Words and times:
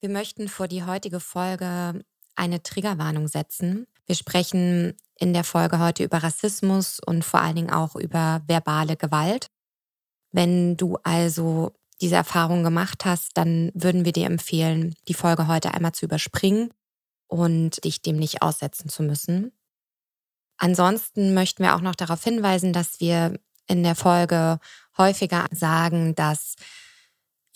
Wir 0.00 0.10
möchten 0.10 0.48
vor 0.48 0.68
die 0.68 0.84
heutige 0.84 1.20
Folge 1.20 2.04
eine 2.34 2.62
Triggerwarnung 2.62 3.28
setzen. 3.28 3.86
Wir 4.06 4.14
sprechen 4.14 4.94
in 5.18 5.32
der 5.32 5.44
Folge 5.44 5.78
heute 5.78 6.04
über 6.04 6.22
Rassismus 6.22 7.00
und 7.04 7.24
vor 7.24 7.40
allen 7.40 7.56
Dingen 7.56 7.70
auch 7.70 7.96
über 7.96 8.42
verbale 8.46 8.96
Gewalt. 8.96 9.48
Wenn 10.32 10.76
du 10.76 10.98
also 11.02 11.72
diese 12.00 12.16
Erfahrung 12.16 12.62
gemacht 12.62 13.04
hast, 13.04 13.30
dann 13.38 13.70
würden 13.74 14.04
wir 14.04 14.12
dir 14.12 14.26
empfehlen, 14.26 14.94
die 15.08 15.14
Folge 15.14 15.48
heute 15.48 15.72
einmal 15.72 15.92
zu 15.92 16.04
überspringen 16.04 16.72
und 17.26 17.82
dich 17.84 18.02
dem 18.02 18.16
nicht 18.16 18.42
aussetzen 18.42 18.90
zu 18.90 19.02
müssen. 19.02 19.52
Ansonsten 20.58 21.34
möchten 21.34 21.62
wir 21.62 21.74
auch 21.74 21.80
noch 21.80 21.94
darauf 21.94 22.22
hinweisen, 22.22 22.72
dass 22.72 23.00
wir 23.00 23.38
in 23.66 23.82
der 23.82 23.94
Folge 23.94 24.58
häufiger 24.96 25.46
sagen, 25.50 26.14
dass 26.14 26.56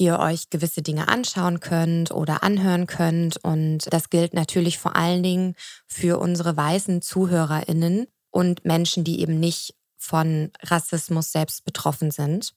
ihr 0.00 0.18
euch 0.18 0.48
gewisse 0.50 0.82
Dinge 0.82 1.08
anschauen 1.08 1.60
könnt 1.60 2.10
oder 2.10 2.42
anhören 2.42 2.86
könnt. 2.86 3.36
Und 3.44 3.92
das 3.92 4.08
gilt 4.08 4.32
natürlich 4.32 4.78
vor 4.78 4.96
allen 4.96 5.22
Dingen 5.22 5.54
für 5.86 6.18
unsere 6.18 6.56
weißen 6.56 7.02
Zuhörerinnen 7.02 8.06
und 8.30 8.64
Menschen, 8.64 9.04
die 9.04 9.20
eben 9.20 9.38
nicht 9.38 9.74
von 9.98 10.50
Rassismus 10.62 11.30
selbst 11.30 11.64
betroffen 11.64 12.10
sind. 12.10 12.54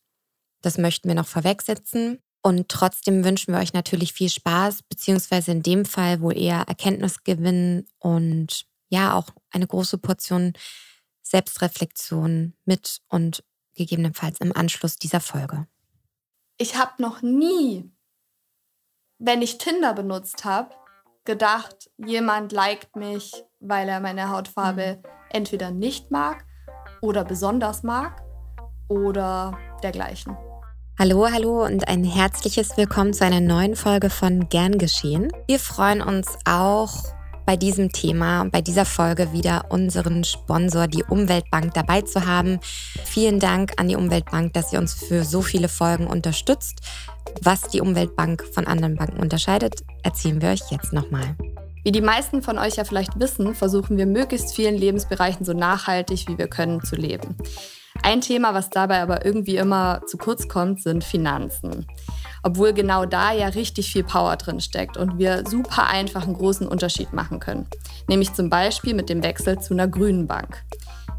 Das 0.62 0.78
möchten 0.78 1.10
wir 1.10 1.16
noch 1.16 1.28
vorwegsetzen. 1.28 2.20
Und 2.42 2.70
trotzdem 2.70 3.24
wünschen 3.24 3.54
wir 3.54 3.60
euch 3.60 3.74
natürlich 3.74 4.14
viel 4.14 4.30
Spaß, 4.30 4.84
beziehungsweise 4.84 5.52
in 5.52 5.64
dem 5.64 5.86
Fall 5.86 6.22
wohl 6.22 6.38
eher 6.38 6.64
Erkenntnisgewinn 6.68 7.86
und 8.00 8.66
ja 8.90 9.14
auch 9.16 9.28
eine 9.52 9.68
große 9.68 9.98
Portion 9.98 10.54
Selbstreflexion 11.22 12.54
mit 12.66 13.00
und 13.08 13.44
gegebenenfalls 13.76 14.40
im 14.40 14.56
Anschluss 14.56 14.98
dieser 14.98 15.22
Folge 15.22 15.68
ich 16.58 16.78
habe 16.78 17.02
noch 17.02 17.22
nie, 17.22 17.92
wenn 19.20 19.42
ich 19.42 19.58
Tinder 19.58 19.94
benutzt 19.94 20.46
habe, 20.46 20.70
gedacht, 21.26 21.90
jemand 21.98 22.52
liked 22.52 22.96
mich, 22.96 23.34
weil 23.60 23.88
er 23.90 24.00
meine 24.00 24.30
Hautfarbe 24.30 25.00
mhm. 25.02 25.10
entweder 25.30 25.72
nicht 25.72 26.12
mag 26.12 26.46
oder 27.02 27.24
besonders 27.24 27.84
mag 27.84 28.22
oder 28.88 29.58
dergleichen. 29.82 30.38
Hallo, 31.00 31.28
hallo 31.32 31.66
und 31.66 31.88
ein 31.88 32.04
herzliches 32.04 32.78
Willkommen 32.78 33.14
zu 33.14 33.26
einer 33.26 33.42
neuen 33.42 33.76
Folge 33.76 34.12
von 34.12 34.48
Gern 34.50 34.78
geschehen. 34.78 35.32
Wir 35.48 35.58
freuen 35.58 36.02
uns 36.02 36.38
auch 36.46 36.94
bei 37.46 37.56
diesem 37.56 37.92
Thema, 37.92 38.46
bei 38.46 38.62
dieser 38.62 38.86
Folge 38.86 39.34
wieder 39.34 39.66
unseren 39.70 40.24
Sponsor, 40.24 40.88
die 40.88 41.04
Umweltbank, 41.04 41.74
dabei 41.74 42.02
zu 42.02 42.26
haben. 42.26 42.60
Vielen 43.06 43.40
Dank 43.40 43.74
an 43.78 43.88
die 43.88 43.96
Umweltbank, 43.96 44.54
dass 44.54 44.72
sie 44.72 44.78
uns 44.78 44.94
für 44.94 45.24
so 45.24 45.42
viele 45.42 45.70
Folgen 45.70 46.08
unterstützt. 46.08 46.80
Was 47.42 47.62
die 47.62 47.82
Umweltbank 47.82 48.44
von 48.54 48.68
anderen 48.68 48.96
Banken 48.96 49.20
unterscheidet, 49.20 49.82
erzählen 50.04 50.42
wir 50.42 50.50
euch 50.50 50.72
jetzt 50.72 50.94
nochmal. 50.94 51.36
Wie 51.84 51.92
die 51.92 52.02
meisten 52.02 52.42
von 52.42 52.58
euch 52.58 52.78
ja 52.78 52.86
vielleicht 52.86 53.20
wissen, 53.20 53.56
versuchen 53.56 53.98
wir 53.98 54.06
möglichst 54.06 54.56
vielen 54.56 54.76
Lebensbereichen 54.76 55.46
so 55.46 55.54
nachhaltig 55.54 56.28
wie 56.28 56.38
wir 56.38 56.48
können 56.48 56.82
zu 56.84 56.96
leben. 56.96 57.36
Ein 58.02 58.22
Thema, 58.22 58.54
was 58.54 58.70
dabei 58.70 59.02
aber 59.02 59.26
irgendwie 59.26 59.58
immer 59.58 60.02
zu 60.08 60.18
kurz 60.18 60.48
kommt, 60.48 60.82
sind 60.82 61.04
Finanzen. 61.04 61.86
Obwohl 62.44 62.74
genau 62.74 63.06
da 63.06 63.32
ja 63.32 63.48
richtig 63.48 63.92
viel 63.92 64.04
Power 64.04 64.36
drin 64.36 64.60
steckt 64.60 64.98
und 64.98 65.18
wir 65.18 65.44
super 65.48 65.88
einfach 65.88 66.24
einen 66.24 66.36
großen 66.36 66.68
Unterschied 66.68 67.14
machen 67.14 67.40
können. 67.40 67.68
Nämlich 68.08 68.34
zum 68.34 68.50
Beispiel 68.50 68.94
mit 68.94 69.10
dem 69.10 69.24
Wechsel 69.24 69.60
zu 69.60 69.74
einer 69.74 69.88
grünen 69.88 70.28
Bank. 70.28 70.64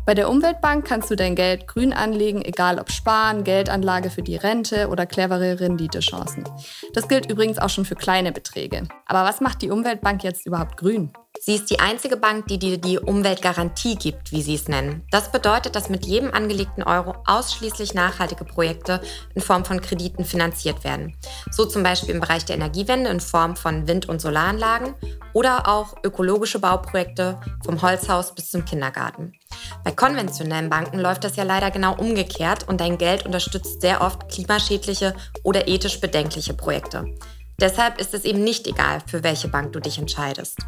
Bei 0.06 0.12
der 0.12 0.28
Umweltbank 0.28 0.84
kannst 0.84 1.10
du 1.10 1.16
dein 1.16 1.34
Geld 1.34 1.66
grün 1.66 1.94
anlegen, 1.94 2.42
egal 2.42 2.78
ob 2.78 2.92
Sparen, 2.92 3.42
Geldanlage 3.42 4.10
für 4.10 4.22
die 4.22 4.36
Rente 4.36 4.88
oder 4.88 5.06
clevere 5.06 5.60
Renditechancen. 5.60 6.44
Das 6.92 7.08
gilt 7.08 7.30
übrigens 7.30 7.58
auch 7.58 7.70
schon 7.70 7.86
für 7.86 7.94
kleine 7.94 8.30
Beträge. 8.30 8.82
Aber 9.06 9.24
was 9.24 9.40
macht 9.40 9.62
die 9.62 9.70
Umweltbank 9.70 10.22
jetzt 10.22 10.44
überhaupt 10.44 10.76
grün? 10.76 11.10
Sie 11.40 11.56
ist 11.56 11.68
die 11.68 11.80
einzige 11.80 12.16
Bank, 12.16 12.46
die 12.46 12.58
dir 12.58 12.78
die 12.78 12.98
Umweltgarantie 12.98 13.96
gibt, 13.96 14.32
wie 14.32 14.40
sie 14.40 14.54
es 14.54 14.68
nennen. 14.68 15.04
Das 15.10 15.30
bedeutet, 15.30 15.76
dass 15.76 15.90
mit 15.90 16.06
jedem 16.06 16.32
angelegten 16.32 16.82
Euro 16.82 17.16
ausschließlich 17.26 17.92
nachhaltige 17.92 18.44
Projekte 18.44 19.00
in 19.34 19.42
Form 19.42 19.64
von 19.64 19.80
Krediten 19.80 20.24
finanziert 20.24 20.84
werden. 20.84 21.16
So 21.50 21.66
zum 21.66 21.82
Beispiel 21.82 22.14
im 22.14 22.20
Bereich 22.20 22.44
der 22.44 22.56
Energiewende 22.56 23.10
in 23.10 23.20
Form 23.20 23.56
von 23.56 23.86
Wind- 23.88 24.08
und 24.08 24.20
Solaranlagen 24.20 24.94
oder 25.32 25.68
auch 25.68 25.96
ökologische 26.04 26.60
Bauprojekte 26.60 27.40
vom 27.64 27.82
Holzhaus 27.82 28.34
bis 28.34 28.50
zum 28.50 28.64
Kindergarten. 28.64 29.32
Bei 29.82 29.90
konventionellen 29.90 30.70
Banken 30.70 30.98
läuft 30.98 31.24
das 31.24 31.36
ja 31.36 31.44
leider 31.44 31.70
genau 31.70 31.94
umgekehrt 31.96 32.68
und 32.68 32.80
dein 32.80 32.96
Geld 32.96 33.26
unterstützt 33.26 33.80
sehr 33.80 34.00
oft 34.00 34.28
klimaschädliche 34.28 35.14
oder 35.42 35.68
ethisch 35.68 36.00
bedenkliche 36.00 36.54
Projekte. 36.54 37.04
Deshalb 37.60 38.00
ist 38.00 38.14
es 38.14 38.24
eben 38.24 38.42
nicht 38.42 38.66
egal, 38.66 39.00
für 39.06 39.22
welche 39.22 39.48
Bank 39.48 39.72
du 39.72 39.80
dich 39.80 39.98
entscheidest. 39.98 40.58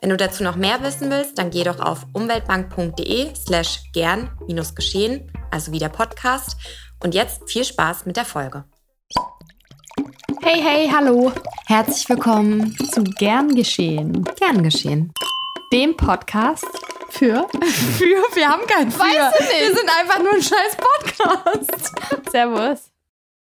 Wenn 0.00 0.10
du 0.10 0.16
dazu 0.16 0.44
noch 0.44 0.56
mehr 0.56 0.82
wissen 0.82 1.10
willst, 1.10 1.38
dann 1.38 1.50
geh 1.50 1.64
doch 1.64 1.80
auf 1.80 2.06
umweltbank.de 2.12 3.34
slash 3.34 3.80
gern-geschehen, 3.92 5.32
also 5.50 5.72
wie 5.72 5.78
der 5.78 5.88
Podcast. 5.88 6.56
Und 7.02 7.14
jetzt 7.14 7.50
viel 7.50 7.64
Spaß 7.64 8.06
mit 8.06 8.16
der 8.16 8.24
Folge. 8.24 8.64
Hey, 10.42 10.62
hey, 10.62 10.90
hallo. 10.92 11.32
Herzlich 11.66 12.08
willkommen 12.08 12.76
zu 12.92 13.02
Gern 13.04 13.54
geschehen. 13.54 14.24
Gern 14.38 14.62
geschehen. 14.62 15.12
Dem 15.72 15.96
Podcast 15.96 16.66
für? 17.10 17.46
Für? 17.62 18.34
Wir 18.34 18.48
haben 18.48 18.66
keinen 18.66 18.90
Für. 18.90 19.00
Weißt 19.00 19.38
du 19.38 19.44
nicht. 19.44 19.60
Wir 19.60 19.76
sind 19.76 19.90
einfach 19.98 20.18
nur 20.20 20.32
ein 20.32 20.42
scheiß 20.42 20.76
Podcast. 20.76 21.92
Servus. 22.30 22.89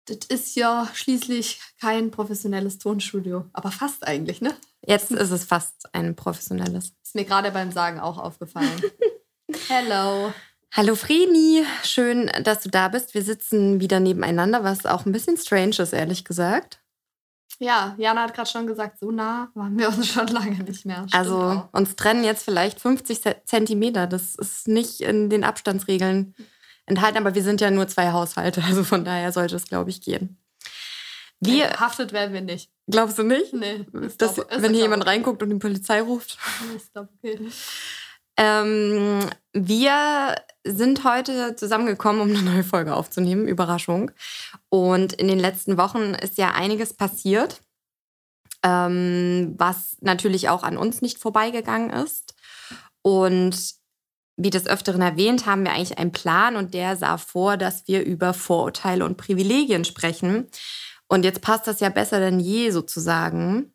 Das 0.06 0.18
ist 0.28 0.54
ja 0.54 0.88
schließlich 0.92 1.60
kein 1.80 2.10
professionelles 2.10 2.78
Tonstudio. 2.78 3.46
Aber 3.54 3.70
fast 3.70 4.06
eigentlich, 4.06 4.42
ne? 4.42 4.54
Jetzt 4.86 5.10
ist 5.10 5.30
es 5.30 5.44
fast 5.44 5.88
ein 5.94 6.14
professionelles. 6.14 6.92
Ist 7.02 7.14
mir 7.14 7.24
gerade 7.24 7.50
beim 7.50 7.72
Sagen 7.72 8.00
auch 8.00 8.18
aufgefallen. 8.18 8.82
Hello. 9.68 10.32
Hallo 10.72 10.94
Vreni, 10.94 11.64
schön, 11.84 12.30
dass 12.42 12.60
du 12.60 12.68
da 12.68 12.88
bist. 12.88 13.14
Wir 13.14 13.22
sitzen 13.22 13.80
wieder 13.80 14.00
nebeneinander, 14.00 14.62
was 14.62 14.84
auch 14.84 15.06
ein 15.06 15.12
bisschen 15.12 15.38
strange 15.38 15.76
ist, 15.78 15.92
ehrlich 15.92 16.24
gesagt. 16.24 16.80
Ja, 17.60 17.94
Jana 17.96 18.24
hat 18.24 18.34
gerade 18.34 18.50
schon 18.50 18.66
gesagt, 18.66 18.98
so 18.98 19.10
nah 19.10 19.50
waren 19.54 19.78
wir 19.78 19.88
uns 19.88 20.08
schon 20.08 20.26
lange 20.26 20.62
nicht 20.64 20.84
mehr. 20.84 21.06
Stimmt 21.08 21.14
also 21.14 21.40
auch. 21.40 21.68
uns 21.72 21.96
trennen 21.96 22.24
jetzt 22.24 22.44
vielleicht 22.44 22.80
50 22.80 23.20
Zentimeter. 23.46 24.06
Das 24.06 24.34
ist 24.34 24.68
nicht 24.68 25.00
in 25.00 25.30
den 25.30 25.44
Abstandsregeln 25.44 26.34
enthalten, 26.86 27.18
aber 27.18 27.34
wir 27.34 27.42
sind 27.42 27.60
ja 27.60 27.70
nur 27.70 27.88
zwei 27.88 28.12
Haushalte, 28.12 28.62
also 28.64 28.84
von 28.84 29.04
daher 29.04 29.32
sollte 29.32 29.56
es, 29.56 29.66
glaube 29.66 29.90
ich, 29.90 30.00
gehen. 30.00 30.38
Wir 31.40 31.68
nee, 31.68 31.74
haftet 31.74 32.12
werden 32.12 32.32
wir 32.32 32.40
nicht. 32.40 32.70
Glaubst 32.88 33.18
du 33.18 33.22
nicht? 33.22 33.52
Nee. 33.52 33.86
Dass, 34.18 34.34
glaub, 34.34 34.50
wenn 34.50 34.72
hier 34.72 34.84
jemand 34.84 35.06
reinguckt 35.06 35.42
und 35.42 35.50
die 35.50 35.56
Polizei 35.56 36.00
ruft? 36.00 36.38
Nee, 36.68 36.76
ist 36.76 36.90
doch 36.94 37.06
okay. 37.18 37.38
Ähm, 38.36 39.20
wir 39.52 40.34
sind 40.64 41.04
heute 41.04 41.54
zusammengekommen, 41.56 42.20
um 42.20 42.30
eine 42.30 42.42
neue 42.42 42.64
Folge 42.64 42.94
aufzunehmen. 42.94 43.46
Überraschung. 43.46 44.10
Und 44.68 45.12
in 45.12 45.28
den 45.28 45.38
letzten 45.38 45.76
Wochen 45.76 46.14
ist 46.14 46.38
ja 46.38 46.52
einiges 46.52 46.94
passiert, 46.94 47.60
ähm, 48.64 49.54
was 49.56 49.96
natürlich 50.00 50.48
auch 50.48 50.62
an 50.62 50.76
uns 50.76 51.00
nicht 51.00 51.18
vorbeigegangen 51.18 51.90
ist. 51.90 52.34
Und 53.02 53.74
wie 54.36 54.50
des 54.50 54.66
Öfteren 54.66 55.00
erwähnt, 55.00 55.46
haben 55.46 55.64
wir 55.64 55.72
eigentlich 55.72 55.98
einen 55.98 56.12
Plan 56.12 56.56
und 56.56 56.74
der 56.74 56.96
sah 56.96 57.18
vor, 57.18 57.56
dass 57.56 57.86
wir 57.86 58.04
über 58.04 58.34
Vorurteile 58.34 59.04
und 59.04 59.16
Privilegien 59.16 59.84
sprechen. 59.84 60.48
Und 61.06 61.24
jetzt 61.24 61.40
passt 61.40 61.66
das 61.66 61.80
ja 61.80 61.88
besser 61.90 62.18
denn 62.18 62.40
je 62.40 62.70
sozusagen. 62.70 63.72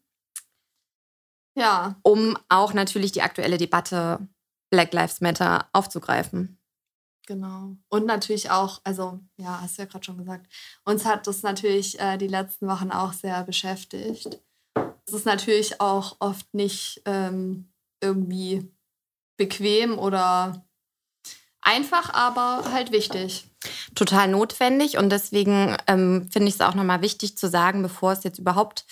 Ja. 1.55 1.95
Um 2.03 2.37
auch 2.49 2.73
natürlich 2.73 3.11
die 3.11 3.21
aktuelle 3.21 3.57
Debatte 3.57 4.27
Black 4.69 4.93
Lives 4.93 5.21
Matter 5.21 5.67
aufzugreifen. 5.73 6.59
Genau. 7.27 7.75
Und 7.89 8.05
natürlich 8.05 8.49
auch, 8.49 8.81
also 8.83 9.19
ja, 9.37 9.61
hast 9.61 9.77
du 9.77 9.83
ja 9.83 9.87
gerade 9.87 10.03
schon 10.03 10.17
gesagt, 10.17 10.47
uns 10.83 11.05
hat 11.05 11.27
das 11.27 11.43
natürlich 11.43 11.99
äh, 11.99 12.17
die 12.17 12.27
letzten 12.27 12.67
Wochen 12.67 12.91
auch 12.91 13.13
sehr 13.13 13.43
beschäftigt. 13.43 14.41
Es 15.05 15.13
ist 15.13 15.25
natürlich 15.25 15.79
auch 15.79 16.17
oft 16.19 16.51
nicht 16.53 17.01
ähm, 17.05 17.71
irgendwie 18.01 18.71
bequem 19.39 19.97
oder 19.97 20.63
einfach, 21.61 22.13
aber 22.13 22.71
halt 22.71 22.91
wichtig. 22.91 23.47
Total 23.95 24.27
notwendig 24.27 24.97
und 24.99 25.09
deswegen 25.09 25.75
ähm, 25.87 26.29
finde 26.31 26.49
ich 26.49 26.55
es 26.55 26.61
auch 26.61 26.75
nochmal 26.75 27.01
wichtig 27.01 27.37
zu 27.37 27.49
sagen, 27.49 27.81
bevor 27.81 28.11
es 28.11 28.23
jetzt 28.23 28.37
überhaupt 28.37 28.85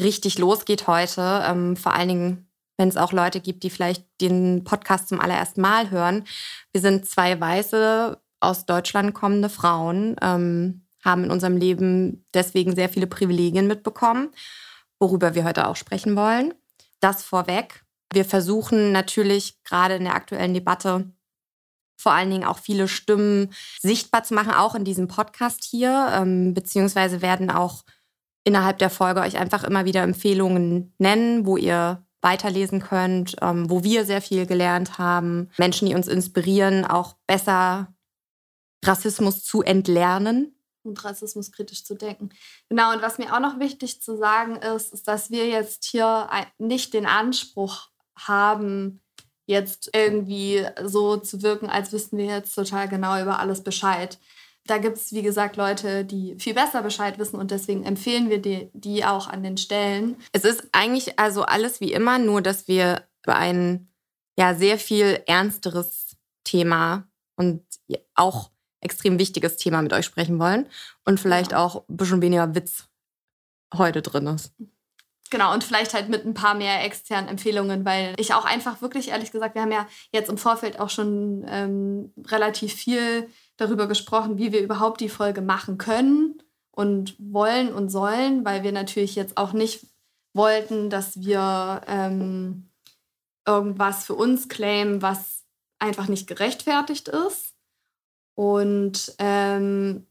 richtig 0.00 0.38
losgeht 0.38 0.88
heute, 0.88 1.44
ähm, 1.46 1.76
vor 1.76 1.94
allen 1.94 2.08
Dingen 2.08 2.52
wenn 2.78 2.88
es 2.88 2.96
auch 2.96 3.12
Leute 3.12 3.40
gibt, 3.40 3.62
die 3.62 3.70
vielleicht 3.70 4.04
den 4.20 4.64
Podcast 4.64 5.08
zum 5.08 5.20
allerersten 5.20 5.60
Mal 5.60 5.90
hören. 5.90 6.24
Wir 6.72 6.80
sind 6.80 7.06
zwei 7.06 7.38
weiße, 7.38 8.20
aus 8.40 8.66
Deutschland 8.66 9.14
kommende 9.14 9.48
Frauen, 9.48 10.16
ähm, 10.20 10.84
haben 11.04 11.24
in 11.24 11.30
unserem 11.30 11.56
Leben 11.56 12.26
deswegen 12.34 12.74
sehr 12.74 12.88
viele 12.88 13.06
Privilegien 13.06 13.68
mitbekommen, 13.68 14.30
worüber 14.98 15.34
wir 15.34 15.44
heute 15.44 15.68
auch 15.68 15.76
sprechen 15.76 16.16
wollen. 16.16 16.54
Das 17.00 17.22
vorweg. 17.22 17.81
Wir 18.12 18.24
versuchen 18.24 18.92
natürlich 18.92 19.62
gerade 19.64 19.94
in 19.96 20.04
der 20.04 20.14
aktuellen 20.14 20.54
Debatte 20.54 21.10
vor 22.02 22.12
allen 22.12 22.30
Dingen 22.30 22.44
auch 22.44 22.58
viele 22.58 22.88
Stimmen 22.88 23.52
sichtbar 23.80 24.24
zu 24.24 24.34
machen, 24.34 24.52
auch 24.52 24.74
in 24.74 24.84
diesem 24.84 25.06
Podcast 25.06 25.62
hier, 25.62 26.08
ähm, 26.12 26.52
beziehungsweise 26.52 27.22
werden 27.22 27.48
auch 27.48 27.84
innerhalb 28.44 28.78
der 28.78 28.90
Folge 28.90 29.20
euch 29.20 29.38
einfach 29.38 29.62
immer 29.62 29.84
wieder 29.84 30.02
Empfehlungen 30.02 30.92
nennen, 30.98 31.46
wo 31.46 31.56
ihr 31.56 32.04
weiterlesen 32.20 32.80
könnt, 32.80 33.36
ähm, 33.40 33.70
wo 33.70 33.84
wir 33.84 34.04
sehr 34.04 34.20
viel 34.20 34.46
gelernt 34.46 34.98
haben. 34.98 35.50
Menschen, 35.58 35.88
die 35.88 35.94
uns 35.94 36.08
inspirieren, 36.08 36.84
auch 36.84 37.14
besser 37.26 37.94
Rassismus 38.84 39.44
zu 39.44 39.62
entlernen. 39.62 40.56
Und 40.84 41.04
Rassismus 41.04 41.52
kritisch 41.52 41.84
zu 41.84 41.94
denken. 41.94 42.30
Genau, 42.68 42.92
und 42.92 43.02
was 43.02 43.18
mir 43.18 43.32
auch 43.32 43.40
noch 43.40 43.60
wichtig 43.60 44.02
zu 44.02 44.16
sagen 44.16 44.56
ist, 44.56 44.92
ist, 44.92 45.06
dass 45.06 45.30
wir 45.30 45.48
jetzt 45.48 45.84
hier 45.84 46.28
nicht 46.58 46.94
den 46.94 47.06
Anspruch 47.06 47.91
haben, 48.28 49.00
jetzt 49.46 49.90
irgendwie 49.94 50.64
so 50.84 51.16
zu 51.16 51.42
wirken, 51.42 51.68
als 51.68 51.92
wüssten 51.92 52.18
wir 52.18 52.26
jetzt 52.26 52.54
total 52.54 52.88
genau 52.88 53.20
über 53.20 53.38
alles 53.38 53.62
Bescheid. 53.62 54.18
Da 54.66 54.78
gibt 54.78 54.96
es, 54.96 55.12
wie 55.12 55.22
gesagt, 55.22 55.56
Leute, 55.56 56.04
die 56.04 56.36
viel 56.38 56.54
besser 56.54 56.82
Bescheid 56.82 57.18
wissen 57.18 57.36
und 57.36 57.50
deswegen 57.50 57.84
empfehlen 57.84 58.30
wir 58.30 58.40
die, 58.40 58.70
die 58.72 59.04
auch 59.04 59.26
an 59.26 59.42
den 59.42 59.56
Stellen. 59.56 60.16
Es 60.32 60.44
ist 60.44 60.68
eigentlich 60.70 61.18
also 61.18 61.42
alles 61.42 61.80
wie 61.80 61.92
immer, 61.92 62.18
nur 62.18 62.42
dass 62.42 62.68
wir 62.68 63.02
über 63.24 63.36
ein 63.36 63.88
ja 64.38 64.54
sehr 64.54 64.78
viel 64.78 65.22
ernsteres 65.26 66.16
Thema 66.44 67.08
und 67.36 67.64
auch 68.14 68.50
extrem 68.80 69.18
wichtiges 69.18 69.56
Thema 69.56 69.82
mit 69.82 69.92
euch 69.92 70.04
sprechen 70.04 70.38
wollen 70.38 70.66
und 71.04 71.18
vielleicht 71.18 71.52
ja. 71.52 71.64
auch 71.64 71.88
ein 71.88 71.96
bisschen 71.96 72.22
weniger 72.22 72.54
Witz 72.54 72.88
heute 73.74 74.02
drin 74.02 74.26
ist. 74.26 74.52
Genau, 75.32 75.54
und 75.54 75.64
vielleicht 75.64 75.94
halt 75.94 76.10
mit 76.10 76.26
ein 76.26 76.34
paar 76.34 76.52
mehr 76.52 76.84
externen 76.84 77.26
Empfehlungen, 77.26 77.86
weil 77.86 78.12
ich 78.18 78.34
auch 78.34 78.44
einfach 78.44 78.82
wirklich, 78.82 79.08
ehrlich 79.08 79.32
gesagt, 79.32 79.54
wir 79.54 79.62
haben 79.62 79.72
ja 79.72 79.88
jetzt 80.12 80.28
im 80.28 80.36
Vorfeld 80.36 80.78
auch 80.78 80.90
schon 80.90 81.46
ähm, 81.48 82.12
relativ 82.26 82.74
viel 82.74 83.30
darüber 83.56 83.86
gesprochen, 83.86 84.36
wie 84.36 84.52
wir 84.52 84.60
überhaupt 84.60 85.00
die 85.00 85.08
Folge 85.08 85.40
machen 85.40 85.78
können 85.78 86.42
und 86.70 87.14
wollen 87.18 87.72
und 87.72 87.88
sollen, 87.88 88.44
weil 88.44 88.62
wir 88.62 88.72
natürlich 88.72 89.14
jetzt 89.16 89.38
auch 89.38 89.54
nicht 89.54 89.86
wollten, 90.34 90.90
dass 90.90 91.18
wir 91.18 91.80
ähm, 91.86 92.68
irgendwas 93.48 94.04
für 94.04 94.14
uns 94.14 94.50
claimen, 94.50 95.00
was 95.00 95.44
einfach 95.78 96.08
nicht 96.08 96.26
gerechtfertigt 96.26 97.08
ist. 97.08 97.54
Und 98.34 99.14
ähm, 99.18 100.06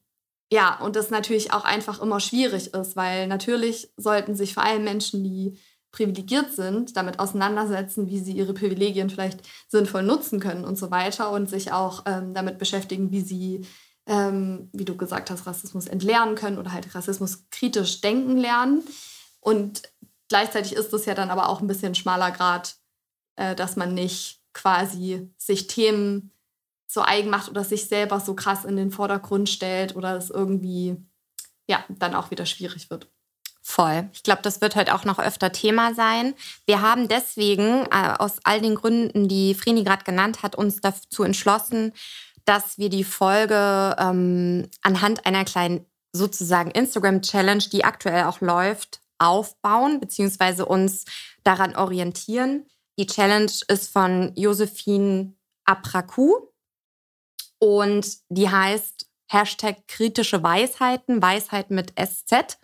ja, 0.51 0.77
und 0.79 0.97
das 0.97 1.09
natürlich 1.09 1.53
auch 1.53 1.63
einfach 1.63 2.01
immer 2.01 2.19
schwierig 2.19 2.73
ist, 2.73 2.95
weil 2.97 3.27
natürlich 3.27 3.91
sollten 3.95 4.35
sich 4.35 4.53
vor 4.53 4.63
allem 4.63 4.83
Menschen, 4.83 5.23
die 5.23 5.57
privilegiert 5.91 6.53
sind, 6.53 6.97
damit 6.97 7.19
auseinandersetzen, 7.19 8.07
wie 8.07 8.19
sie 8.19 8.33
ihre 8.33 8.53
Privilegien 8.53 9.09
vielleicht 9.09 9.39
sinnvoll 9.69 10.03
nutzen 10.03 10.39
können 10.39 10.65
und 10.65 10.77
so 10.77 10.91
weiter 10.91 11.31
und 11.31 11.49
sich 11.49 11.71
auch 11.71 12.03
ähm, 12.05 12.33
damit 12.33 12.57
beschäftigen, 12.57 13.11
wie 13.11 13.21
sie, 13.21 13.65
ähm, 14.07 14.69
wie 14.73 14.85
du 14.85 14.97
gesagt 14.97 15.31
hast, 15.31 15.47
Rassismus 15.47 15.87
entlernen 15.87 16.35
können 16.35 16.57
oder 16.57 16.73
halt 16.73 16.93
Rassismus 16.95 17.49
kritisch 17.49 18.01
denken 18.01 18.37
lernen. 18.37 18.83
Und 19.39 19.83
gleichzeitig 20.27 20.73
ist 20.73 20.93
es 20.93 21.05
ja 21.05 21.13
dann 21.13 21.29
aber 21.29 21.47
auch 21.47 21.61
ein 21.61 21.67
bisschen 21.67 21.95
schmaler 21.95 22.31
Grad, 22.31 22.75
äh, 23.37 23.55
dass 23.55 23.77
man 23.77 23.93
nicht 23.93 24.41
quasi 24.53 25.29
sich 25.37 25.67
Themen 25.67 26.31
so 26.91 27.01
eigen 27.01 27.29
macht 27.29 27.49
oder 27.49 27.63
sich 27.63 27.87
selber 27.87 28.19
so 28.19 28.33
krass 28.33 28.65
in 28.65 28.75
den 28.75 28.91
Vordergrund 28.91 29.49
stellt 29.49 29.95
oder 29.95 30.17
es 30.17 30.29
irgendwie 30.29 30.97
ja 31.67 31.83
dann 31.87 32.15
auch 32.15 32.31
wieder 32.31 32.45
schwierig 32.45 32.89
wird. 32.89 33.07
Voll. 33.63 34.09
Ich 34.11 34.23
glaube, 34.23 34.41
das 34.41 34.59
wird 34.59 34.75
heute 34.75 34.93
auch 34.93 35.05
noch 35.05 35.19
öfter 35.19 35.51
Thema 35.51 35.93
sein. 35.93 36.33
Wir 36.65 36.81
haben 36.81 37.07
deswegen 37.07 37.85
äh, 37.91 38.15
aus 38.17 38.39
all 38.43 38.59
den 38.59 38.75
Gründen, 38.75 39.27
die 39.29 39.53
Frini 39.53 39.83
gerade 39.83 40.03
genannt 40.03 40.43
hat, 40.43 40.55
uns 40.55 40.81
dazu 40.81 41.23
entschlossen, 41.23 41.93
dass 42.43 42.77
wir 42.77 42.89
die 42.89 43.03
Folge 43.03 43.95
ähm, 43.97 44.67
anhand 44.81 45.25
einer 45.25 45.45
kleinen 45.45 45.85
sozusagen 46.11 46.71
Instagram-Challenge, 46.71 47.63
die 47.71 47.85
aktuell 47.85 48.25
auch 48.25 48.41
läuft, 48.41 48.99
aufbauen 49.19 49.99
bzw. 50.01 50.63
uns 50.63 51.05
daran 51.43 51.75
orientieren. 51.75 52.65
Die 52.99 53.05
Challenge 53.05 53.51
ist 53.67 53.93
von 53.93 54.33
Josephine 54.35 55.35
Apraku. 55.63 56.50
Und 57.63 58.17
die 58.29 58.49
heißt 58.49 59.07
Hashtag 59.29 59.87
kritische 59.87 60.41
Weisheiten, 60.41 61.21
Weisheit 61.21 61.69
mit 61.69 61.93
SZ. 61.99 62.57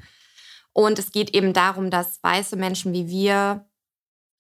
Und 0.74 0.98
es 0.98 1.12
geht 1.12 1.36
eben 1.36 1.54
darum, 1.54 1.92
dass 1.92 2.22
weiße 2.24 2.56
Menschen 2.56 2.94
wie 2.94 3.08
wir 3.08 3.68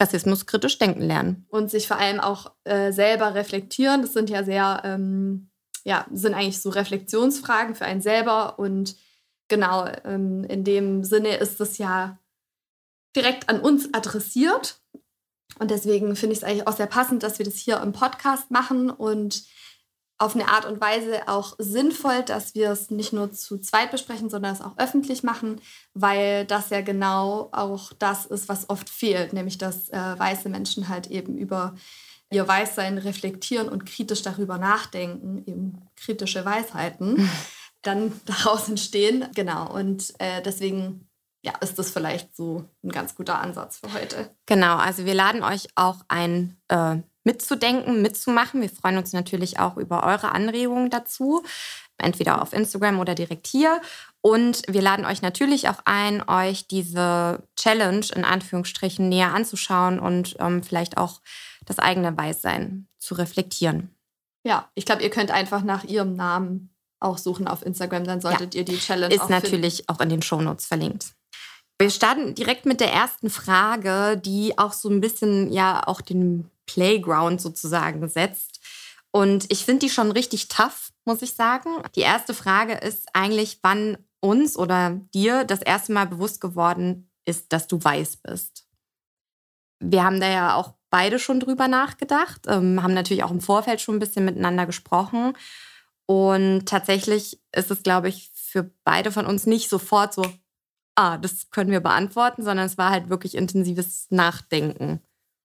Rassismus 0.01 0.47
kritisch 0.47 0.79
denken 0.79 1.01
lernen. 1.01 1.45
Und 1.49 1.69
sich 1.69 1.87
vor 1.87 1.97
allem 1.97 2.19
auch 2.19 2.53
äh, 2.63 2.91
selber 2.91 3.35
reflektieren. 3.35 4.01
Das 4.01 4.13
sind 4.13 4.31
ja 4.31 4.43
sehr, 4.43 4.81
ähm, 4.83 5.51
ja, 5.83 6.07
sind 6.11 6.33
eigentlich 6.33 6.59
so 6.59 6.69
Reflexionsfragen 6.69 7.75
für 7.75 7.85
einen 7.85 8.01
selber. 8.01 8.57
Und 8.57 8.95
genau, 9.49 9.87
ähm, 10.05 10.43
in 10.43 10.63
dem 10.63 11.03
Sinne 11.03 11.37
ist 11.37 11.61
es 11.61 11.77
ja 11.77 12.17
direkt 13.15 13.47
an 13.47 13.59
uns 13.59 13.93
adressiert. 13.93 14.81
Und 15.59 15.69
deswegen 15.69 16.15
finde 16.15 16.33
ich 16.33 16.39
es 16.39 16.43
eigentlich 16.43 16.67
auch 16.67 16.77
sehr 16.77 16.87
passend, 16.87 17.21
dass 17.21 17.37
wir 17.37 17.45
das 17.45 17.55
hier 17.55 17.79
im 17.79 17.93
Podcast 17.93 18.49
machen 18.49 18.89
und 18.89 19.43
auf 20.19 20.35
eine 20.35 20.49
Art 20.49 20.65
und 20.65 20.81
Weise 20.81 21.27
auch 21.27 21.55
sinnvoll, 21.59 22.23
dass 22.23 22.55
wir 22.55 22.71
es 22.71 22.89
nicht 22.89 23.13
nur 23.13 23.31
zu 23.31 23.59
zweit 23.59 23.91
besprechen, 23.91 24.29
sondern 24.29 24.53
es 24.53 24.61
auch 24.61 24.77
öffentlich 24.77 25.21
machen, 25.21 25.61
weil 25.93 26.45
das 26.45 26.69
ja 26.71 26.81
genau 26.81 27.49
auch 27.51 27.93
das 27.93 28.25
ist, 28.25 28.49
was 28.49 28.69
oft 28.69 28.89
fehlt, 28.89 29.33
nämlich 29.33 29.57
dass 29.57 29.89
äh, 29.89 30.19
weiße 30.19 30.49
Menschen 30.49 30.89
halt 30.89 31.07
eben 31.07 31.37
über 31.37 31.75
ihr 32.29 32.47
Weißsein 32.47 32.97
reflektieren 32.97 33.69
und 33.69 33.85
kritisch 33.85 34.21
darüber 34.21 34.57
nachdenken, 34.57 35.43
eben 35.45 35.87
kritische 35.95 36.43
Weisheiten, 36.43 37.29
dann 37.83 38.19
daraus 38.25 38.67
entstehen. 38.67 39.27
Genau, 39.35 39.71
und 39.71 40.13
äh, 40.19 40.41
deswegen 40.41 41.07
ja, 41.43 41.53
ist 41.61 41.79
das 41.79 41.91
vielleicht 41.91 42.35
so 42.35 42.65
ein 42.83 42.91
ganz 42.91 43.15
guter 43.15 43.39
Ansatz 43.39 43.77
für 43.77 43.93
heute. 43.93 44.29
Genau, 44.47 44.75
also 44.77 45.05
wir 45.05 45.13
laden 45.13 45.43
euch 45.43 45.67
auch 45.75 46.01
ein 46.07 46.57
äh, 46.67 46.97
mitzudenken, 47.27 48.01
mitzumachen. 48.01 48.61
Wir 48.61 48.69
freuen 48.69 48.97
uns 48.97 49.11
natürlich 49.11 49.59
auch 49.59 49.75
über 49.75 50.05
eure 50.05 50.31
Anregungen 50.31 50.89
dazu, 50.89 51.43
entweder 51.97 52.41
auf 52.41 52.53
Instagram 52.53 52.99
oder 52.99 53.15
direkt 53.15 53.47
hier. 53.47 53.81
Und 54.21 54.61
wir 54.69 54.81
laden 54.81 55.05
euch 55.05 55.21
natürlich 55.21 55.67
auch 55.67 55.79
ein, 55.83 56.27
euch 56.27 56.67
diese 56.67 57.43
Challenge 57.57 58.05
in 58.15 58.23
Anführungsstrichen 58.23 59.09
näher 59.09 59.33
anzuschauen 59.33 59.99
und 59.99 60.37
ähm, 60.39 60.63
vielleicht 60.63 60.97
auch 60.97 61.19
das 61.65 61.79
eigene 61.79 62.17
Weißsein 62.17 62.87
zu 62.97 63.15
reflektieren. 63.15 63.93
Ja, 64.45 64.69
ich 64.73 64.85
glaube, 64.85 65.03
ihr 65.03 65.09
könnt 65.09 65.31
einfach 65.31 65.63
nach 65.63 65.83
ihrem 65.83 66.15
Namen 66.15 66.73
auch 67.01 67.17
suchen 67.17 67.47
auf 67.47 67.63
Instagram, 67.65 68.05
dann 68.05 68.21
solltet 68.21 68.55
ja, 68.55 68.59
ihr 68.59 68.65
die 68.65 68.79
Challenge 68.79 69.13
ist 69.13 69.21
auch 69.21 69.29
natürlich 69.29 69.77
finden. 69.77 69.91
auch 69.91 69.99
in 69.99 70.09
den 70.09 70.21
Shownotes 70.21 70.65
verlinkt. 70.65 71.07
Wir 71.77 71.89
starten 71.89 72.33
direkt 72.33 72.65
mit 72.65 72.79
der 72.79 72.91
ersten 72.91 73.29
Frage, 73.29 74.17
die 74.17 74.57
auch 74.57 74.73
so 74.73 74.89
ein 74.89 75.01
bisschen 75.01 75.51
ja 75.51 75.85
auch 75.85 76.01
den 76.01 76.49
Playground 76.67 77.41
sozusagen 77.41 78.07
setzt. 78.07 78.59
Und 79.11 79.51
ich 79.51 79.65
finde 79.65 79.87
die 79.87 79.89
schon 79.89 80.11
richtig 80.11 80.47
tough, 80.47 80.91
muss 81.05 81.23
ich 81.23 81.33
sagen. 81.33 81.69
Die 81.95 82.01
erste 82.01 82.35
Frage 82.35 82.73
ist 82.73 83.07
eigentlich, 83.13 83.59
wann 83.63 83.97
uns 84.19 84.57
oder 84.57 84.99
dir 85.13 85.43
das 85.43 85.61
erste 85.61 85.93
Mal 85.93 86.05
bewusst 86.05 86.41
geworden 86.41 87.09
ist, 87.25 87.51
dass 87.51 87.67
du 87.67 87.83
weiß 87.83 88.17
bist. 88.17 88.67
Wir 89.79 90.03
haben 90.03 90.19
da 90.19 90.29
ja 90.29 90.55
auch 90.55 90.73
beide 90.89 91.19
schon 91.19 91.39
drüber 91.39 91.67
nachgedacht, 91.67 92.41
ähm, 92.47 92.81
haben 92.81 92.93
natürlich 92.93 93.23
auch 93.23 93.31
im 93.31 93.41
Vorfeld 93.41 93.81
schon 93.81 93.95
ein 93.95 93.99
bisschen 93.99 94.25
miteinander 94.25 94.65
gesprochen. 94.65 95.33
Und 96.05 96.65
tatsächlich 96.65 97.41
ist 97.51 97.69
es, 97.69 97.83
glaube 97.83 98.07
ich, 98.07 98.31
für 98.33 98.71
beide 98.83 99.11
von 99.11 99.25
uns 99.25 99.45
nicht 99.45 99.69
sofort 99.69 100.13
so, 100.13 100.25
ah, 100.95 101.17
das 101.17 101.49
können 101.51 101.71
wir 101.71 101.81
beantworten, 101.81 102.43
sondern 102.43 102.65
es 102.65 102.77
war 102.77 102.91
halt 102.91 103.09
wirklich 103.09 103.35
intensives 103.35 104.07
Nachdenken. 104.09 105.01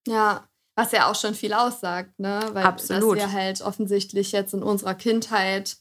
Ja, 0.07 0.49
was 0.75 0.93
ja 0.93 1.11
auch 1.11 1.15
schon 1.15 1.35
viel 1.35 1.53
aussagt, 1.53 2.19
ne? 2.19 2.41
Weil 2.53 2.65
Absolut. 2.65 3.19
dass 3.19 3.25
wir 3.25 3.33
halt 3.33 3.61
offensichtlich 3.63 4.33
jetzt 4.33 4.55
in 4.55 4.63
unserer 4.63 4.95
Kindheit 4.95 5.77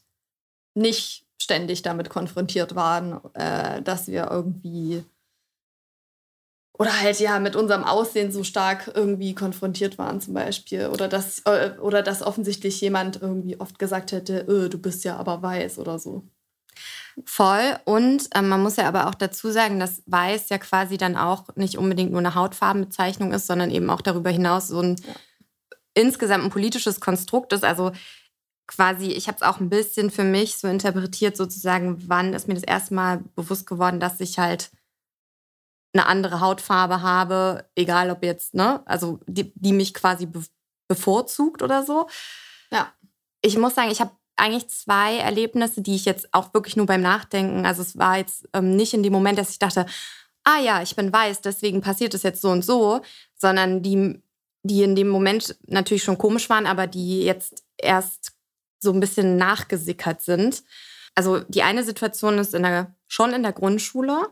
nicht 0.74 1.26
ständig 1.40 1.82
damit 1.82 2.08
konfrontiert 2.08 2.74
waren, 2.74 3.20
äh, 3.34 3.82
dass 3.82 4.06
wir 4.06 4.30
irgendwie 4.30 5.04
oder 6.78 7.00
halt 7.00 7.20
ja 7.20 7.38
mit 7.38 7.54
unserem 7.54 7.84
Aussehen 7.84 8.32
so 8.32 8.44
stark 8.44 8.90
irgendwie 8.94 9.34
konfrontiert 9.34 9.98
waren 9.98 10.20
zum 10.20 10.34
Beispiel 10.34 10.86
oder 10.86 11.08
dass 11.08 11.40
äh, 11.44 11.72
oder 11.80 12.02
dass 12.02 12.22
offensichtlich 12.22 12.80
jemand 12.80 13.20
irgendwie 13.20 13.60
oft 13.60 13.78
gesagt 13.78 14.12
hätte, 14.12 14.46
öh, 14.48 14.68
du 14.68 14.78
bist 14.78 15.04
ja 15.04 15.16
aber 15.16 15.42
weiß 15.42 15.78
oder 15.78 15.98
so. 15.98 16.24
Voll. 17.24 17.78
Und 17.84 18.28
ähm, 18.34 18.48
man 18.48 18.62
muss 18.62 18.76
ja 18.76 18.88
aber 18.88 19.06
auch 19.06 19.14
dazu 19.14 19.50
sagen, 19.50 19.78
dass 19.78 20.02
Weiß 20.06 20.48
ja 20.48 20.58
quasi 20.58 20.96
dann 20.96 21.16
auch 21.16 21.44
nicht 21.56 21.76
unbedingt 21.76 22.10
nur 22.10 22.20
eine 22.20 22.34
Hautfarbenbezeichnung 22.34 23.32
ist, 23.32 23.46
sondern 23.46 23.70
eben 23.70 23.90
auch 23.90 24.00
darüber 24.00 24.30
hinaus 24.30 24.68
so 24.68 24.80
ein 24.80 24.96
ja. 24.96 25.14
insgesamt 25.94 26.44
ein 26.44 26.50
politisches 26.50 27.00
Konstrukt 27.00 27.52
ist. 27.52 27.64
Also 27.64 27.92
quasi, 28.66 29.12
ich 29.12 29.28
habe 29.28 29.36
es 29.36 29.42
auch 29.42 29.60
ein 29.60 29.68
bisschen 29.68 30.10
für 30.10 30.24
mich 30.24 30.56
so 30.56 30.68
interpretiert, 30.68 31.36
sozusagen, 31.36 32.08
wann 32.08 32.32
ist 32.32 32.48
mir 32.48 32.54
das 32.54 32.62
erste 32.62 32.94
Mal 32.94 33.22
bewusst 33.34 33.66
geworden, 33.66 34.00
dass 34.00 34.20
ich 34.20 34.38
halt 34.38 34.70
eine 35.92 36.06
andere 36.06 36.40
Hautfarbe 36.40 37.02
habe, 37.02 37.68
egal 37.74 38.10
ob 38.10 38.22
jetzt, 38.22 38.54
ne, 38.54 38.82
also 38.86 39.20
die, 39.26 39.52
die 39.54 39.72
mich 39.72 39.92
quasi 39.94 40.26
be 40.26 40.42
bevorzugt 40.88 41.62
oder 41.62 41.84
so. 41.84 42.06
Ja. 42.70 42.92
Ich 43.40 43.56
muss 43.56 43.74
sagen, 43.74 43.90
ich 43.90 44.00
habe 44.00 44.12
eigentlich 44.36 44.68
zwei 44.68 45.18
Erlebnisse, 45.18 45.82
die 45.82 45.94
ich 45.94 46.04
jetzt 46.04 46.32
auch 46.32 46.54
wirklich 46.54 46.76
nur 46.76 46.86
beim 46.86 47.02
Nachdenken, 47.02 47.66
also 47.66 47.82
es 47.82 47.96
war 47.98 48.18
jetzt 48.18 48.48
ähm, 48.52 48.76
nicht 48.76 48.94
in 48.94 49.02
dem 49.02 49.12
Moment, 49.12 49.38
dass 49.38 49.50
ich 49.50 49.58
dachte, 49.58 49.86
ah 50.44 50.58
ja, 50.58 50.82
ich 50.82 50.96
bin 50.96 51.12
weiß, 51.12 51.40
deswegen 51.42 51.80
passiert 51.80 52.14
es 52.14 52.22
jetzt 52.22 52.42
so 52.42 52.50
und 52.50 52.64
so, 52.64 53.00
sondern 53.34 53.82
die, 53.82 54.20
die 54.62 54.82
in 54.82 54.96
dem 54.96 55.08
Moment 55.08 55.56
natürlich 55.66 56.02
schon 56.02 56.18
komisch 56.18 56.48
waren, 56.50 56.66
aber 56.66 56.86
die 56.86 57.22
jetzt 57.22 57.64
erst 57.76 58.32
so 58.80 58.92
ein 58.92 59.00
bisschen 59.00 59.36
nachgesickert 59.36 60.22
sind. 60.22 60.64
Also 61.14 61.40
die 61.40 61.62
eine 61.62 61.84
Situation 61.84 62.38
ist 62.38 62.54
in 62.54 62.62
der, 62.62 62.94
schon 63.06 63.32
in 63.32 63.42
der 63.42 63.52
Grundschule. 63.52 64.28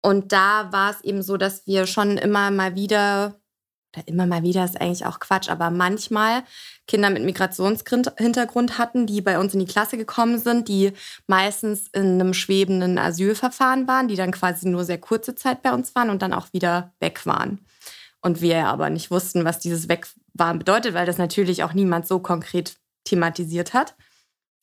Und 0.00 0.32
da 0.32 0.70
war 0.72 0.90
es 0.90 1.00
eben 1.02 1.22
so, 1.22 1.36
dass 1.36 1.66
wir 1.66 1.86
schon 1.86 2.18
immer 2.18 2.50
mal 2.50 2.76
wieder 2.76 3.40
immer 4.06 4.26
mal 4.26 4.42
wieder 4.42 4.64
ist 4.64 4.80
eigentlich 4.80 5.06
auch 5.06 5.18
Quatsch, 5.18 5.48
aber 5.48 5.70
manchmal 5.70 6.44
Kinder 6.86 7.10
mit 7.10 7.24
Migrationshintergrund 7.24 8.78
hatten, 8.78 9.06
die 9.06 9.20
bei 9.20 9.38
uns 9.38 9.54
in 9.54 9.60
die 9.60 9.66
Klasse 9.66 9.96
gekommen 9.96 10.38
sind, 10.38 10.68
die 10.68 10.92
meistens 11.26 11.88
in 11.88 12.20
einem 12.20 12.34
schwebenden 12.34 12.98
Asylverfahren 12.98 13.88
waren, 13.88 14.08
die 14.08 14.16
dann 14.16 14.32
quasi 14.32 14.68
nur 14.68 14.84
sehr 14.84 14.98
kurze 14.98 15.34
Zeit 15.34 15.62
bei 15.62 15.72
uns 15.72 15.94
waren 15.94 16.10
und 16.10 16.22
dann 16.22 16.32
auch 16.32 16.52
wieder 16.52 16.92
weg 17.00 17.24
waren. 17.26 17.60
Und 18.20 18.40
wir 18.40 18.66
aber 18.66 18.90
nicht 18.90 19.10
wussten, 19.10 19.44
was 19.44 19.58
dieses 19.58 19.88
Wegwaren 19.88 20.58
bedeutet, 20.58 20.94
weil 20.94 21.06
das 21.06 21.18
natürlich 21.18 21.62
auch 21.62 21.72
niemand 21.72 22.06
so 22.06 22.18
konkret 22.18 22.76
thematisiert 23.04 23.74
hat. 23.74 23.94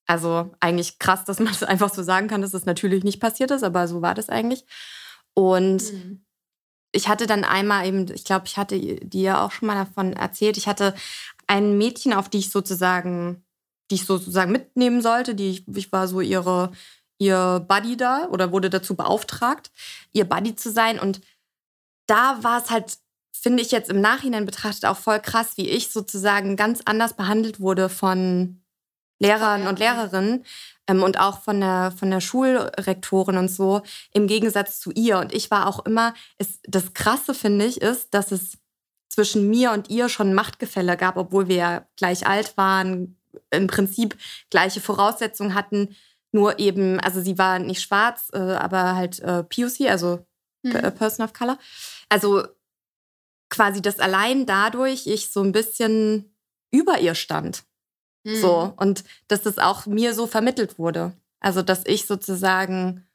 Also 0.08 0.52
eigentlich 0.60 1.00
krass, 1.00 1.26
dass 1.26 1.40
man 1.40 1.48
das 1.48 1.64
einfach 1.64 1.94
so 1.94 2.04
sagen 2.04 2.28
kann, 2.28 2.42
dass 2.42 2.52
das 2.52 2.66
natürlich 2.66 3.04
nicht 3.04 3.20
passiert 3.20 3.52
ist, 3.52 3.64
aber 3.64 3.88
so 3.88 4.02
war 4.02 4.14
das 4.14 4.30
eigentlich. 4.30 4.66
Und 5.34 5.94
mhm 5.94 6.25
ich 6.96 7.08
hatte 7.08 7.28
dann 7.28 7.44
einmal 7.44 7.86
eben, 7.86 8.10
ich 8.12 8.24
glaube, 8.24 8.46
ich 8.48 8.58
hatte 8.58 8.80
dir 8.80 9.42
auch 9.42 9.52
schon 9.52 9.68
mal 9.68 9.76
davon 9.76 10.14
erzählt, 10.14 10.58
ich 10.58 10.68
hatte 10.68 10.96
ein 11.48 11.78
Mädchen, 11.78 12.14
auf 12.14 12.30
die 12.30 12.40
ich 12.40 12.50
sozusagen, 12.50 13.44
die 13.92 13.96
ich 13.96 14.06
sozusagen 14.06 14.52
mitnehmen 14.52 15.02
sollte, 15.02 15.36
die 15.36 15.52
ich, 15.52 15.68
ich 15.68 15.92
war 15.92 16.08
so 16.08 16.22
ihre, 16.22 16.72
ihr 17.20 17.66
Buddy 17.68 17.98
da 17.98 18.28
oder 18.30 18.52
wurde 18.52 18.70
dazu 18.70 18.96
beauftragt, 18.96 19.72
ihr 20.14 20.26
Buddy 20.26 20.56
zu 20.56 20.72
sein. 20.72 21.00
Und 21.00 21.22
da 22.08 22.44
war 22.44 22.62
es 22.62 22.72
halt, 22.72 22.98
finde 23.34 23.62
ich 23.62 23.72
jetzt 23.72 23.90
im 23.90 24.02
Nachhinein 24.02 24.46
betrachtet 24.46 24.86
auch 24.86 24.98
voll 24.98 25.20
krass, 25.20 25.58
wie 25.58 25.70
ich 25.70 25.92
sozusagen 25.92 26.56
ganz 26.56 26.82
anders 26.86 27.14
behandelt 27.14 27.60
wurde 27.60 27.90
von 27.90 28.62
Lehrern 29.20 29.68
und 29.68 29.80
Lehrerinnen 29.80 30.46
ähm, 30.88 31.04
und 31.04 31.20
auch 31.20 31.42
von 31.42 31.60
der, 31.60 31.94
von 31.98 32.12
der 32.12 32.22
Schulrektorin 32.22 33.38
und 33.38 33.50
so, 33.50 33.82
im 34.12 34.28
Gegensatz 34.28 34.80
zu 34.80 34.92
ihr. 34.92 35.18
Und 35.20 35.34
ich 35.34 35.52
war 35.52 35.68
auch 35.68 35.86
immer, 35.86 36.14
es, 36.38 36.60
das 36.64 36.94
Krasse 36.94 37.34
finde 37.34 37.66
ich, 37.66 37.82
ist, 37.82 38.14
dass 38.14 38.32
es 38.32 38.58
zwischen 39.10 39.50
mir 39.50 39.72
und 39.72 39.90
ihr 39.90 40.10
schon 40.10 40.34
Machtgefälle 40.34 40.98
gab, 40.98 41.18
obwohl 41.18 41.48
wir 41.48 41.56
ja 41.56 41.88
gleich 41.96 42.28
alt 42.28 42.58
waren, 42.58 43.18
im 43.52 43.68
Prinzip 43.68 44.18
gleiche 44.50 44.82
Voraussetzungen 44.82 45.54
hatten. 45.54 45.96
Nur 46.32 46.60
eben, 46.60 47.00
also 47.00 47.22
sie 47.22 47.38
war 47.38 47.60
nicht 47.60 47.82
schwarz, 47.82 48.30
äh, 48.34 48.38
aber 48.38 48.96
halt 48.96 49.20
äh, 49.20 49.44
POC, 49.44 49.90
also 49.90 50.26
mhm. 50.64 50.74
Person 50.98 51.24
of 51.24 51.32
Color. 51.32 51.58
Also 52.10 52.44
quasi, 53.50 53.82
dass 53.82 54.00
allein 54.00 54.46
dadurch 54.46 55.08
ich 55.08 55.32
so 55.32 55.42
ein 55.42 55.54
bisschen 55.54 56.36
über 56.72 57.00
ihr 57.00 57.16
stand. 57.16 57.64
Mhm. 58.26 58.36
So. 58.36 58.74
Und 58.76 59.04
dass 59.28 59.44
das 59.44 59.58
auch 59.58 59.86
mir 59.86 60.14
so 60.14 60.28
vermittelt 60.28 60.78
wurde. 60.78 61.14
Also, 61.40 61.62
dass 61.62 61.84
ich 61.86 62.06
sozusagen. 62.06 63.06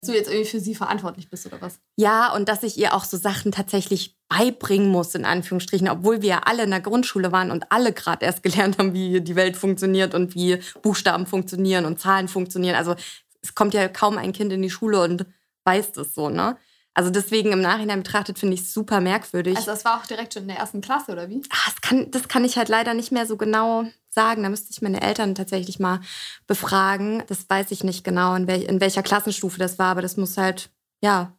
Dass 0.00 0.10
du 0.10 0.16
jetzt 0.16 0.28
irgendwie 0.28 0.50
für 0.50 0.60
sie 0.60 0.74
verantwortlich 0.74 1.30
bist 1.30 1.46
oder 1.46 1.60
was? 1.60 1.78
Ja, 1.96 2.32
und 2.34 2.48
dass 2.48 2.62
ich 2.62 2.76
ihr 2.76 2.92
auch 2.94 3.04
so 3.04 3.16
Sachen 3.16 3.52
tatsächlich 3.52 4.16
beibringen 4.28 4.88
muss, 4.88 5.14
in 5.14 5.24
Anführungsstrichen, 5.24 5.88
obwohl 5.88 6.22
wir 6.22 6.28
ja 6.28 6.38
alle 6.44 6.64
in 6.64 6.70
der 6.70 6.80
Grundschule 6.80 7.32
waren 7.32 7.50
und 7.50 7.70
alle 7.70 7.92
gerade 7.92 8.24
erst 8.24 8.42
gelernt 8.42 8.78
haben, 8.78 8.94
wie 8.94 9.20
die 9.20 9.36
Welt 9.36 9.56
funktioniert 9.56 10.14
und 10.14 10.34
wie 10.34 10.58
Buchstaben 10.82 11.26
funktionieren 11.26 11.84
und 11.84 12.00
Zahlen 12.00 12.28
funktionieren. 12.28 12.76
Also 12.76 12.94
es 13.42 13.54
kommt 13.54 13.74
ja 13.74 13.88
kaum 13.88 14.18
ein 14.18 14.32
Kind 14.32 14.52
in 14.52 14.62
die 14.62 14.70
Schule 14.70 15.00
und 15.02 15.26
weiß 15.64 15.92
das 15.92 16.14
so, 16.14 16.28
ne? 16.28 16.56
Also 16.94 17.08
deswegen 17.08 17.52
im 17.52 17.62
Nachhinein 17.62 18.02
betrachtet 18.02 18.38
finde 18.38 18.54
ich 18.54 18.60
es 18.60 18.74
super 18.74 19.00
merkwürdig. 19.00 19.56
Also 19.56 19.70
das 19.70 19.84
war 19.84 19.98
auch 19.98 20.06
direkt 20.06 20.34
schon 20.34 20.42
in 20.42 20.48
der 20.48 20.58
ersten 20.58 20.82
Klasse, 20.82 21.12
oder 21.12 21.28
wie? 21.30 21.42
Ah, 21.50 21.70
das, 21.70 21.80
kann, 21.80 22.10
das 22.10 22.28
kann 22.28 22.44
ich 22.44 22.58
halt 22.58 22.68
leider 22.68 22.92
nicht 22.92 23.12
mehr 23.12 23.24
so 23.24 23.38
genau 23.38 23.86
sagen. 24.14 24.42
Da 24.42 24.48
müsste 24.48 24.70
ich 24.70 24.82
meine 24.82 25.00
Eltern 25.00 25.34
tatsächlich 25.34 25.78
mal 25.78 26.00
befragen. 26.46 27.22
Das 27.28 27.48
weiß 27.48 27.70
ich 27.70 27.84
nicht 27.84 28.04
genau, 28.04 28.34
in, 28.34 28.46
wel 28.46 28.62
in 28.62 28.80
welcher 28.80 29.02
Klassenstufe 29.02 29.58
das 29.58 29.78
war, 29.78 29.90
aber 29.92 30.02
das 30.02 30.16
muss 30.16 30.36
halt, 30.36 30.70
ja. 31.02 31.36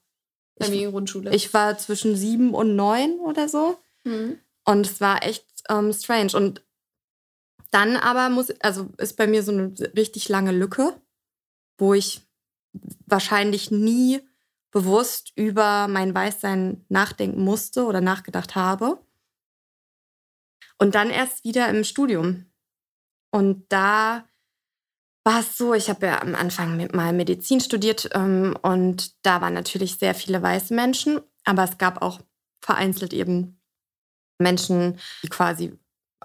Familiengrundschule. 0.59 1.29
Ich, 1.31 1.45
ich 1.45 1.53
war 1.53 1.77
zwischen 1.77 2.15
sieben 2.15 2.53
und 2.53 2.75
neun 2.75 3.19
oder 3.19 3.49
so. 3.49 3.77
Mhm. 4.03 4.39
Und 4.65 4.85
es 4.85 5.01
war 5.01 5.23
echt 5.23 5.45
ähm, 5.69 5.91
strange. 5.93 6.35
Und 6.35 6.63
dann 7.71 7.97
aber 7.97 8.29
muss, 8.29 8.51
also 8.61 8.89
ist 8.97 9.17
bei 9.17 9.27
mir 9.27 9.43
so 9.43 9.51
eine 9.51 9.73
richtig 9.95 10.29
lange 10.29 10.51
Lücke, 10.51 10.93
wo 11.77 11.93
ich 11.93 12.21
wahrscheinlich 13.05 13.71
nie 13.71 14.21
bewusst 14.71 15.31
über 15.35 15.87
mein 15.87 16.13
Weißsein 16.13 16.85
nachdenken 16.89 17.43
musste 17.43 17.85
oder 17.85 18.01
nachgedacht 18.01 18.55
habe. 18.55 18.99
Und 20.79 20.95
dann 20.95 21.09
erst 21.09 21.43
wieder 21.43 21.69
im 21.69 21.83
Studium. 21.83 22.45
Und 23.33 23.65
da 23.69 24.25
war 25.25 25.39
es 25.39 25.57
so, 25.57 25.73
ich 25.73 25.89
habe 25.89 26.05
ja 26.05 26.21
am 26.21 26.35
Anfang 26.35 26.87
mal 26.93 27.13
Medizin 27.13 27.61
studiert 27.61 28.09
ähm, 28.13 28.55
und 28.61 29.25
da 29.25 29.41
waren 29.41 29.55
natürlich 29.55 29.97
sehr 29.97 30.13
viele 30.13 30.41
weiße 30.41 30.73
Menschen, 30.73 31.19
aber 31.43 31.63
es 31.63 31.77
gab 31.79 32.01
auch 32.01 32.19
vereinzelt 32.61 33.11
eben 33.11 33.59
Menschen, 34.39 34.99
die 35.23 35.29
quasi 35.29 35.73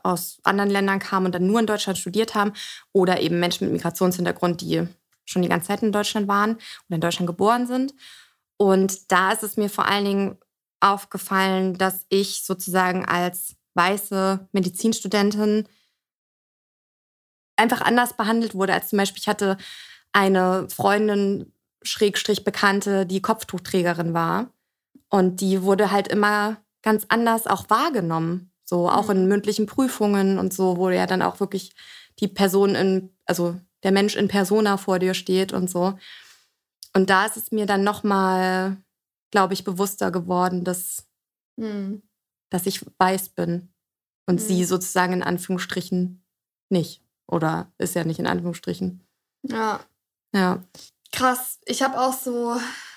aus 0.03 0.39
anderen 0.43 0.71
Ländern 0.71 0.99
kamen 0.99 1.27
und 1.27 1.35
dann 1.35 1.47
nur 1.47 1.61
in 1.61 1.67
Deutschland 1.67 1.99
studiert 1.99 2.35
haben 2.35 2.53
oder 2.93 3.21
eben 3.21 3.41
Menschen 3.41 3.65
mit 3.65 3.73
Migrationshintergrund, 3.73 4.61
die 4.61 4.87
schon 5.25 5.43
die 5.43 5.49
ganze 5.49 5.69
Zeit 5.69 5.83
in 5.83 5.93
Deutschland 5.93 6.29
waren 6.29 6.57
und 6.57 6.95
in 6.95 7.01
Deutschland 7.01 7.27
geboren 7.27 7.67
sind. 7.67 7.95
Und 8.59 9.11
da 9.11 9.33
ist 9.33 9.43
es 9.43 9.57
mir 9.57 9.71
vor 9.71 9.87
allen 9.87 10.05
Dingen 10.05 10.39
aufgefallen, 10.81 11.79
dass 11.79 12.05
ich 12.11 12.45
sozusagen 12.45 13.07
als 13.07 13.57
weiße 13.75 14.49
Medizinstudentin 14.53 15.69
einfach 17.59 17.81
anders 17.81 18.15
behandelt 18.15 18.55
wurde 18.55 18.75
als 18.75 18.89
zum 18.89 18.99
Beispiel, 18.99 19.21
ich 19.21 19.29
hatte 19.29 19.57
eine 20.13 20.69
Freundin, 20.71 21.53
Schrägstrich 21.83 22.45
Bekannte, 22.45 23.07
die 23.07 23.23
Kopftuchträgerin 23.23 24.15
war. 24.15 24.53
Und 25.11 25.41
die 25.41 25.63
wurde 25.63 25.91
halt 25.91 26.09
immer 26.09 26.59
ganz 26.83 27.07
anders 27.09 27.47
auch 27.47 27.71
wahrgenommen. 27.71 28.53
So 28.65 28.91
auch 28.91 29.11
in 29.11 29.23
mhm. 29.23 29.29
mündlichen 29.29 29.67
Prüfungen 29.67 30.39
und 30.39 30.53
so, 30.53 30.77
wo 30.77 30.91
ja 30.91 31.07
dann 31.07 31.23
auch 31.23 31.41
wirklich 31.41 31.75
die 32.21 32.29
Person 32.29 32.75
in, 32.75 33.17
also 33.25 33.59
der 33.83 33.93
Mensch 33.93 34.17
in 34.17 34.29
Persona 34.29 34.77
vor 34.77 34.99
dir 34.99 35.15
steht 35.15 35.53
und 35.53 35.71
so. 35.71 35.99
Und 36.95 37.11
da 37.11 37.27
ist 37.27 37.37
es 37.37 37.53
mir 37.53 37.67
dann 37.67 37.85
nochmal, 37.85 38.77
glaube 39.31 39.55
ich, 39.55 39.65
bewusster 39.65 40.11
geworden, 40.11 40.65
dass, 40.65 41.07
mhm. 41.57 42.03
dass 42.51 42.67
ich 42.67 42.85
weiß 42.99 43.31
bin 43.31 43.73
und 44.27 44.37
mhm. 44.37 44.45
sie 44.45 44.65
sozusagen 44.65 45.15
in 45.15 45.23
Anführungsstrichen 45.23 46.25
nicht. 46.69 47.03
Oder 47.31 47.71
ist 47.79 47.95
ja 47.95 48.05
nicht 48.05 48.19
in 48.19 48.27
Anführungsstrichen. 48.27 49.07
Ja. 49.43 49.81
Ja. 50.35 50.63
Krass. 51.13 51.61
Ich 51.67 51.83
habe 51.83 52.01
auch 52.01 52.13
so 52.13 52.57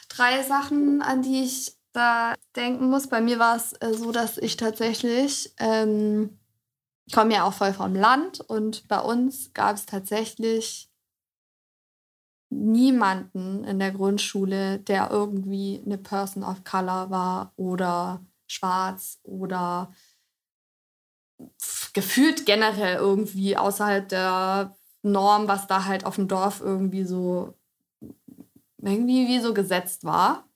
drei 0.10 0.44
Sachen, 0.44 1.02
an 1.02 1.22
die 1.22 1.44
ich 1.44 1.78
da 1.94 2.34
denken 2.56 2.90
muss. 2.90 3.08
Bei 3.08 3.22
mir 3.22 3.40
war 3.40 3.56
es 3.58 3.74
äh, 3.74 3.94
so, 3.94 4.12
dass 4.12 4.38
ich 4.38 4.58
tatsächlich, 4.58 5.54
ähm, 5.60 6.40
ich 7.06 7.14
komme 7.14 7.34
ja 7.34 7.44
auch 7.44 7.54
voll 7.54 7.74
vom 7.74 7.96
Land 7.96 8.40
und 8.40 8.88
bei 8.88 9.00
uns 9.00 9.54
gab 9.54 9.76
es 9.76 9.86
tatsächlich 9.86 10.90
niemanden 12.50 13.64
in 13.64 13.80
der 13.80 13.92
Grundschule, 13.92 14.80
der 14.80 15.10
irgendwie 15.10 15.82
eine 15.86 15.98
Person 15.98 16.44
of 16.44 16.64
Color 16.64 17.10
war 17.10 17.54
oder 17.56 18.26
schwarz 18.48 19.20
oder 19.24 19.94
gefühlt 21.94 22.46
generell 22.46 22.96
irgendwie 22.98 23.58
außerhalb 23.58 24.08
der 24.10 24.76
Norm, 25.04 25.48
was 25.48 25.68
da 25.68 25.86
halt 25.86 26.06
auf 26.06 26.16
dem 26.16 26.28
Dorf 26.28 26.62
irgendwie 26.62 27.04
so 27.04 27.54
irgendwie 28.82 29.28
wie 29.28 29.40
so 29.40 29.54
gesetzt 29.54 30.04
war. 30.04 30.48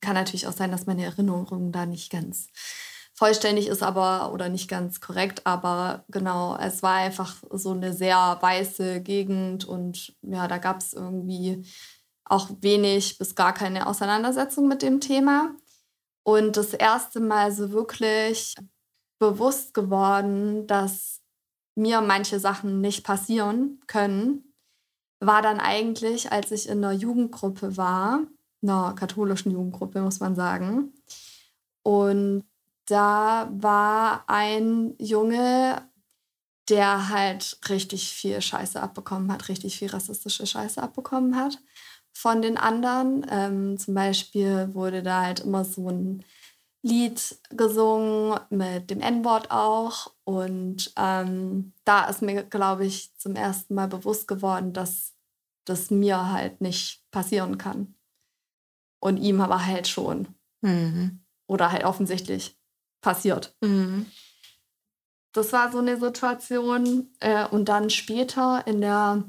Kann 0.00 0.14
natürlich 0.14 0.46
auch 0.46 0.52
sein, 0.52 0.70
dass 0.70 0.86
meine 0.86 1.04
Erinnerung 1.04 1.72
da 1.72 1.86
nicht 1.86 2.10
ganz 2.10 2.48
vollständig 3.14 3.68
ist, 3.68 3.82
aber 3.82 4.32
oder 4.32 4.48
nicht 4.48 4.68
ganz 4.68 5.00
korrekt, 5.00 5.46
aber 5.46 6.04
genau, 6.08 6.56
es 6.56 6.82
war 6.82 6.94
einfach 6.94 7.36
so 7.50 7.70
eine 7.70 7.92
sehr 7.92 8.38
weiße 8.40 9.00
Gegend 9.02 9.64
und 9.64 10.16
ja, 10.22 10.48
da 10.48 10.58
gab 10.58 10.78
es 10.78 10.92
irgendwie 10.92 11.64
auch 12.24 12.48
wenig 12.60 13.18
bis 13.18 13.34
gar 13.34 13.52
keine 13.52 13.86
Auseinandersetzung 13.86 14.66
mit 14.66 14.82
dem 14.82 15.00
Thema. 15.00 15.54
Und 16.24 16.56
das 16.56 16.72
erste 16.72 17.20
Mal 17.20 17.52
so 17.52 17.72
wirklich 17.72 18.54
bewusst 19.22 19.72
geworden, 19.72 20.66
dass 20.66 21.20
mir 21.76 22.00
manche 22.00 22.40
Sachen 22.40 22.80
nicht 22.80 23.04
passieren 23.04 23.80
können, 23.86 24.52
war 25.20 25.42
dann 25.42 25.60
eigentlich, 25.60 26.32
als 26.32 26.50
ich 26.50 26.68
in 26.68 26.78
einer 26.78 26.92
Jugendgruppe 26.92 27.76
war, 27.76 28.22
einer 28.62 28.94
katholischen 28.94 29.52
Jugendgruppe, 29.52 30.02
muss 30.02 30.18
man 30.18 30.34
sagen. 30.34 30.92
Und 31.84 32.42
da 32.86 33.48
war 33.52 34.24
ein 34.26 34.96
Junge, 34.98 35.88
der 36.68 37.08
halt 37.08 37.60
richtig 37.68 38.08
viel 38.12 38.42
Scheiße 38.42 38.82
abbekommen 38.82 39.30
hat, 39.30 39.48
richtig 39.48 39.78
viel 39.78 39.88
rassistische 39.88 40.46
Scheiße 40.48 40.82
abbekommen 40.82 41.36
hat 41.36 41.60
von 42.12 42.42
den 42.42 42.56
anderen. 42.56 43.24
Ähm, 43.30 43.78
zum 43.78 43.94
Beispiel 43.94 44.74
wurde 44.74 45.04
da 45.04 45.22
halt 45.22 45.40
immer 45.40 45.64
so 45.64 45.88
ein 45.88 46.24
Lied 46.82 47.38
gesungen 47.50 48.38
mit 48.50 48.90
dem 48.90 49.00
N-Wort 49.00 49.50
auch. 49.50 50.12
Und 50.24 50.92
ähm, 50.96 51.72
da 51.84 52.06
ist 52.06 52.22
mir, 52.22 52.42
glaube 52.42 52.84
ich, 52.84 53.16
zum 53.16 53.36
ersten 53.36 53.74
Mal 53.74 53.88
bewusst 53.88 54.26
geworden, 54.26 54.72
dass 54.72 55.14
das 55.64 55.90
mir 55.90 56.30
halt 56.30 56.60
nicht 56.60 57.04
passieren 57.12 57.56
kann. 57.56 57.94
Und 59.00 59.18
ihm 59.18 59.40
aber 59.40 59.64
halt 59.64 59.86
schon. 59.86 60.28
Mhm. 60.60 61.24
Oder 61.46 61.70
halt 61.70 61.84
offensichtlich 61.84 62.58
passiert. 63.00 63.56
Mhm. 63.60 64.06
Das 65.32 65.52
war 65.52 65.70
so 65.70 65.78
eine 65.78 65.98
Situation. 65.98 67.14
Äh, 67.20 67.46
und 67.46 67.68
dann 67.68 67.90
später 67.90 68.66
in 68.66 68.80
der, 68.80 69.22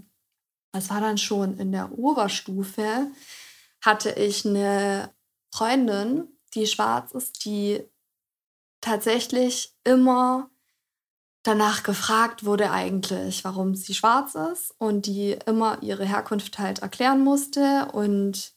was 0.72 0.90
war 0.90 1.02
dann 1.02 1.20
schon, 1.20 1.58
in 1.58 1.72
der 1.72 1.98
Oberstufe, 1.98 3.12
hatte 3.82 4.12
ich 4.12 4.46
eine 4.46 5.14
Freundin, 5.54 6.33
die 6.56 6.68
schwarz 6.68 7.12
ist, 7.12 7.46
die 7.46 7.84
tatsächlich 8.82 9.74
immer 9.84 10.50
danach 11.44 11.84
gefragt 11.84 12.46
wurde 12.46 12.72
eigentlich, 12.72 13.44
warum 13.44 13.76
sie 13.76 13.94
schwarz 13.94 14.36
ist 14.36 14.74
und 14.78 15.06
die 15.06 15.38
immer 15.46 15.82
ihre 15.82 16.06
Herkunft 16.06 16.58
halt 16.58 16.80
erklären 16.80 17.24
musste 17.24 17.90
und 17.92 18.54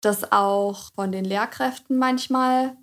das 0.00 0.32
auch 0.32 0.92
von 0.94 1.12
den 1.12 1.24
Lehrkräften 1.24 1.98
manchmal 1.98 2.76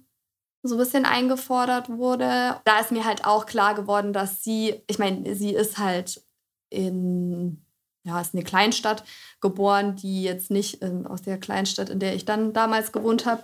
so 0.62 0.76
ein 0.76 0.80
bisschen 0.80 1.06
eingefordert 1.06 1.90
wurde. 1.90 2.62
Da 2.64 2.80
ist 2.80 2.92
mir 2.92 3.06
halt 3.06 3.26
auch 3.26 3.46
klar 3.46 3.76
geworden, 3.76 4.14
dass 4.14 4.44
sie, 4.44 4.82
ich 4.88 5.00
meine, 5.00 5.36
sie 5.36 5.54
ist 5.54 5.78
halt 5.78 6.24
in, 6.70 7.66
ja, 8.04 8.22
ist 8.22 8.34
eine 8.34 8.44
Kleinstadt 8.44 9.04
geboren, 9.42 9.96
die 9.96 10.24
jetzt 10.24 10.52
nicht 10.52 10.82
in, 10.82 11.06
aus 11.06 11.22
der 11.22 11.40
Kleinstadt, 11.40 11.90
in 11.90 12.00
der 12.00 12.16
ich 12.16 12.26
dann 12.26 12.54
damals 12.54 12.92
gewohnt 12.92 13.26
habe, 13.26 13.44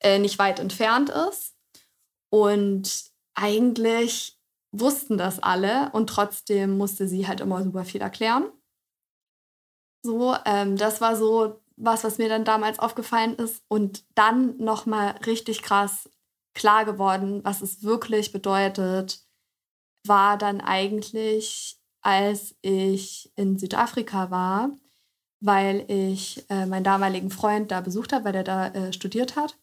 äh, 0.00 0.18
nicht 0.18 0.38
weit 0.38 0.60
entfernt 0.60 1.10
ist. 1.10 1.54
Und 2.30 3.10
eigentlich 3.34 4.38
wussten 4.72 5.16
das 5.16 5.42
alle 5.42 5.90
und 5.92 6.08
trotzdem 6.08 6.76
musste 6.76 7.08
sie 7.08 7.26
halt 7.26 7.40
immer 7.40 7.62
super 7.62 7.84
viel 7.84 8.00
erklären. 8.00 8.50
So, 10.04 10.36
ähm, 10.44 10.76
das 10.76 11.00
war 11.00 11.16
so 11.16 11.60
was, 11.76 12.04
was 12.04 12.18
mir 12.18 12.28
dann 12.28 12.44
damals 12.44 12.78
aufgefallen 12.78 13.36
ist 13.36 13.62
und 13.68 14.04
dann 14.14 14.56
nochmal 14.58 15.12
richtig 15.26 15.62
krass 15.62 16.08
klar 16.54 16.84
geworden, 16.84 17.44
was 17.44 17.62
es 17.62 17.84
wirklich 17.84 18.32
bedeutet, 18.32 19.20
war 20.04 20.38
dann 20.38 20.60
eigentlich, 20.60 21.80
als 22.00 22.56
ich 22.62 23.32
in 23.36 23.58
Südafrika 23.58 24.30
war, 24.30 24.70
weil 25.40 25.84
ich 25.88 26.44
äh, 26.50 26.66
meinen 26.66 26.84
damaligen 26.84 27.30
Freund 27.30 27.70
da 27.70 27.80
besucht 27.80 28.12
habe, 28.12 28.24
weil 28.24 28.34
er 28.34 28.44
da 28.44 28.68
äh, 28.68 28.92
studiert 28.92 29.36
hat 29.36 29.56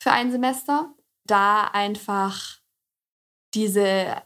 für 0.00 0.10
ein 0.10 0.30
Semester. 0.30 0.94
Da 1.26 1.64
einfach 1.64 2.58
diese, 3.54 4.16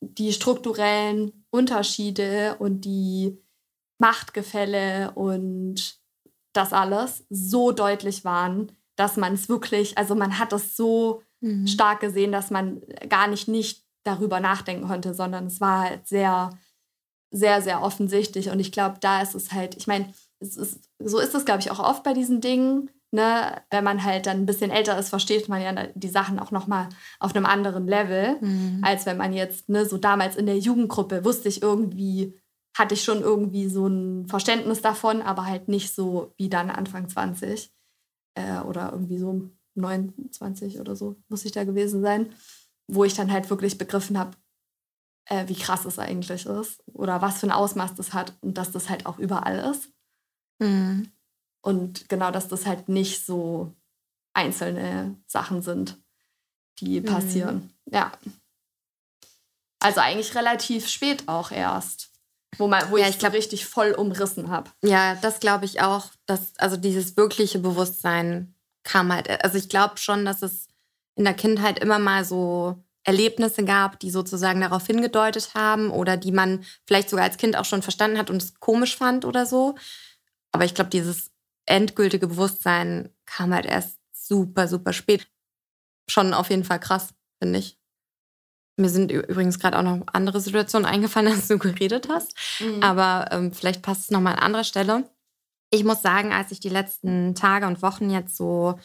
die 0.00 0.32
strukturellen 0.32 1.44
Unterschiede 1.50 2.56
und 2.58 2.80
die 2.80 3.38
Machtgefälle 3.98 5.12
und 5.12 5.98
das 6.52 6.72
alles 6.72 7.24
so 7.30 7.72
deutlich 7.72 8.24
waren, 8.24 8.72
dass 8.96 9.16
man 9.16 9.34
es 9.34 9.48
wirklich, 9.48 9.96
also 9.98 10.14
man 10.14 10.38
hat 10.38 10.52
es 10.52 10.76
so 10.76 11.22
mhm. 11.40 11.66
stark 11.66 12.00
gesehen, 12.00 12.32
dass 12.32 12.50
man 12.50 12.82
gar 13.08 13.28
nicht 13.28 13.48
nicht 13.48 13.84
darüber 14.04 14.40
nachdenken 14.40 14.88
konnte, 14.88 15.14
sondern 15.14 15.46
es 15.46 15.60
war 15.60 15.82
halt 15.82 16.08
sehr, 16.08 16.50
sehr, 17.30 17.62
sehr 17.62 17.82
offensichtlich. 17.82 18.50
Und 18.50 18.58
ich 18.58 18.72
glaube, 18.72 18.96
da 19.00 19.22
ist 19.22 19.34
es 19.34 19.52
halt, 19.52 19.76
ich 19.76 19.86
meine, 19.86 20.12
ist, 20.40 20.80
so 20.98 21.18
ist 21.18 21.34
es, 21.34 21.44
glaube 21.44 21.60
ich, 21.60 21.70
auch 21.70 21.80
oft 21.80 22.02
bei 22.02 22.14
diesen 22.14 22.40
Dingen. 22.40 22.90
Ne? 23.10 23.62
Wenn 23.70 23.84
man 23.84 24.04
halt 24.04 24.26
dann 24.26 24.38
ein 24.38 24.46
bisschen 24.46 24.70
älter 24.70 24.98
ist, 24.98 25.08
versteht 25.08 25.48
man 25.48 25.62
ja 25.62 25.86
die 25.94 26.08
Sachen 26.08 26.38
auch 26.38 26.50
nochmal 26.50 26.88
auf 27.18 27.34
einem 27.34 27.46
anderen 27.46 27.86
Level, 27.86 28.38
mhm. 28.40 28.80
als 28.82 29.06
wenn 29.06 29.16
man 29.16 29.32
jetzt, 29.32 29.68
ne, 29.68 29.86
so 29.86 29.96
damals 29.96 30.36
in 30.36 30.46
der 30.46 30.58
Jugendgruppe 30.58 31.24
wusste 31.24 31.48
ich 31.48 31.62
irgendwie, 31.62 32.38
hatte 32.76 32.94
ich 32.94 33.02
schon 33.02 33.22
irgendwie 33.22 33.68
so 33.68 33.86
ein 33.86 34.28
Verständnis 34.28 34.82
davon, 34.82 35.22
aber 35.22 35.46
halt 35.46 35.68
nicht 35.68 35.94
so 35.94 36.32
wie 36.36 36.50
dann 36.50 36.70
Anfang 36.70 37.08
20 37.08 37.72
äh, 38.34 38.60
oder 38.60 38.92
irgendwie 38.92 39.18
so 39.18 39.50
29 39.74 40.80
oder 40.80 40.94
so 40.94 41.16
muss 41.28 41.44
ich 41.44 41.52
da 41.52 41.64
gewesen 41.64 42.02
sein, 42.02 42.34
wo 42.88 43.04
ich 43.04 43.14
dann 43.14 43.32
halt 43.32 43.48
wirklich 43.50 43.78
begriffen 43.78 44.18
habe, 44.18 44.36
äh, 45.26 45.48
wie 45.48 45.54
krass 45.54 45.84
es 45.84 45.98
eigentlich 45.98 46.46
ist 46.46 46.82
oder 46.92 47.22
was 47.22 47.40
für 47.40 47.46
ein 47.46 47.52
Ausmaß 47.52 47.94
das 47.94 48.12
hat 48.12 48.36
und 48.40 48.58
dass 48.58 48.72
das 48.72 48.88
halt 48.88 49.06
auch 49.06 49.18
überall 49.18 49.70
ist. 49.70 49.90
Mhm. 50.58 51.10
Und 51.68 52.08
genau, 52.08 52.30
dass 52.30 52.48
das 52.48 52.64
halt 52.64 52.88
nicht 52.88 53.26
so 53.26 53.74
einzelne 54.32 55.16
Sachen 55.26 55.60
sind, 55.60 55.98
die 56.78 57.02
mhm. 57.02 57.04
passieren. 57.04 57.56
Mhm. 57.84 57.94
Ja. 57.94 58.12
Also 59.78 60.00
eigentlich 60.00 60.34
relativ 60.34 60.88
spät 60.88 61.24
auch 61.28 61.50
erst, 61.50 62.10
wo, 62.56 62.68
man, 62.68 62.90
wo 62.90 62.96
ja, 62.96 63.04
ich, 63.04 63.16
ich 63.16 63.18
glaub, 63.18 63.34
richtig 63.34 63.66
voll 63.66 63.92
umrissen 63.92 64.48
habe. 64.48 64.70
Ja, 64.82 65.16
das 65.16 65.40
glaube 65.40 65.66
ich 65.66 65.82
auch. 65.82 66.06
Dass, 66.24 66.56
also 66.56 66.78
dieses 66.78 67.18
wirkliche 67.18 67.58
Bewusstsein 67.58 68.54
kam 68.82 69.12
halt, 69.12 69.28
also 69.44 69.58
ich 69.58 69.68
glaube 69.68 69.98
schon, 69.98 70.24
dass 70.24 70.40
es 70.40 70.68
in 71.16 71.24
der 71.24 71.34
Kindheit 71.34 71.80
immer 71.80 71.98
mal 71.98 72.24
so 72.24 72.82
Erlebnisse 73.04 73.62
gab, 73.62 74.00
die 74.00 74.10
sozusagen 74.10 74.62
darauf 74.62 74.86
hingedeutet 74.86 75.52
haben 75.52 75.90
oder 75.90 76.16
die 76.16 76.32
man 76.32 76.64
vielleicht 76.86 77.10
sogar 77.10 77.26
als 77.26 77.36
Kind 77.36 77.56
auch 77.58 77.66
schon 77.66 77.82
verstanden 77.82 78.16
hat 78.16 78.30
und 78.30 78.42
es 78.42 78.54
komisch 78.58 78.96
fand 78.96 79.26
oder 79.26 79.44
so. 79.44 79.74
Aber 80.50 80.64
ich 80.64 80.74
glaube, 80.74 80.88
dieses 80.88 81.30
endgültige 81.68 82.26
Bewusstsein 82.26 83.10
kam 83.26 83.54
halt 83.54 83.66
erst 83.66 83.98
super, 84.12 84.68
super 84.68 84.92
spät. 84.92 85.28
Schon 86.08 86.34
auf 86.34 86.50
jeden 86.50 86.64
Fall 86.64 86.80
krass, 86.80 87.14
finde 87.40 87.58
ich. 87.58 87.78
Mir 88.76 88.90
sind 88.90 89.10
übrigens 89.10 89.58
gerade 89.58 89.78
auch 89.78 89.82
noch 89.82 90.06
andere 90.12 90.40
Situationen 90.40 90.86
eingefallen, 90.86 91.28
als 91.32 91.48
du 91.48 91.58
geredet 91.58 92.08
hast. 92.08 92.34
Mhm. 92.60 92.82
Aber 92.82 93.26
ähm, 93.32 93.52
vielleicht 93.52 93.82
passt 93.82 94.02
es 94.02 94.10
nochmal 94.10 94.34
an 94.34 94.40
anderer 94.40 94.64
Stelle. 94.64 95.10
Ich 95.70 95.84
muss 95.84 96.00
sagen, 96.00 96.32
als 96.32 96.52
ich 96.52 96.60
die 96.60 96.68
letzten 96.68 97.34
Tage 97.34 97.66
und 97.66 97.82
Wochen 97.82 98.10
jetzt 98.10 98.36
so 98.36 98.78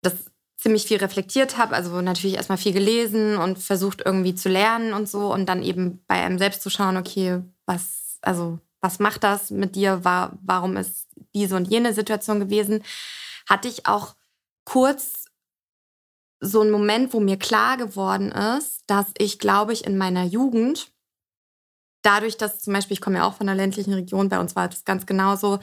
das 0.00 0.14
ziemlich 0.56 0.86
viel 0.86 0.98
reflektiert 0.98 1.58
habe, 1.58 1.74
also 1.74 2.00
natürlich 2.00 2.36
erstmal 2.36 2.58
viel 2.58 2.72
gelesen 2.72 3.36
und 3.36 3.58
versucht 3.58 4.02
irgendwie 4.04 4.34
zu 4.34 4.48
lernen 4.48 4.94
und 4.94 5.08
so 5.08 5.32
und 5.32 5.46
dann 5.46 5.62
eben 5.62 6.04
bei 6.06 6.14
einem 6.14 6.38
selbst 6.38 6.62
zu 6.62 6.70
schauen, 6.70 6.96
okay, 6.96 7.42
was, 7.66 8.18
also 8.22 8.58
was 8.80 8.98
macht 8.98 9.22
das 9.24 9.50
mit 9.50 9.76
dir? 9.76 10.04
War, 10.04 10.38
warum 10.42 10.76
ist 10.76 11.08
diese 11.34 11.56
und 11.56 11.66
jene 11.68 11.94
Situation 11.94 12.40
gewesen? 12.40 12.82
Hatte 13.48 13.68
ich 13.68 13.86
auch 13.86 14.14
kurz 14.64 15.26
so 16.40 16.60
einen 16.60 16.70
Moment, 16.72 17.12
wo 17.12 17.20
mir 17.20 17.38
klar 17.38 17.76
geworden 17.76 18.32
ist, 18.32 18.82
dass 18.88 19.06
ich, 19.18 19.38
glaube 19.38 19.72
ich, 19.72 19.86
in 19.86 19.96
meiner 19.96 20.24
Jugend, 20.24 20.92
dadurch, 22.02 22.36
dass 22.36 22.58
zum 22.60 22.72
Beispiel, 22.72 22.94
ich 22.94 23.00
komme 23.00 23.18
ja 23.18 23.26
auch 23.26 23.34
von 23.34 23.48
einer 23.48 23.56
ländlichen 23.56 23.94
Region, 23.94 24.28
bei 24.28 24.40
uns 24.40 24.56
war 24.56 24.68
das 24.68 24.84
ganz 24.84 25.06
genauso, 25.06 25.60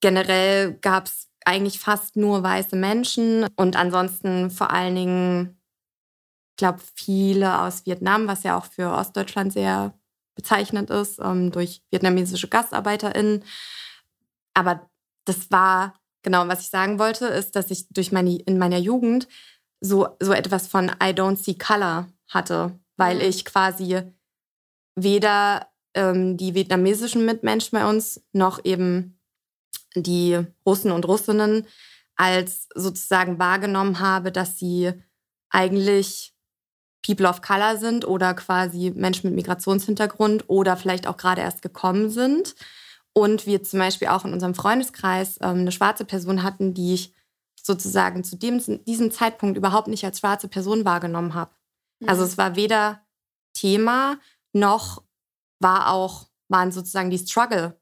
generell 0.00 0.74
gab 0.80 1.06
es 1.06 1.28
eigentlich 1.44 1.78
fast 1.78 2.16
nur 2.16 2.42
weiße 2.42 2.76
Menschen 2.76 3.46
und 3.56 3.76
ansonsten 3.76 4.50
vor 4.50 4.70
allen 4.70 4.94
Dingen, 4.94 5.60
ich 6.52 6.56
glaube, 6.58 6.80
viele 6.94 7.60
aus 7.60 7.86
Vietnam, 7.86 8.26
was 8.28 8.42
ja 8.42 8.56
auch 8.56 8.66
für 8.66 8.92
Ostdeutschland 8.92 9.52
sehr 9.52 9.94
bezeichnet 10.34 10.90
ist, 10.90 11.18
ähm, 11.20 11.50
durch 11.52 11.82
vietnamesische 11.90 12.48
GastarbeiterInnen. 12.48 13.44
Aber 14.54 14.88
das 15.24 15.50
war, 15.50 16.00
genau, 16.22 16.46
was 16.48 16.60
ich 16.60 16.70
sagen 16.70 16.98
wollte, 16.98 17.26
ist, 17.26 17.56
dass 17.56 17.70
ich 17.70 17.88
durch 17.88 18.12
meine, 18.12 18.36
in 18.36 18.58
meiner 18.58 18.78
Jugend 18.78 19.28
so, 19.80 20.08
so 20.20 20.32
etwas 20.32 20.66
von 20.66 20.88
I 21.02 21.10
don't 21.10 21.36
see 21.36 21.54
color 21.54 22.08
hatte, 22.28 22.78
weil 22.96 23.20
ich 23.20 23.44
quasi 23.44 24.02
weder 24.96 25.68
ähm, 25.94 26.36
die 26.36 26.54
vietnamesischen 26.54 27.24
Mitmenschen 27.24 27.78
bei 27.78 27.88
uns 27.88 28.22
noch 28.32 28.64
eben 28.64 29.20
die 29.94 30.40
Russen 30.66 30.90
und 30.90 31.06
Russinnen 31.06 31.66
als 32.16 32.68
sozusagen 32.74 33.38
wahrgenommen 33.38 34.00
habe, 34.00 34.32
dass 34.32 34.58
sie 34.58 34.92
eigentlich 35.50 36.34
People 37.04 37.28
of 37.28 37.42
Color 37.42 37.76
sind 37.76 38.06
oder 38.06 38.34
quasi 38.34 38.92
Menschen 38.94 39.30
mit 39.30 39.36
Migrationshintergrund 39.36 40.44
oder 40.48 40.76
vielleicht 40.76 41.06
auch 41.06 41.16
gerade 41.16 41.42
erst 41.42 41.62
gekommen 41.62 42.10
sind. 42.10 42.54
Und 43.14 43.46
wir 43.46 43.62
zum 43.62 43.78
Beispiel 43.78 44.08
auch 44.08 44.24
in 44.24 44.32
unserem 44.32 44.54
Freundeskreis 44.54 45.38
ähm, 45.40 45.60
eine 45.60 45.72
schwarze 45.72 46.04
Person 46.04 46.42
hatten, 46.42 46.74
die 46.74 46.94
ich 46.94 47.14
sozusagen 47.62 48.24
zu 48.24 48.36
dem, 48.36 48.60
diesem 48.84 49.10
Zeitpunkt 49.10 49.56
überhaupt 49.56 49.88
nicht 49.88 50.04
als 50.04 50.18
schwarze 50.18 50.48
Person 50.48 50.84
wahrgenommen 50.84 51.34
habe. 51.34 51.52
Mhm. 52.00 52.08
Also 52.08 52.24
es 52.24 52.36
war 52.36 52.56
weder 52.56 53.00
Thema 53.54 54.18
noch 54.52 55.02
war 55.60 55.90
auch, 55.90 56.28
waren 56.48 56.72
sozusagen 56.72 57.10
die 57.10 57.18
Struggle 57.18 57.80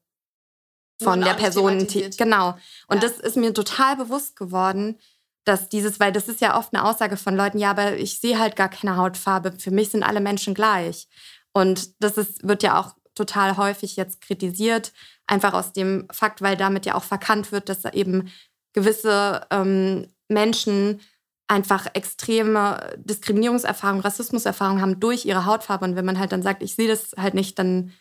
von 1.01 1.21
der 1.21 1.33
Person. 1.33 1.85
Genau. 2.17 2.57
Und 2.87 3.03
ja. 3.03 3.09
das 3.09 3.19
ist 3.19 3.35
mir 3.35 3.53
total 3.53 3.97
bewusst 3.97 4.35
geworden, 4.35 4.99
dass 5.43 5.67
dieses, 5.67 5.99
weil 5.99 6.13
das 6.13 6.29
ist 6.29 6.39
ja 6.39 6.57
oft 6.57 6.73
eine 6.73 6.85
Aussage 6.85 7.17
von 7.17 7.35
Leuten, 7.35 7.57
ja, 7.57 7.71
aber 7.71 7.97
ich 7.97 8.19
sehe 8.19 8.39
halt 8.39 8.55
gar 8.55 8.69
keine 8.69 8.95
Hautfarbe, 8.95 9.51
für 9.59 9.71
mich 9.71 9.89
sind 9.89 10.03
alle 10.03 10.21
Menschen 10.21 10.53
gleich. 10.53 11.09
Und 11.51 12.01
das 12.01 12.17
ist, 12.17 12.47
wird 12.47 12.63
ja 12.63 12.79
auch 12.79 12.95
total 13.13 13.57
häufig 13.57 13.95
jetzt 13.95 14.21
kritisiert, 14.21 14.93
einfach 15.27 15.53
aus 15.53 15.73
dem 15.73 16.07
Fakt, 16.11 16.41
weil 16.41 16.57
damit 16.57 16.85
ja 16.85 16.95
auch 16.95 17.03
verkannt 17.03 17.51
wird, 17.51 17.69
dass 17.69 17.85
eben 17.85 18.29
gewisse 18.73 19.45
ähm, 19.51 20.07
Menschen 20.27 20.99
einfach 21.47 21.87
extreme 21.93 22.95
Diskriminierungserfahrungen, 22.97 24.01
Rassismuserfahrungen 24.01 24.81
haben 24.81 24.99
durch 24.99 25.25
ihre 25.25 25.45
Hautfarbe. 25.45 25.85
Und 25.85 25.95
wenn 25.95 26.05
man 26.05 26.19
halt 26.19 26.31
dann 26.31 26.41
sagt, 26.41 26.63
ich 26.63 26.75
sehe 26.75 26.87
das 26.87 27.11
halt 27.17 27.33
nicht, 27.33 27.59
dann 27.59 27.91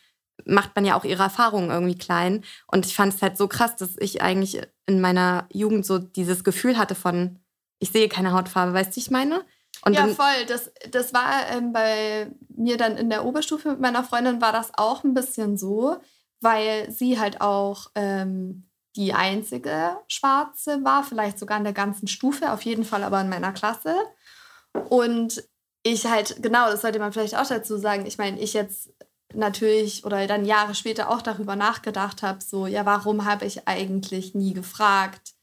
macht 0.47 0.75
man 0.75 0.85
ja 0.85 0.97
auch 0.97 1.05
ihre 1.05 1.23
Erfahrungen 1.23 1.71
irgendwie 1.71 1.99
klein. 1.99 2.45
Und 2.67 2.87
ich 2.87 2.97
fand 2.97 3.15
es 3.15 3.23
halt 3.23 3.37
so 3.37 3.49
krass, 3.49 3.77
dass 3.77 3.97
ich 3.99 4.23
eigentlich 4.23 4.61
in 4.87 5.01
meiner 5.01 5.47
Jugend 5.53 5.85
so 5.85 5.99
dieses 5.99 6.45
Gefühl 6.45 6.79
hatte 6.79 6.95
von, 6.95 7.39
ich 7.79 7.91
sehe 7.91 8.09
keine 8.09 8.33
Hautfarbe, 8.33 8.73
weißt 8.73 8.97
du, 8.97 9.01
ich 9.01 9.11
meine? 9.11 9.45
Und 9.85 9.95
ja, 9.95 10.07
voll. 10.09 10.47
Das, 10.47 10.71
das 10.91 11.13
war 11.13 11.49
ähm, 11.51 11.73
bei 11.73 12.31
mir 12.49 12.77
dann 12.77 12.97
in 12.97 13.11
der 13.11 13.25
Oberstufe 13.25 13.71
mit 13.71 13.81
meiner 13.81 14.05
Freundin 14.05 14.41
war 14.41 14.53
das 14.53 14.71
auch 14.75 15.05
ein 15.05 15.15
bisschen 15.15 15.57
so, 15.57 15.97
weil 16.43 16.91
sie 16.91 17.19
halt 17.19 17.41
auch 17.41 17.91
ähm, 17.95 18.69
die 18.97 19.15
einzige 19.15 19.97
Schwarze 20.09 20.85
war, 20.85 21.03
vielleicht 21.05 21.39
sogar 21.39 21.59
in 21.59 21.65
der 21.65 21.73
ganzen 21.73 22.09
Stufe, 22.09 22.53
auf 22.53 22.63
jeden 22.63 22.85
Fall 22.85 23.05
aber 23.05 23.21
in 23.21 23.29
meiner 23.29 23.53
Klasse. 23.53 23.95
Und 24.89 25.43
ich 25.83 26.07
halt, 26.07 26.43
genau, 26.43 26.71
das 26.71 26.83
sollte 26.83 26.99
man 26.99 27.13
vielleicht 27.13 27.37
auch 27.37 27.47
dazu 27.47 27.77
sagen, 27.77 28.07
ich 28.07 28.19
meine, 28.19 28.39
ich 28.39 28.53
jetzt 28.53 28.91
natürlich 29.35 30.05
oder 30.05 30.27
dann 30.27 30.45
Jahre 30.45 30.75
später 30.75 31.11
auch 31.11 31.23
darüber 31.23 31.57
nachgedacht 31.57 32.23
habe, 32.23 32.41
so, 32.43 32.67
ja, 32.67 32.85
warum 32.85 33.25
habe 33.25 33.47
ich 33.47 33.67
eigentlich 33.67 34.35
nie 34.35 34.53
gefragt, 34.53 35.35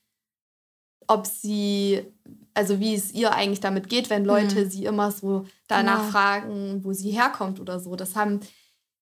ob 1.08 1.26
sie, 1.26 2.06
also 2.54 2.80
wie 2.80 2.94
es 2.94 3.12
ihr 3.12 3.34
eigentlich 3.34 3.62
damit 3.62 3.90
geht, 3.90 4.12
wenn 4.12 4.26
Leute 4.26 4.66
mhm. 4.66 4.70
sie 4.70 4.86
immer 4.86 5.12
so 5.12 5.46
danach 5.68 6.02
genau. 6.02 6.12
fragen, 6.12 6.84
wo 6.84 6.94
sie 6.94 7.10
herkommt 7.10 7.60
oder 7.60 7.80
so. 7.80 7.96
Das 7.96 8.16
haben 8.16 8.42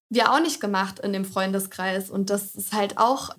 wir 0.10 0.32
auch 0.32 0.40
nicht 0.40 0.60
gemacht 0.60 1.00
in 1.00 1.14
dem 1.14 1.26
Freundeskreis 1.26 2.10
und 2.10 2.30
das 2.30 2.56
ist 2.56 2.74
halt 2.74 2.98
auch 2.98 3.32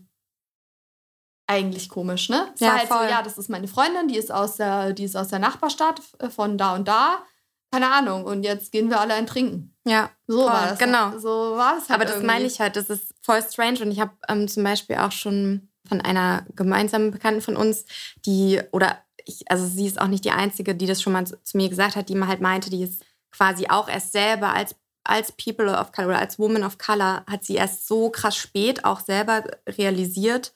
eigentlich 1.47 1.89
komisch, 1.89 2.29
ne? 2.29 2.47
Es 2.55 2.61
ja, 2.61 2.69
war 2.69 2.79
halt 2.79 2.89
voll. 2.89 2.99
so, 3.05 3.11
ja, 3.11 3.23
das 3.23 3.39
ist 3.39 3.49
meine 3.49 3.69
Freundin, 3.69 4.09
die 4.09 4.19
ist 4.19 4.31
aus 4.31 4.57
der, 4.57 4.93
die 4.93 5.05
ist 5.05 5.17
aus 5.17 5.29
der 5.29 5.39
Nachbarstadt 5.39 6.01
äh, 6.19 6.29
von 6.29 6.59
da 6.59 6.75
und 6.75 6.87
da. 6.87 7.25
Keine 7.73 7.91
Ahnung. 7.91 8.25
Und 8.25 8.45
jetzt 8.45 8.73
gehen 8.73 8.89
wir 8.89 9.01
alle 9.01 9.15
ein 9.15 9.27
Trinken. 9.27 9.75
Ja. 9.87 10.11
So 10.27 10.43
voll, 10.43 10.53
war 10.53 10.73
es. 10.73 10.79
Genau. 10.79 11.19
So 11.19 11.57
war 11.57 11.77
es 11.77 11.89
halt 11.89 11.91
Aber 11.91 12.05
das 12.05 12.15
irgendwie. 12.15 12.27
meine 12.27 12.45
ich 12.47 12.61
halt, 12.61 12.77
das 12.77 12.89
ist 12.91 13.15
voll 13.21 13.43
strange. 13.43 13.81
Und 13.81 13.91
ich 13.91 14.01
habe 14.01 14.13
ähm, 14.29 14.49
zum 14.49 14.63
Beispiel 14.63 14.97
auch 14.97 15.13
schon 15.13 15.69
von 15.87 16.01
einer 16.01 16.47
gemeinsamen 16.55 17.11
Bekannten 17.11 17.41
von 17.41 17.57
uns, 17.57 17.85
die, 18.25 18.61
oder 18.73 18.99
ich, 19.25 19.51
also 19.51 19.67
sie 19.67 19.87
ist 19.87 20.01
auch 20.01 20.07
nicht 20.07 20.25
die 20.25 20.31
Einzige, 20.31 20.75
die 20.75 20.87
das 20.87 21.03
schon 21.03 21.13
mal 21.13 21.27
zu, 21.27 21.43
zu 21.43 21.57
mir 21.57 21.69
gesagt 21.69 21.97
hat, 21.97 22.09
die 22.09 22.15
mal 22.15 22.29
halt 22.29 22.41
meinte, 22.41 22.71
die 22.71 22.83
ist 22.83 23.05
quasi 23.31 23.69
auch 23.69 23.89
erst 23.89 24.13
selber 24.13 24.53
als 24.55 24.75
als 25.09 25.33
People 25.33 25.77
of 25.77 25.93
Color 25.93 26.09
oder 26.09 26.19
als 26.19 26.39
Woman 26.39 26.65
of 26.65 26.79
Color 26.79 27.25
hat 27.27 27.45
sie 27.45 27.55
erst 27.55 27.87
so 27.87 28.11
krass 28.11 28.37
spät 28.37 28.85
auch 28.85 29.01
selber 29.01 29.45
realisiert, 29.67 30.55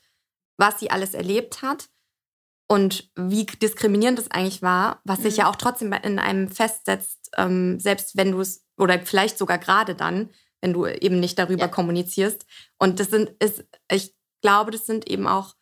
was 0.58 0.78
sie 0.78 0.90
alles 0.90 1.14
erlebt 1.14 1.62
hat 1.62 1.88
und 2.68 3.10
wie 3.16 3.44
diskriminierend 3.44 4.18
es 4.18 4.30
eigentlich 4.30 4.62
war, 4.62 5.00
was 5.04 5.20
mhm. 5.20 5.22
sich 5.24 5.36
ja 5.38 5.50
auch 5.50 5.56
trotzdem 5.56 5.92
in 5.92 6.18
einem 6.18 6.48
festsetzt, 6.48 7.30
ähm, 7.36 7.80
selbst 7.80 8.16
wenn 8.16 8.32
du 8.32 8.40
es, 8.40 8.64
oder 8.78 8.98
vielleicht 9.00 9.38
sogar 9.38 9.58
gerade 9.58 9.94
dann, 9.94 10.30
wenn 10.60 10.72
du 10.72 10.86
eben 10.86 11.20
nicht 11.20 11.38
darüber 11.38 11.64
ja. 11.64 11.68
kommunizierst. 11.68 12.46
Und 12.78 13.00
das 13.00 13.10
sind, 13.10 13.30
ist, 13.42 13.64
ich 13.90 14.14
glaube, 14.42 14.70
das 14.70 14.86
sind 14.86 15.08
eben 15.08 15.26
auch, 15.26 15.54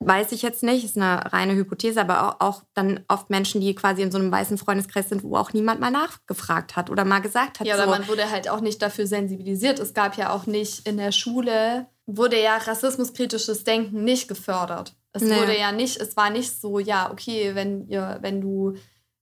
weiß 0.00 0.32
ich 0.32 0.42
jetzt 0.42 0.62
nicht, 0.62 0.84
ist 0.84 0.96
eine 0.96 1.32
reine 1.32 1.54
Hypothese, 1.54 2.00
aber 2.00 2.28
auch, 2.28 2.40
auch 2.40 2.62
dann 2.74 3.04
oft 3.08 3.30
Menschen, 3.30 3.60
die 3.60 3.74
quasi 3.74 4.02
in 4.02 4.12
so 4.12 4.18
einem 4.18 4.30
weißen 4.30 4.58
Freundeskreis 4.58 5.08
sind, 5.08 5.24
wo 5.24 5.36
auch 5.36 5.52
niemand 5.52 5.80
mal 5.80 5.90
nachgefragt 5.90 6.76
hat 6.76 6.90
oder 6.90 7.04
mal 7.04 7.20
gesagt 7.20 7.60
hat. 7.60 7.66
Ja, 7.66 7.74
oder 7.74 7.84
so. 7.84 7.90
man 7.90 8.08
wurde 8.08 8.30
halt 8.30 8.48
auch 8.48 8.60
nicht 8.60 8.80
dafür 8.80 9.06
sensibilisiert. 9.06 9.78
Es 9.78 9.94
gab 9.94 10.16
ja 10.16 10.30
auch 10.30 10.46
nicht 10.46 10.86
in 10.86 10.96
der 10.96 11.12
Schule 11.12 11.86
wurde 12.08 12.42
ja 12.42 12.56
rassismuskritisches 12.56 13.64
Denken 13.64 14.02
nicht 14.02 14.28
gefördert. 14.28 14.96
Es 15.12 15.22
nee. 15.22 15.36
wurde 15.36 15.56
ja 15.56 15.72
nicht, 15.72 15.98
es 15.98 16.16
war 16.16 16.30
nicht 16.30 16.58
so, 16.58 16.78
ja, 16.78 17.10
okay, 17.12 17.54
wenn 17.54 17.86
ihr, 17.86 18.18
wenn 18.22 18.40
du 18.40 18.74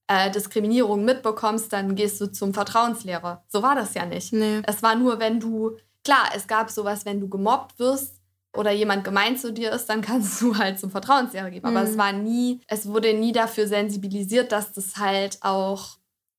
äh, 0.06 0.30
Diskriminierung 0.30 1.04
mitbekommst, 1.04 1.72
dann 1.72 1.96
gehst 1.96 2.20
du 2.20 2.30
zum 2.30 2.54
Vertrauenslehrer. 2.54 3.44
So 3.48 3.62
war 3.62 3.74
das 3.74 3.94
ja 3.94 4.06
nicht. 4.06 4.32
Nee. 4.32 4.62
Es 4.66 4.82
war 4.84 4.94
nur, 4.94 5.18
wenn 5.18 5.40
du, 5.40 5.76
klar, 6.04 6.30
es 6.34 6.46
gab 6.46 6.70
sowas, 6.70 7.04
wenn 7.04 7.20
du 7.20 7.28
gemobbt 7.28 7.78
wirst 7.80 8.15
oder 8.56 8.72
jemand 8.72 9.04
gemein 9.04 9.36
zu 9.36 9.52
dir 9.52 9.72
ist, 9.72 9.86
dann 9.86 10.02
kannst 10.02 10.40
du 10.40 10.56
halt 10.58 10.78
zum 10.78 10.90
Vertrauenslehrer 10.90 11.50
gehen. 11.50 11.62
Mhm. 11.62 11.76
Aber 11.76 11.82
es 11.82 11.94
mhm. 11.94 11.98
war 11.98 12.12
nie, 12.12 12.60
es 12.66 12.86
wurde 12.86 13.14
nie 13.14 13.32
dafür 13.32 13.66
sensibilisiert, 13.66 14.52
dass 14.52 14.72
das 14.72 14.96
halt 14.96 15.38
auch, 15.42 15.98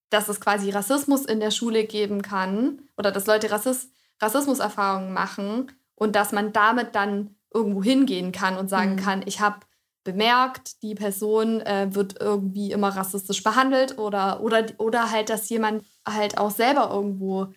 dass 0.10 0.30
es 0.30 0.40
quasi 0.40 0.70
Rassismus 0.70 1.26
in 1.26 1.40
der 1.40 1.52
Schule 1.52 1.84
geben 1.84 2.22
kann 2.22 2.82
oder 2.98 3.12
dass 3.12 3.28
Leute 3.28 3.52
Rassist, 3.52 3.92
Rassismuserfahrungen 4.22 5.14
machen 5.14 5.72
und 5.96 6.16
dass 6.16 6.32
man 6.32 6.54
damit 6.54 6.96
dann 6.96 7.36
irgendwo 7.54 7.84
hingehen 7.84 8.32
kann 8.32 8.58
und 8.58 8.70
sagen 8.70 8.94
mhm. 8.94 8.98
kann, 8.98 9.22
ich 9.26 9.40
habe 9.40 9.60
bemerkt, 10.04 10.82
die 10.84 10.96
Person 10.96 11.60
äh, 11.62 11.94
wird 11.94 12.22
irgendwie 12.22 12.72
immer 12.72 12.90
rassistisch 12.90 13.44
behandelt 13.44 13.98
oder, 13.98 14.42
oder, 14.42 14.66
oder 14.78 15.12
halt, 15.12 15.30
dass 15.30 15.50
jemand 15.50 15.84
halt 16.08 16.38
auch 16.38 16.52
selber 16.52 16.90
irgendwo 16.94 17.48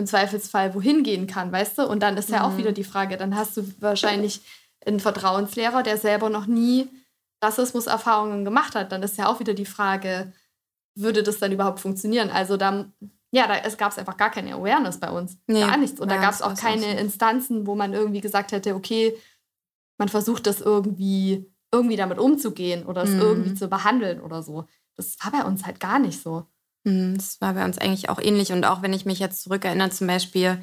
im 0.00 0.06
Zweifelsfall 0.06 0.74
wohin 0.74 1.04
gehen 1.04 1.26
kann, 1.26 1.52
weißt 1.52 1.78
du? 1.78 1.86
Und 1.86 2.02
dann 2.02 2.16
ist 2.16 2.30
ja 2.30 2.44
auch 2.44 2.52
mhm. 2.52 2.58
wieder 2.58 2.72
die 2.72 2.84
Frage, 2.84 3.16
dann 3.16 3.36
hast 3.36 3.56
du 3.56 3.62
wahrscheinlich 3.78 4.40
einen 4.84 4.98
Vertrauenslehrer, 4.98 5.82
der 5.82 5.96
selber 5.98 6.30
noch 6.30 6.46
nie 6.46 6.88
Rassismuserfahrungen 7.42 8.44
gemacht 8.44 8.74
hat. 8.74 8.92
Dann 8.92 9.02
ist 9.02 9.18
ja 9.18 9.28
auch 9.28 9.40
wieder 9.40 9.54
die 9.54 9.66
Frage, 9.66 10.32
würde 10.96 11.22
das 11.22 11.38
dann 11.38 11.52
überhaupt 11.52 11.80
funktionieren? 11.80 12.30
Also 12.30 12.56
da 12.56 12.86
ja, 13.32 13.46
da 13.46 13.56
es 13.58 13.76
gab 13.76 13.92
es 13.92 13.98
einfach 13.98 14.16
gar 14.16 14.30
keine 14.30 14.54
Awareness 14.54 14.98
bei 14.98 15.10
uns. 15.10 15.38
Nee, 15.46 15.60
gar 15.60 15.76
nichts. 15.76 16.00
Und 16.00 16.10
da 16.10 16.16
gab 16.16 16.32
es 16.32 16.42
auch 16.42 16.54
keine 16.54 16.98
Instanzen, 16.98 17.66
wo 17.66 17.76
man 17.76 17.92
irgendwie 17.92 18.20
gesagt 18.20 18.50
hätte, 18.50 18.74
okay, 18.74 19.16
man 19.98 20.08
versucht 20.08 20.46
das 20.46 20.60
irgendwie, 20.60 21.48
irgendwie 21.72 21.96
damit 21.96 22.18
umzugehen 22.18 22.86
oder 22.86 23.04
es 23.04 23.10
mhm. 23.10 23.20
irgendwie 23.20 23.54
zu 23.54 23.68
behandeln 23.68 24.20
oder 24.20 24.42
so. 24.42 24.66
Das 24.96 25.16
war 25.22 25.30
bei 25.30 25.46
uns 25.46 25.64
halt 25.64 25.78
gar 25.78 26.00
nicht 26.00 26.20
so. 26.20 26.46
Mhm, 26.84 27.16
das 27.16 27.40
war 27.40 27.54
bei 27.54 27.64
uns 27.64 27.78
eigentlich 27.78 28.08
auch 28.08 28.18
ähnlich. 28.20 28.52
Und 28.52 28.64
auch 28.64 28.82
wenn 28.82 28.92
ich 28.92 29.04
mich 29.04 29.18
jetzt 29.18 29.42
zurückerinnere, 29.42 29.90
zum 29.90 30.06
Beispiel 30.06 30.62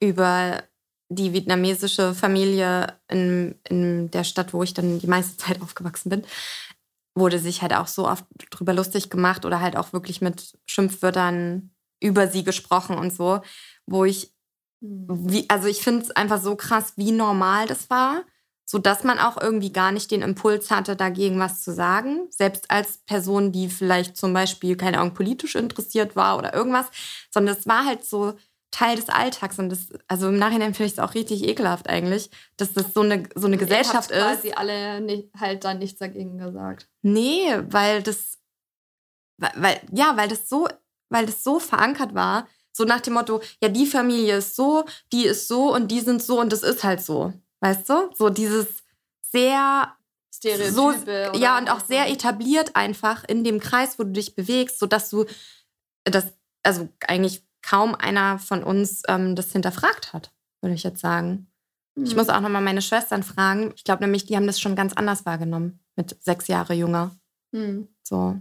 über 0.00 0.62
die 1.08 1.32
vietnamesische 1.32 2.14
Familie 2.14 2.98
in, 3.08 3.58
in 3.68 4.10
der 4.10 4.24
Stadt, 4.24 4.52
wo 4.52 4.62
ich 4.62 4.74
dann 4.74 4.98
die 4.98 5.06
meiste 5.06 5.36
Zeit 5.36 5.60
aufgewachsen 5.62 6.10
bin, 6.10 6.24
wurde 7.14 7.38
sich 7.38 7.62
halt 7.62 7.74
auch 7.74 7.88
so 7.88 8.08
oft 8.08 8.24
drüber 8.50 8.72
lustig 8.72 9.10
gemacht 9.10 9.44
oder 9.44 9.60
halt 9.60 9.76
auch 9.76 9.92
wirklich 9.92 10.20
mit 10.20 10.56
Schimpfwörtern 10.66 11.70
über 12.00 12.28
sie 12.28 12.44
gesprochen 12.44 12.96
und 12.96 13.12
so, 13.12 13.40
wo 13.86 14.04
ich, 14.04 14.32
hm. 14.80 15.06
wie, 15.30 15.50
also 15.50 15.68
ich 15.68 15.82
finde 15.82 16.02
es 16.02 16.10
einfach 16.12 16.40
so 16.40 16.56
krass, 16.56 16.94
wie 16.96 17.12
normal 17.12 17.66
das 17.66 17.90
war, 17.90 18.22
so 18.70 18.78
dass 18.78 19.02
man 19.02 19.18
auch 19.18 19.36
irgendwie 19.36 19.72
gar 19.72 19.90
nicht 19.90 20.12
den 20.12 20.22
Impuls 20.22 20.70
hatte, 20.70 20.94
dagegen 20.94 21.40
was 21.40 21.60
zu 21.60 21.74
sagen, 21.74 22.28
selbst 22.30 22.70
als 22.70 22.98
Person, 22.98 23.50
die 23.50 23.68
vielleicht 23.68 24.16
zum 24.16 24.32
Beispiel 24.32 24.76
keine 24.76 25.00
Ahnung 25.00 25.12
politisch 25.12 25.56
interessiert 25.56 26.14
war 26.14 26.38
oder 26.38 26.54
irgendwas, 26.54 26.86
sondern 27.32 27.56
es 27.56 27.66
war 27.66 27.84
halt 27.84 28.04
so 28.04 28.34
Teil 28.70 28.94
des 28.94 29.08
Alltags 29.08 29.58
und 29.58 29.70
das, 29.70 29.88
also 30.06 30.28
im 30.28 30.38
Nachhinein 30.38 30.72
finde 30.74 30.86
ich 30.86 30.92
es 30.92 30.98
auch 31.00 31.14
richtig 31.14 31.42
ekelhaft 31.42 31.88
eigentlich, 31.88 32.30
dass 32.58 32.72
das 32.72 32.94
so 32.94 33.00
eine, 33.00 33.28
so 33.34 33.48
eine 33.48 33.56
Gesellschaft 33.56 34.12
ist. 34.12 34.18
quasi 34.18 34.52
alle 34.52 35.00
nicht, 35.00 35.30
halt 35.36 35.64
dann 35.64 35.80
nichts 35.80 35.98
dagegen 35.98 36.38
gesagt. 36.38 36.88
Nee, 37.02 37.52
weil 37.70 38.04
das, 38.04 38.38
weil, 39.36 39.80
ja, 39.90 40.16
weil 40.16 40.28
das 40.28 40.48
so, 40.48 40.68
weil 41.08 41.26
das 41.26 41.42
so 41.42 41.58
verankert 41.58 42.14
war, 42.14 42.46
so 42.70 42.84
nach 42.84 43.00
dem 43.00 43.14
Motto, 43.14 43.42
ja, 43.60 43.68
die 43.68 43.86
Familie 43.86 44.36
ist 44.36 44.54
so, 44.54 44.84
die 45.12 45.24
ist 45.24 45.48
so 45.48 45.74
und 45.74 45.88
die 45.88 45.98
sind 45.98 46.22
so 46.22 46.38
und 46.38 46.52
das 46.52 46.62
ist 46.62 46.84
halt 46.84 47.02
so. 47.02 47.32
Weißt 47.60 47.88
du? 47.88 48.10
So 48.14 48.30
dieses 48.30 48.66
sehr 49.22 49.94
Stereotype. 50.32 51.30
So, 51.32 51.38
ja, 51.38 51.58
und 51.58 51.70
auch 51.70 51.80
sehr 51.80 52.08
etabliert 52.10 52.76
einfach 52.76 53.24
in 53.24 53.44
dem 53.44 53.60
Kreis, 53.60 53.98
wo 53.98 54.04
du 54.04 54.12
dich 54.12 54.34
bewegst, 54.34 54.78
sodass 54.78 55.10
du 55.10 55.26
das, 56.04 56.32
also 56.62 56.88
eigentlich 57.06 57.44
kaum 57.62 57.94
einer 57.94 58.38
von 58.38 58.62
uns 58.62 59.02
ähm, 59.08 59.36
das 59.36 59.52
hinterfragt 59.52 60.12
hat, 60.12 60.32
würde 60.62 60.74
ich 60.74 60.82
jetzt 60.82 61.00
sagen. 61.00 61.50
Mhm. 61.94 62.04
Ich 62.04 62.16
muss 62.16 62.28
auch 62.28 62.40
nochmal 62.40 62.62
meine 62.62 62.82
Schwestern 62.82 63.22
fragen. 63.22 63.72
Ich 63.76 63.84
glaube 63.84 64.02
nämlich, 64.02 64.24
die 64.24 64.36
haben 64.36 64.46
das 64.46 64.60
schon 64.60 64.76
ganz 64.76 64.94
anders 64.94 65.26
wahrgenommen, 65.26 65.80
mit 65.96 66.16
sechs 66.22 66.48
Jahre 66.48 66.74
jünger. 66.74 67.16
Mhm. 67.52 67.88
So. 68.02 68.40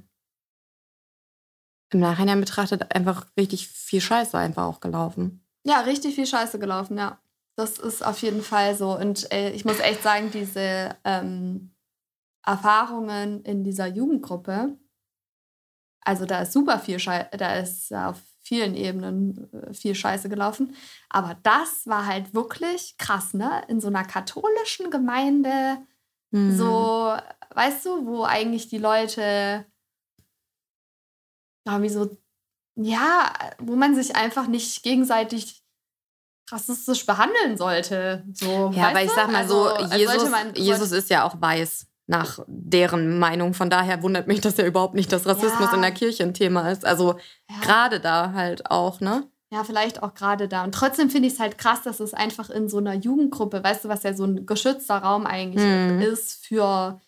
Im 1.92 2.00
Nachhinein 2.00 2.40
betrachtet 2.40 2.96
einfach 2.96 3.26
richtig 3.36 3.68
viel 3.68 4.00
Scheiße 4.00 4.38
einfach 4.38 4.66
auch 4.66 4.80
gelaufen. 4.80 5.44
Ja, 5.64 5.82
richtig 5.82 6.16
viel 6.16 6.28
Scheiße 6.28 6.60
gelaufen, 6.60 6.98
ja. 6.98 7.20
Das 7.60 7.78
ist 7.78 8.06
auf 8.06 8.22
jeden 8.22 8.42
Fall 8.42 8.74
so. 8.74 8.98
Und 8.98 9.30
äh, 9.34 9.52
ich 9.52 9.66
muss 9.66 9.82
echt 9.82 10.02
sagen, 10.02 10.32
diese 10.32 10.96
ähm, 11.04 11.76
Erfahrungen 12.46 13.44
in 13.44 13.66
dieser 13.66 13.86
Jugendgruppe, 13.86 14.78
also 16.00 16.26
da 16.26 16.44
ist 16.44 16.54
super 16.54 16.80
viel 16.80 17.00
Scheiße, 17.00 17.36
da 17.36 17.56
ist 17.56 17.94
auf 17.94 18.22
vielen 18.40 18.76
Ebenen 18.76 19.52
äh, 19.52 19.74
viel 19.74 19.94
Scheiße 19.94 20.30
gelaufen. 20.30 20.74
Aber 21.10 21.38
das 21.44 21.86
war 21.86 22.06
halt 22.06 22.34
wirklich 22.34 22.96
krass, 22.98 23.34
ne? 23.34 23.62
In 23.68 23.82
so 23.82 23.90
einer 23.90 24.06
katholischen 24.06 24.90
Gemeinde, 24.90 25.80
mhm. 26.32 26.56
so, 26.56 27.14
weißt 27.56 27.86
du, 27.86 28.06
wo 28.06 28.24
eigentlich 28.24 28.70
die 28.70 28.78
Leute 28.78 29.66
irgendwie 31.66 31.90
so 31.90 32.10
ja, 32.82 33.34
wo 33.58 33.76
man 33.76 33.94
sich 33.96 34.16
einfach 34.16 34.48
nicht 34.48 34.82
gegenseitig 34.84 35.59
rassistisch 36.52 37.06
behandeln 37.06 37.58
sollte. 37.58 38.24
So, 38.34 38.72
ja, 38.74 38.90
aber 38.90 39.04
ich 39.04 39.12
sag 39.12 39.32
mal 39.32 39.48
so, 39.48 39.66
also, 39.68 39.96
Jesus, 39.96 40.30
man, 40.30 40.54
Jesus 40.56 40.92
ist 40.92 41.10
ja 41.10 41.24
auch 41.24 41.40
weiß 41.40 41.88
nach 42.10 42.40
deren 42.48 43.20
Meinung. 43.20 43.54
Von 43.54 43.70
daher 43.70 44.02
wundert 44.02 44.28
mich, 44.28 44.42
dass 44.42 44.58
ja 44.58 44.66
überhaupt 44.66 44.96
nicht 44.96 45.12
das 45.12 45.28
Rassismus 45.28 45.70
ja. 45.70 45.76
in 45.76 45.82
der 45.82 45.92
Kirche 45.92 46.24
ein 46.24 46.34
Thema 46.34 46.70
ist. 46.72 46.84
Also 46.84 47.16
ja. 47.50 47.56
gerade 47.62 48.00
da 48.00 48.34
halt 48.34 48.70
auch, 48.72 49.00
ne? 49.00 49.28
Ja, 49.52 49.64
vielleicht 49.64 50.04
auch 50.04 50.14
gerade 50.14 50.48
da. 50.48 50.64
Und 50.64 50.74
trotzdem 50.74 51.10
finde 51.10 51.28
ich 51.28 51.36
es 51.36 51.40
halt 51.40 51.58
krass, 51.58 51.82
dass 51.84 52.00
es 52.00 52.14
einfach 52.14 52.50
in 52.50 52.68
so 52.68 52.78
einer 52.78 52.94
Jugendgruppe, 52.94 53.64
weißt 53.64 53.86
du, 53.86 53.90
was 53.90 54.04
ja 54.04 54.14
so 54.14 54.24
ein 54.26 54.46
geschützter 54.46 54.98
Raum 54.98 55.26
eigentlich 55.26 55.64
mhm. 55.64 56.02
ist 56.02 56.46
für, 56.46 57.00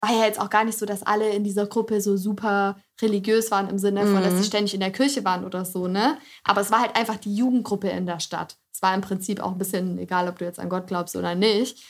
war 0.00 0.12
ja 0.12 0.24
jetzt 0.24 0.40
auch 0.40 0.50
gar 0.50 0.64
nicht 0.64 0.78
so, 0.78 0.84
dass 0.84 1.02
alle 1.02 1.30
in 1.30 1.44
dieser 1.44 1.66
Gruppe 1.66 2.00
so 2.00 2.16
super 2.16 2.76
religiös 3.00 3.50
waren 3.50 3.68
im 3.68 3.78
Sinne 3.78 4.02
von, 4.02 4.16
mhm. 4.16 4.22
dass 4.22 4.32
sie 4.32 4.40
mhm. 4.40 4.44
ständig 4.44 4.74
in 4.74 4.80
der 4.80 4.92
Kirche 4.92 5.24
waren 5.24 5.44
oder 5.44 5.64
so, 5.64 5.86
ne? 5.86 6.18
Aber 6.44 6.60
es 6.60 6.70
war 6.70 6.80
halt 6.80 6.96
einfach 6.96 7.16
die 7.16 7.34
Jugendgruppe 7.34 7.88
in 7.88 8.06
der 8.06 8.20
Stadt. 8.20 8.56
Es 8.76 8.82
war 8.82 8.94
im 8.94 9.00
Prinzip 9.00 9.40
auch 9.40 9.52
ein 9.52 9.58
bisschen 9.58 9.96
egal, 9.96 10.28
ob 10.28 10.38
du 10.38 10.44
jetzt 10.44 10.60
an 10.60 10.68
Gott 10.68 10.86
glaubst 10.86 11.16
oder 11.16 11.34
nicht. 11.34 11.82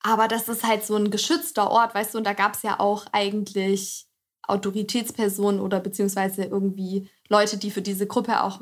Aber 0.00 0.28
das 0.28 0.48
ist 0.48 0.62
halt 0.62 0.86
so 0.86 0.94
ein 0.94 1.10
geschützter 1.10 1.68
Ort, 1.72 1.92
weißt 1.92 2.14
du, 2.14 2.18
und 2.18 2.24
da 2.24 2.34
gab 2.34 2.54
es 2.54 2.62
ja 2.62 2.78
auch 2.78 3.06
eigentlich 3.10 4.06
Autoritätspersonen 4.46 5.60
oder 5.60 5.80
beziehungsweise 5.80 6.44
irgendwie 6.44 7.10
Leute, 7.28 7.56
die 7.58 7.72
für 7.72 7.82
diese 7.82 8.06
Gruppe 8.06 8.44
auch 8.44 8.60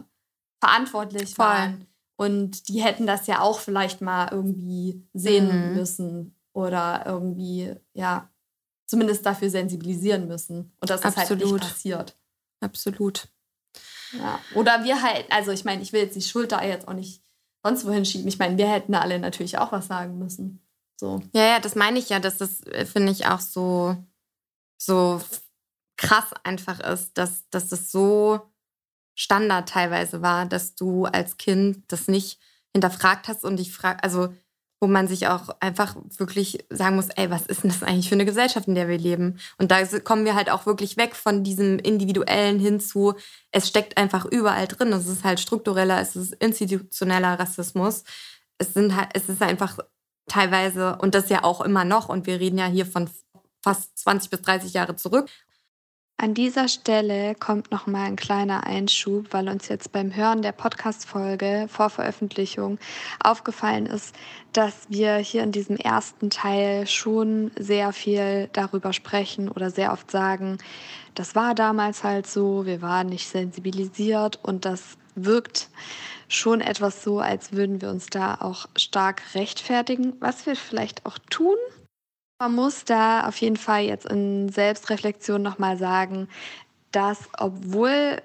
verantwortlich 0.60 1.34
Voll. 1.34 1.44
waren. 1.44 1.86
Und 2.16 2.68
die 2.70 2.82
hätten 2.82 3.06
das 3.06 3.26
ja 3.26 3.40
auch 3.40 3.60
vielleicht 3.60 4.00
mal 4.00 4.28
irgendwie 4.30 5.06
sehen 5.12 5.72
mhm. 5.72 5.74
müssen 5.74 6.34
oder 6.54 7.02
irgendwie, 7.04 7.74
ja, 7.92 8.30
zumindest 8.86 9.26
dafür 9.26 9.50
sensibilisieren 9.50 10.26
müssen. 10.26 10.72
Und 10.80 10.88
das 10.88 11.04
ist 11.04 11.18
halt 11.18 11.38
nicht 11.38 11.58
passiert. 11.58 12.16
Absolut. 12.60 13.28
Ja. 14.18 14.40
Oder 14.54 14.84
wir 14.84 15.02
halt, 15.02 15.30
also 15.30 15.50
ich 15.50 15.64
meine, 15.64 15.82
ich 15.82 15.92
will 15.92 16.02
jetzt 16.02 16.16
die 16.16 16.22
Schulter 16.22 16.64
jetzt 16.64 16.88
auch 16.88 16.94
nicht 16.94 17.22
sonst 17.64 17.86
wohin 17.86 18.04
schieben. 18.04 18.28
Ich 18.28 18.38
meine, 18.38 18.58
wir 18.58 18.70
hätten 18.70 18.94
alle 18.94 19.18
natürlich 19.18 19.58
auch 19.58 19.72
was 19.72 19.86
sagen 19.86 20.18
müssen. 20.18 20.60
So. 20.98 21.20
Ja, 21.32 21.44
ja, 21.44 21.60
das 21.60 21.74
meine 21.74 21.98
ich 21.98 22.08
ja, 22.08 22.20
dass 22.20 22.38
das, 22.38 22.62
äh, 22.66 22.86
finde 22.86 23.12
ich, 23.12 23.26
auch 23.26 23.40
so, 23.40 23.96
so 24.76 25.20
krass 25.96 26.26
einfach 26.42 26.80
ist, 26.80 27.16
dass, 27.18 27.48
dass 27.50 27.68
das 27.68 27.90
so 27.90 28.40
Standard 29.14 29.68
teilweise 29.68 30.22
war, 30.22 30.46
dass 30.46 30.74
du 30.74 31.06
als 31.06 31.36
Kind 31.36 31.84
das 31.88 32.08
nicht 32.08 32.38
hinterfragt 32.72 33.28
hast 33.28 33.44
und 33.44 33.56
dich 33.56 33.72
fragst, 33.72 34.02
also 34.04 34.34
wo 34.80 34.86
man 34.86 35.08
sich 35.08 35.28
auch 35.28 35.48
einfach 35.60 35.96
wirklich 36.18 36.64
sagen 36.70 36.96
muss, 36.96 37.08
ey, 37.10 37.30
was 37.30 37.46
ist 37.46 37.62
denn 37.62 37.70
das 37.70 37.82
eigentlich 37.82 38.08
für 38.08 38.16
eine 38.16 38.24
Gesellschaft, 38.24 38.68
in 38.68 38.74
der 38.74 38.88
wir 38.88 38.98
leben? 38.98 39.38
Und 39.58 39.70
da 39.70 39.84
kommen 40.00 40.24
wir 40.24 40.34
halt 40.34 40.50
auch 40.50 40.66
wirklich 40.66 40.96
weg 40.96 41.14
von 41.14 41.44
diesem 41.44 41.78
individuellen 41.78 42.58
hin 42.58 42.80
zu, 42.80 43.14
es 43.50 43.68
steckt 43.68 43.96
einfach 43.96 44.24
überall 44.26 44.66
drin. 44.66 44.92
Es 44.92 45.06
ist 45.06 45.24
halt 45.24 45.40
struktureller, 45.40 46.00
es 46.00 46.16
ist 46.16 46.34
institutioneller 46.34 47.38
Rassismus. 47.38 48.04
Es 48.58 48.74
sind 48.74 48.96
halt, 48.96 49.10
es 49.14 49.28
ist 49.28 49.42
einfach 49.42 49.78
teilweise, 50.26 50.96
und 50.96 51.14
das 51.14 51.28
ja 51.28 51.44
auch 51.44 51.60
immer 51.60 51.84
noch, 51.84 52.08
und 52.08 52.26
wir 52.26 52.40
reden 52.40 52.58
ja 52.58 52.66
hier 52.66 52.86
von 52.86 53.08
fast 53.62 53.96
20 53.98 54.30
bis 54.30 54.42
30 54.42 54.74
Jahre 54.74 54.96
zurück. 54.96 55.28
An 56.24 56.32
dieser 56.32 56.68
Stelle 56.68 57.34
kommt 57.34 57.70
noch 57.70 57.86
mal 57.86 58.04
ein 58.04 58.16
kleiner 58.16 58.66
Einschub, 58.66 59.26
weil 59.32 59.46
uns 59.46 59.68
jetzt 59.68 59.92
beim 59.92 60.16
Hören 60.16 60.40
der 60.40 60.52
Podcast-Folge 60.52 61.66
vor 61.68 61.90
Veröffentlichung 61.90 62.78
aufgefallen 63.22 63.84
ist, 63.84 64.16
dass 64.54 64.86
wir 64.88 65.16
hier 65.16 65.42
in 65.42 65.52
diesem 65.52 65.76
ersten 65.76 66.30
Teil 66.30 66.86
schon 66.86 67.50
sehr 67.58 67.92
viel 67.92 68.48
darüber 68.54 68.94
sprechen 68.94 69.50
oder 69.50 69.70
sehr 69.70 69.92
oft 69.92 70.10
sagen, 70.10 70.56
das 71.14 71.34
war 71.34 71.54
damals 71.54 72.04
halt 72.04 72.26
so, 72.26 72.64
wir 72.64 72.80
waren 72.80 73.08
nicht 73.08 73.28
sensibilisiert 73.28 74.38
und 74.42 74.64
das 74.64 74.96
wirkt 75.14 75.68
schon 76.26 76.62
etwas 76.62 77.04
so, 77.04 77.20
als 77.20 77.52
würden 77.52 77.82
wir 77.82 77.90
uns 77.90 78.06
da 78.06 78.36
auch 78.40 78.64
stark 78.76 79.20
rechtfertigen, 79.34 80.14
was 80.20 80.46
wir 80.46 80.56
vielleicht 80.56 81.04
auch 81.04 81.18
tun, 81.28 81.58
man 82.44 82.56
muss 82.56 82.84
da 82.84 83.26
auf 83.26 83.38
jeden 83.38 83.56
Fall 83.56 83.84
jetzt 83.84 84.04
in 84.04 84.50
Selbstreflexion 84.50 85.40
nochmal 85.40 85.78
sagen, 85.78 86.28
dass 86.92 87.18
obwohl 87.38 88.20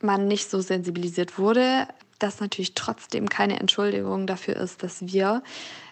man 0.00 0.26
nicht 0.26 0.48
so 0.48 0.62
sensibilisiert 0.62 1.38
wurde, 1.38 1.86
das 2.18 2.40
natürlich 2.40 2.74
trotzdem 2.74 3.28
keine 3.28 3.60
Entschuldigung 3.60 4.26
dafür 4.26 4.56
ist, 4.56 4.82
dass 4.82 5.06
wir, 5.06 5.42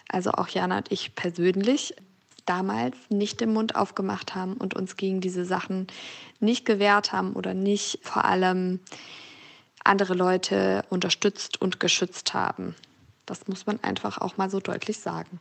also 0.07 0.31
auch 0.31 0.47
Jana 0.47 0.77
und 0.77 0.91
ich 0.91 1.13
persönlich, 1.13 1.93
damals 2.47 2.97
nicht 3.09 3.41
den 3.41 3.53
Mund 3.53 3.75
aufgemacht 3.75 4.33
haben 4.33 4.55
und 4.55 4.73
uns 4.73 4.97
gegen 4.97 5.21
diese 5.21 5.45
Sachen 5.45 5.85
nicht 6.39 6.65
gewehrt 6.65 7.11
haben 7.11 7.33
oder 7.33 7.53
nicht 7.53 7.99
vor 8.01 8.25
allem 8.25 8.79
andere 9.83 10.15
Leute 10.15 10.83
unterstützt 10.89 11.61
und 11.61 11.79
geschützt 11.79 12.33
haben. 12.33 12.73
Das 13.27 13.47
muss 13.47 13.67
man 13.67 13.79
einfach 13.83 14.17
auch 14.17 14.37
mal 14.37 14.49
so 14.49 14.59
deutlich 14.59 14.97
sagen. 14.97 15.39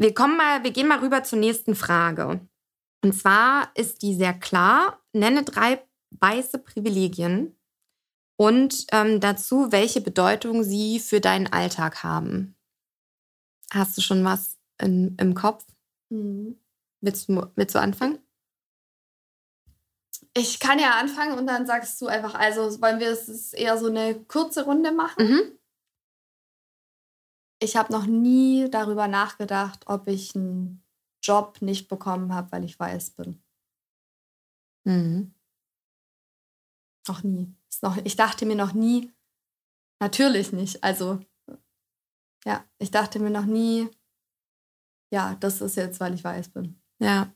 Wir 0.00 0.14
kommen 0.14 0.38
mal, 0.38 0.64
wir 0.64 0.70
gehen 0.70 0.88
mal 0.88 1.00
rüber 1.00 1.24
zur 1.24 1.38
nächsten 1.38 1.74
Frage. 1.74 2.40
Und 3.04 3.12
zwar 3.12 3.70
ist 3.74 4.00
die 4.00 4.14
sehr 4.14 4.32
klar. 4.32 4.98
Nenne 5.12 5.44
drei 5.44 5.86
weiße 6.18 6.58
Privilegien 6.58 7.54
und 8.36 8.86
ähm, 8.92 9.20
dazu, 9.20 9.72
welche 9.72 10.00
Bedeutung 10.00 10.64
sie 10.64 11.00
für 11.00 11.20
deinen 11.20 11.48
Alltag 11.48 12.02
haben. 12.02 12.56
Hast 13.70 13.98
du 13.98 14.00
schon 14.00 14.24
was 14.24 14.56
in, 14.80 15.16
im 15.20 15.34
Kopf? 15.34 15.66
Mhm. 16.08 16.58
Willst, 17.02 17.28
du, 17.28 17.46
willst 17.54 17.74
du 17.74 17.78
anfangen? 17.78 18.20
Ich 20.32 20.60
kann 20.60 20.78
ja 20.78 20.98
anfangen 20.98 21.38
und 21.38 21.46
dann 21.46 21.66
sagst 21.66 22.00
du 22.00 22.06
einfach, 22.06 22.34
also 22.34 22.80
wollen 22.80 23.00
wir 23.00 23.10
es 23.10 23.52
eher 23.52 23.76
so 23.76 23.88
eine 23.88 24.14
kurze 24.14 24.64
Runde 24.64 24.92
machen? 24.92 25.28
Mhm 25.28 25.59
ich 27.60 27.76
habe 27.76 27.92
noch 27.92 28.06
nie 28.06 28.68
darüber 28.70 29.06
nachgedacht, 29.06 29.84
ob 29.86 30.08
ich 30.08 30.34
einen 30.34 30.82
Job 31.22 31.60
nicht 31.60 31.88
bekommen 31.88 32.34
habe, 32.34 32.50
weil 32.52 32.64
ich 32.64 32.78
weiß 32.78 33.10
bin. 33.12 33.42
Mhm. 34.84 35.34
Noch 37.08 37.22
nie. 37.22 37.54
Noch, 37.82 37.96
ich 37.98 38.16
dachte 38.16 38.46
mir 38.46 38.56
noch 38.56 38.72
nie, 38.72 39.12
natürlich 40.00 40.52
nicht. 40.52 40.82
Also, 40.84 41.20
ja, 42.44 42.64
ich 42.78 42.90
dachte 42.90 43.18
mir 43.20 43.30
noch 43.30 43.46
nie, 43.46 43.88
ja, 45.12 45.34
das 45.40 45.60
ist 45.60 45.76
jetzt, 45.76 46.00
weil 46.00 46.14
ich 46.14 46.24
weiß 46.24 46.50
bin. 46.50 46.80
Ja. 46.98 47.32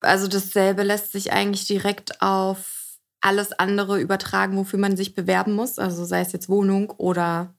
Also 0.00 0.26
dasselbe 0.26 0.82
lässt 0.82 1.12
sich 1.12 1.32
eigentlich 1.32 1.66
direkt 1.66 2.20
auf 2.20 2.81
alles 3.22 3.52
andere 3.52 4.00
übertragen, 4.00 4.56
wofür 4.56 4.78
man 4.78 4.96
sich 4.96 5.14
bewerben 5.14 5.54
muss. 5.54 5.78
Also 5.78 6.04
sei 6.04 6.20
es 6.20 6.32
jetzt 6.32 6.48
Wohnung 6.48 6.90
oder 6.90 7.54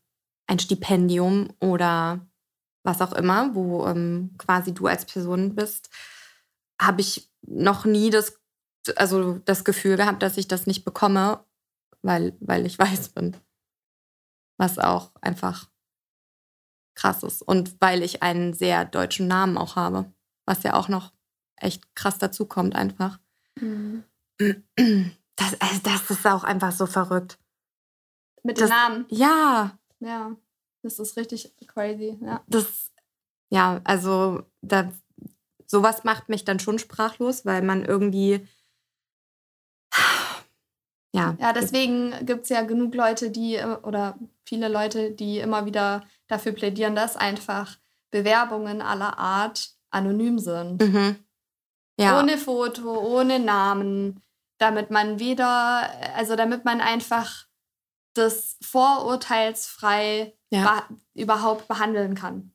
ein 0.45 0.59
Stipendium 0.59 1.49
oder 1.59 2.27
was 2.83 3.01
auch 3.01 3.13
immer, 3.13 3.55
wo 3.55 3.87
ähm, 3.87 4.35
quasi 4.37 4.73
du 4.73 4.87
als 4.87 5.05
Person 5.05 5.55
bist, 5.55 5.89
habe 6.79 7.01
ich 7.01 7.31
noch 7.41 7.85
nie 7.85 8.09
das, 8.09 8.41
also 8.97 9.39
das 9.45 9.63
Gefühl 9.63 9.95
gehabt, 9.95 10.21
dass 10.21 10.37
ich 10.37 10.49
das 10.49 10.67
nicht 10.67 10.83
bekomme, 10.83 11.43
weil, 12.01 12.35
weil 12.41 12.65
ich 12.65 12.77
weiß 12.79 13.09
bin. 13.09 13.37
Was 14.57 14.77
auch 14.77 15.11
einfach 15.21 15.69
krass 16.95 17.23
ist. 17.23 17.41
Und 17.41 17.79
weil 17.79 18.03
ich 18.03 18.21
einen 18.21 18.53
sehr 18.53 18.85
deutschen 18.85 19.27
Namen 19.27 19.57
auch 19.57 19.77
habe, 19.77 20.13
was 20.45 20.63
ja 20.63 20.73
auch 20.73 20.89
noch 20.89 21.13
echt 21.55 21.95
krass 21.95 22.17
dazu 22.17 22.45
kommt 22.45 22.75
einfach. 22.75 23.19
Mhm. 23.59 24.03
Das, 25.35 25.59
also 25.59 25.79
das 25.83 26.09
ist 26.09 26.25
auch 26.25 26.43
einfach 26.43 26.71
so 26.71 26.85
verrückt. 26.85 27.37
Mit 28.43 28.59
dem 28.59 28.69
Namen? 28.69 29.05
Ja. 29.09 29.77
Ja, 29.99 30.35
das 30.81 30.99
ist 30.99 31.17
richtig 31.17 31.53
crazy. 31.67 32.17
Ja, 32.21 32.43
das, 32.47 32.91
ja 33.49 33.81
also 33.83 34.43
da, 34.61 34.91
sowas 35.65 36.03
macht 36.03 36.29
mich 36.29 36.43
dann 36.43 36.59
schon 36.59 36.77
sprachlos, 36.77 37.45
weil 37.45 37.61
man 37.61 37.83
irgendwie. 37.85 38.47
Ja. 41.15 41.37
ja, 41.39 41.53
deswegen 41.53 42.25
gibt 42.25 42.45
es 42.45 42.49
ja 42.49 42.63
genug 42.63 42.95
Leute, 42.95 43.29
die, 43.29 43.59
oder 43.83 44.17
viele 44.45 44.67
Leute, 44.67 45.11
die 45.11 45.37
immer 45.37 45.67
wieder 45.67 46.03
dafür 46.27 46.53
plädieren, 46.53 46.95
dass 46.95 47.15
einfach 47.15 47.77
Bewerbungen 48.09 48.81
aller 48.81 49.19
Art 49.19 49.75
anonym 49.91 50.39
sind. 50.39 50.81
Mhm. 50.81 51.17
Ja. 51.99 52.19
Ohne 52.19 52.39
Foto, 52.39 52.99
ohne 52.99 53.37
Namen, 53.37 54.23
damit 54.63 54.91
man 54.91 55.19
wieder, 55.19 55.89
also 56.15 56.37
damit 56.37 56.63
man 56.63 56.79
einfach 56.79 57.47
das 58.13 58.57
vorurteilsfrei 58.61 60.33
ja. 60.51 60.87
überhaupt 61.13 61.67
behandeln 61.67 62.15
kann. 62.15 62.53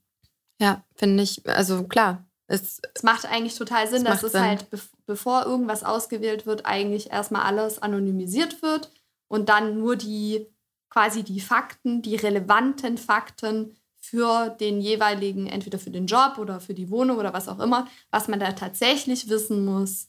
Ja, 0.58 0.84
finde 0.94 1.22
ich, 1.22 1.46
also 1.46 1.84
klar. 1.84 2.24
Es, 2.46 2.80
es 2.94 3.02
macht 3.02 3.26
eigentlich 3.26 3.56
total 3.56 3.86
Sinn, 3.88 4.04
dass 4.04 4.22
es 4.22 4.32
Sinn. 4.32 4.40
halt, 4.40 4.70
be 4.70 4.80
bevor 5.04 5.44
irgendwas 5.44 5.84
ausgewählt 5.84 6.46
wird, 6.46 6.64
eigentlich 6.64 7.10
erstmal 7.10 7.42
alles 7.42 7.80
anonymisiert 7.82 8.62
wird 8.62 8.90
und 9.28 9.50
dann 9.50 9.78
nur 9.78 9.96
die 9.96 10.46
quasi 10.88 11.22
die 11.22 11.40
Fakten, 11.40 12.00
die 12.00 12.16
relevanten 12.16 12.96
Fakten 12.96 13.76
für 13.98 14.48
den 14.48 14.80
jeweiligen, 14.80 15.46
entweder 15.46 15.78
für 15.78 15.90
den 15.90 16.06
Job 16.06 16.38
oder 16.38 16.60
für 16.60 16.72
die 16.72 16.90
Wohnung 16.90 17.18
oder 17.18 17.34
was 17.34 17.48
auch 17.48 17.58
immer, 17.58 17.86
was 18.10 18.28
man 18.28 18.40
da 18.40 18.52
tatsächlich 18.52 19.28
wissen 19.28 19.66
muss, 19.66 20.08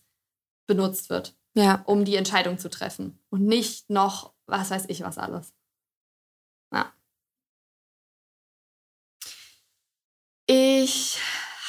benutzt 0.66 1.10
wird, 1.10 1.36
Ja. 1.64 1.84
um 1.86 2.06
die 2.06 2.16
Entscheidung 2.16 2.58
zu 2.58 2.70
treffen. 2.70 3.20
Und 3.30 3.46
nicht 3.46 3.90
noch, 3.90 4.34
was 4.46 4.72
weiß 4.72 4.86
ich, 4.88 5.02
was 5.02 5.18
alles. 5.18 5.54
Ja. 6.74 6.94
Ich 10.48 11.20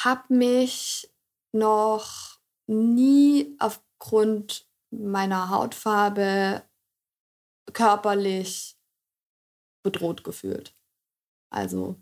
habe 0.03 0.33
mich 0.33 1.11
noch 1.51 2.39
nie 2.67 3.55
aufgrund 3.59 4.67
meiner 4.91 5.49
Hautfarbe 5.49 6.63
körperlich 7.73 8.77
bedroht 9.83 10.23
gefühlt. 10.23 10.75
Also 11.49 12.01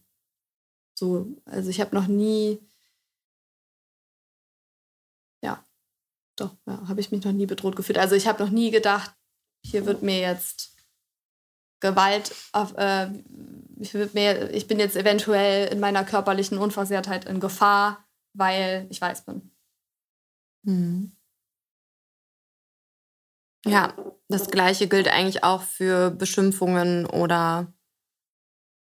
so, 0.99 1.27
also 1.45 1.69
ich 1.69 1.79
habe 1.79 1.95
noch 1.95 2.07
nie, 2.07 2.59
doch, 6.39 6.55
ja, 6.65 6.87
habe 6.87 6.99
ich 6.99 7.11
mich 7.11 7.23
noch 7.23 7.31
nie 7.31 7.45
bedroht 7.45 7.75
gefühlt. 7.75 7.97
Also 7.97 8.15
ich 8.15 8.27
habe 8.27 8.43
noch 8.43 8.51
nie 8.51 8.71
gedacht, 8.71 9.13
hier 9.65 9.85
wird 9.85 10.03
mir 10.03 10.19
jetzt 10.19 10.75
Gewalt 11.81 12.35
auf, 12.51 12.77
äh, 12.77 13.09
ich, 13.79 13.93
wird 13.93 14.13
mir, 14.13 14.51
ich 14.51 14.67
bin 14.67 14.79
jetzt 14.79 14.95
eventuell 14.95 15.71
in 15.71 15.79
meiner 15.79 16.03
körperlichen 16.03 16.57
Unversehrtheit 16.57 17.25
in 17.25 17.39
Gefahr, 17.39 18.05
weil 18.33 18.87
ich 18.89 18.99
weiß 18.99 19.25
bin. 19.25 19.51
Mhm. 20.63 21.15
Ja, 23.65 23.93
das 24.27 24.49
gleiche 24.49 24.87
gilt 24.87 25.07
eigentlich 25.07 25.43
auch 25.43 25.61
für 25.61 26.11
Beschimpfungen 26.11 27.05
oder 27.05 27.73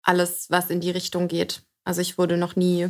alles, 0.03 0.49
was 0.49 0.69
in 0.69 0.81
die 0.81 0.91
Richtung 0.91 1.27
geht. 1.27 1.65
Also 1.85 2.01
ich 2.01 2.17
wurde 2.17 2.37
noch 2.37 2.55
nie 2.55 2.89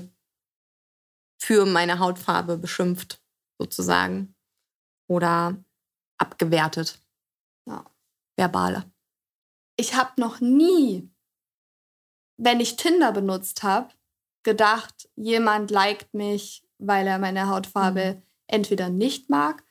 für 1.41 1.65
meine 1.65 1.99
Hautfarbe 1.99 2.57
beschimpft, 2.57 3.21
sozusagen. 3.59 4.35
Oder 5.13 5.56
abgewertet. 6.17 6.99
Ja. 7.67 7.86
Verbale. 8.36 8.91
Ich 9.78 9.93
habe 9.93 10.19
noch 10.19 10.39
nie, 10.39 11.08
wenn 12.38 12.60
ich 12.60 12.78
Tinder 12.78 13.12
benutzt 13.12 13.62
habe, 13.62 13.93
gedacht, 14.41 15.08
jemand 15.15 15.69
liked 15.69 16.15
mich, 16.15 16.67
weil 16.80 17.06
er 17.06 17.19
meine 17.19 17.47
Hautfarbe 17.47 18.23
entweder 18.47 18.89
nicht 18.89 19.30
mag 19.30 19.63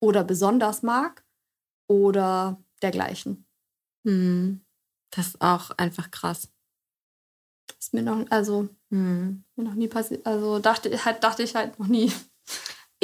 oder 0.00 0.22
besonders 0.22 0.82
mag 0.84 1.24
oder 1.88 2.62
dergleichen. 2.80 3.46
Hm. 4.06 4.64
Das 5.10 5.26
ist 5.28 5.40
auch 5.40 5.72
einfach 5.72 6.12
krass. 6.12 6.52
Ist 7.80 7.94
mir 7.94 8.02
noch, 8.02 8.24
also, 8.30 8.68
Hm. 8.90 9.42
mir 9.56 9.64
noch 9.64 9.74
nie 9.74 9.88
passiert. 9.88 10.24
Also 10.24 10.60
dachte, 10.60 11.04
halt, 11.04 11.24
dachte 11.24 11.42
ich 11.42 11.56
halt 11.56 11.80
noch 11.80 11.88
nie. 11.88 12.12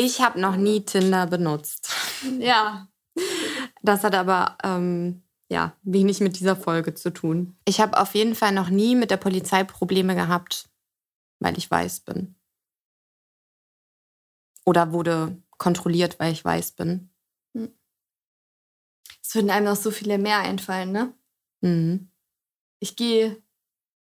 Ich 0.02 0.22
habe 0.22 0.40
noch 0.40 0.56
nie 0.56 0.82
Tinder 0.86 1.26
benutzt. 1.26 1.90
Ja. 2.38 2.88
Das 3.82 4.02
hat 4.02 4.14
aber 4.14 4.56
ähm, 4.64 5.22
ja 5.50 5.76
wenig 5.82 6.20
mit 6.20 6.40
dieser 6.40 6.56
Folge 6.56 6.94
zu 6.94 7.10
tun. 7.10 7.54
Ich 7.66 7.82
habe 7.82 8.00
auf 8.00 8.14
jeden 8.14 8.34
Fall 8.34 8.52
noch 8.52 8.70
nie 8.70 8.94
mit 8.94 9.10
der 9.10 9.18
Polizei 9.18 9.62
Probleme 9.62 10.14
gehabt, 10.14 10.70
weil 11.38 11.58
ich 11.58 11.70
weiß 11.70 12.00
bin. 12.00 12.34
Oder 14.64 14.92
wurde 14.92 15.36
kontrolliert, 15.58 16.18
weil 16.18 16.32
ich 16.32 16.42
weiß 16.42 16.72
bin. 16.72 17.10
Es 19.22 19.34
würden 19.34 19.50
einem 19.50 19.66
noch 19.66 19.76
so 19.76 19.90
viele 19.90 20.16
mehr 20.16 20.38
einfallen, 20.38 20.92
ne? 20.92 21.12
Mhm. 21.60 22.10
Ich 22.78 22.96
gehe 22.96 23.42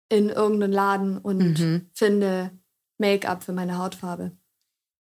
in 0.08 0.28
irgendeinen 0.28 0.72
Laden 0.72 1.18
und 1.18 1.60
Mhm. 1.60 1.90
finde 1.92 2.50
Make-up 2.98 3.44
für 3.44 3.52
meine 3.52 3.78
Hautfarbe. 3.78 4.36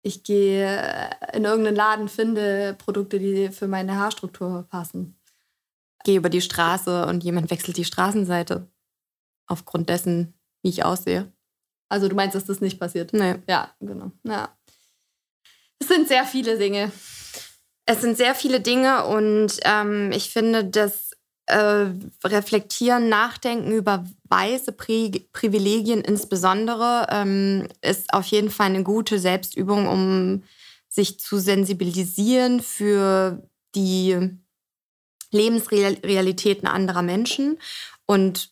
Ich 0.03 0.25
gehe 0.25 0.67
äh, 0.67 1.37
in 1.37 1.45
irgendeinen 1.45 1.77
Laden, 1.77 2.09
finde 2.09 2.75
Produkte, 2.75 3.19
die 3.19 3.51
für 3.51 3.69
meine 3.69 3.97
Haarstruktur 3.97 4.67
passen. 4.69 5.17
Gehe 6.05 6.19
über 6.19 6.29
die 6.29 6.41
Straße 6.41 7.07
und 7.07 7.23
jemand 7.23 7.51
wechselt 7.51 7.77
die 7.77 7.85
Straßenseite. 7.85 8.67
Aufgrund 9.47 9.89
dessen, 9.89 10.35
wie 10.63 10.71
ich 10.71 10.85
aussehe. 10.85 11.33
Also 11.89 12.09
du 12.09 12.17
meinst, 12.17 12.35
dass 12.35 12.47
das 12.47 12.61
nicht 12.61 12.81
passiert? 12.81 13.13
Nee. 13.13 13.37
Ja, 13.49 13.75
genau. 13.81 14.11
Ja. 14.25 14.57
Es 15.79 15.89
sind 15.89 16.09
sehr 16.09 16.25
viele 16.25 16.59
Dinge. 16.59 16.91
Es 17.87 18.01
sind 18.01 18.17
sehr 18.17 18.35
viele 18.35 18.61
Dinge 18.61 19.05
und 19.07 19.59
ähm, 19.65 20.11
ich 20.13 20.31
finde, 20.31 20.65
das 20.65 21.12
äh, 21.47 21.87
Reflektieren, 22.25 23.09
Nachdenken 23.09 23.73
über 23.73 24.05
weiße 24.29 24.73
Pri 24.73 25.29
Privilegien 25.33 26.01
insbesondere 26.01 27.07
ähm, 27.11 27.69
ist 27.81 28.13
auf 28.15 28.27
jeden 28.27 28.51
Fall 28.51 28.67
eine 28.67 28.83
gute 28.85 29.19
Selbstübung, 29.19 29.89
um 29.89 30.43
sich 30.89 31.19
zu 31.19 31.39
sensibilisieren 31.39 32.61
für 32.61 33.43
die 33.75 34.39
Lebensrealitäten 35.31 36.69
anderer 36.69 37.03
Menschen. 37.03 37.59
Und 38.07 38.51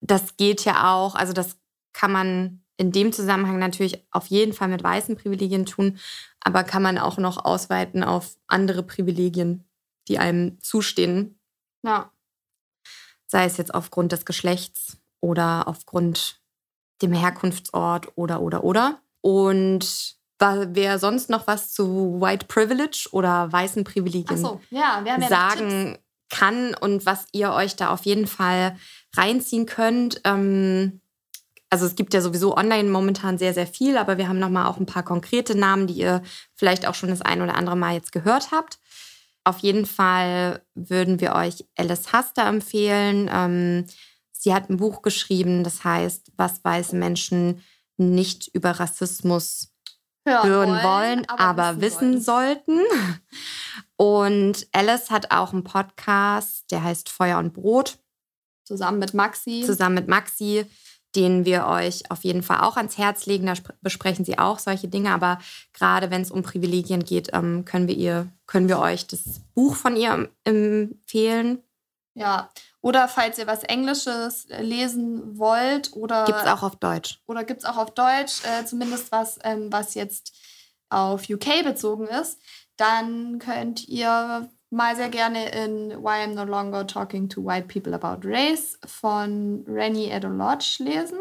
das 0.00 0.36
geht 0.36 0.64
ja 0.64 0.94
auch, 0.94 1.14
also 1.14 1.32
das 1.32 1.56
kann 1.92 2.12
man 2.12 2.62
in 2.76 2.92
dem 2.92 3.12
Zusammenhang 3.12 3.58
natürlich 3.58 4.06
auf 4.12 4.26
jeden 4.28 4.52
Fall 4.52 4.68
mit 4.68 4.82
weißen 4.82 5.16
Privilegien 5.16 5.66
tun, 5.66 5.98
aber 6.40 6.62
kann 6.62 6.82
man 6.82 6.96
auch 6.96 7.18
noch 7.18 7.44
ausweiten 7.44 8.04
auf 8.04 8.36
andere 8.46 8.84
Privilegien, 8.84 9.64
die 10.06 10.18
einem 10.18 10.60
zustehen, 10.60 11.37
Ja. 11.88 12.12
sei 13.26 13.44
es 13.44 13.56
jetzt 13.56 13.74
aufgrund 13.74 14.12
des 14.12 14.24
Geschlechts 14.24 14.98
oder 15.20 15.66
aufgrund 15.66 16.40
dem 17.02 17.12
Herkunftsort 17.12 18.12
oder 18.16 18.40
oder 18.40 18.64
oder. 18.64 19.00
Und 19.20 20.16
wer 20.38 20.98
sonst 20.98 21.30
noch 21.30 21.46
was 21.46 21.72
zu 21.72 22.20
White 22.20 22.46
Privilege 22.46 23.08
oder 23.12 23.50
weißen 23.50 23.84
Privilegien 23.84 24.44
Achso, 24.44 24.60
ja, 24.70 25.02
sagen 25.28 25.98
kann 26.30 26.74
und 26.74 27.06
was 27.06 27.26
ihr 27.32 27.52
euch 27.52 27.76
da 27.76 27.90
auf 27.90 28.04
jeden 28.04 28.26
Fall 28.26 28.76
reinziehen 29.16 29.66
könnt. 29.66 30.20
Ähm, 30.24 31.00
also 31.70 31.86
es 31.86 31.96
gibt 31.96 32.14
ja 32.14 32.20
sowieso 32.20 32.56
online 32.56 32.88
momentan 32.88 33.36
sehr, 33.38 33.52
sehr 33.52 33.66
viel, 33.66 33.98
aber 33.98 34.16
wir 34.16 34.28
haben 34.28 34.38
nochmal 34.38 34.66
auch 34.66 34.78
ein 34.78 34.86
paar 34.86 35.02
konkrete 35.02 35.56
Namen, 35.56 35.86
die 35.86 35.94
ihr 35.94 36.22
vielleicht 36.54 36.86
auch 36.86 36.94
schon 36.94 37.10
das 37.10 37.22
ein 37.22 37.42
oder 37.42 37.56
andere 37.56 37.76
Mal 37.76 37.94
jetzt 37.94 38.12
gehört 38.12 38.52
habt. 38.52 38.78
Auf 39.48 39.60
jeden 39.60 39.86
Fall 39.86 40.60
würden 40.74 41.22
wir 41.22 41.34
euch 41.34 41.64
Alice 41.74 42.12
Haster 42.12 42.44
empfehlen. 42.46 43.30
Ähm, 43.32 43.86
sie 44.30 44.52
hat 44.52 44.68
ein 44.68 44.76
Buch 44.76 45.00
geschrieben, 45.00 45.64
das 45.64 45.84
heißt, 45.84 46.32
was 46.36 46.62
weiße 46.62 46.94
Menschen 46.94 47.64
nicht 47.96 48.48
über 48.52 48.72
Rassismus 48.72 49.72
hören 50.26 50.82
wollen, 50.82 51.26
aber, 51.30 51.80
wissen, 51.80 52.20
sollten. 52.20 52.78
Und 53.96 54.66
Alice 54.72 55.10
hat 55.10 55.30
auch 55.30 55.54
einen 55.54 55.64
Podcast, 55.64 56.70
der 56.70 56.84
heißt 56.84 57.08
Feuer 57.08 57.38
und 57.38 57.54
Brot, 57.54 57.98
Zusammen 58.64 58.98
mit 58.98 59.14
Maxi. 59.14 59.62
zusammen 59.64 59.94
mit 59.94 60.08
Maxi, 60.08 60.66
den 61.16 61.44
wir 61.44 61.66
euch 61.66 62.10
auf 62.10 62.22
jeden 62.24 62.42
Fall 62.42 62.60
auch 62.60 62.76
ans 62.76 62.98
Herz 62.98 63.26
legen. 63.26 63.46
Da 63.46 63.52
sp- 63.56 63.72
besprechen 63.80 64.24
sie 64.24 64.38
auch 64.38 64.58
solche 64.58 64.88
Dinge, 64.88 65.10
aber 65.12 65.38
gerade 65.72 66.10
wenn 66.10 66.22
es 66.22 66.30
um 66.30 66.42
Privilegien 66.42 67.04
geht, 67.04 67.30
ähm, 67.32 67.64
können, 67.64 67.88
wir 67.88 67.96
ihr, 67.96 68.28
können 68.46 68.68
wir 68.68 68.78
euch 68.78 69.06
das 69.06 69.40
Buch 69.54 69.74
von 69.74 69.96
ihr 69.96 70.28
empfehlen. 70.44 71.62
Ja. 72.14 72.50
Oder 72.80 73.08
falls 73.08 73.38
ihr 73.38 73.46
was 73.46 73.64
Englisches 73.64 74.46
lesen 74.60 75.38
wollt 75.38 75.92
oder 75.94 76.24
Gibt 76.24 76.38
es 76.38 76.46
auch 76.46 76.62
auf 76.62 76.76
Deutsch. 76.76 77.20
oder 77.26 77.44
gibt 77.44 77.60
es 77.60 77.66
auch 77.66 77.76
auf 77.76 77.92
Deutsch, 77.92 78.42
äh, 78.44 78.64
zumindest 78.64 79.10
was, 79.12 79.38
ähm, 79.44 79.72
was 79.72 79.94
jetzt 79.94 80.34
auf 80.90 81.28
UK 81.28 81.64
bezogen 81.64 82.06
ist, 82.06 82.40
dann 82.76 83.38
könnt 83.38 83.88
ihr 83.88 84.48
mal 84.70 84.96
sehr 84.96 85.08
gerne 85.08 85.50
in 85.50 85.90
Why 86.02 86.24
I'm 86.24 86.34
No 86.34 86.44
Longer 86.44 86.86
Talking 86.86 87.28
to 87.30 87.44
White 87.44 87.68
People 87.68 87.94
About 87.94 88.26
Race 88.26 88.78
von 88.84 89.64
Rennie 89.66 90.10
Edolodge 90.10 90.82
lesen. 90.82 91.18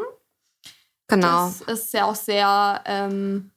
Genau. 1.08 1.48
Das 1.48 1.62
ist 1.62 1.94
ja 1.94 2.06
auch 2.06 2.16
sehr 2.16 2.82
ähm, 2.86 3.52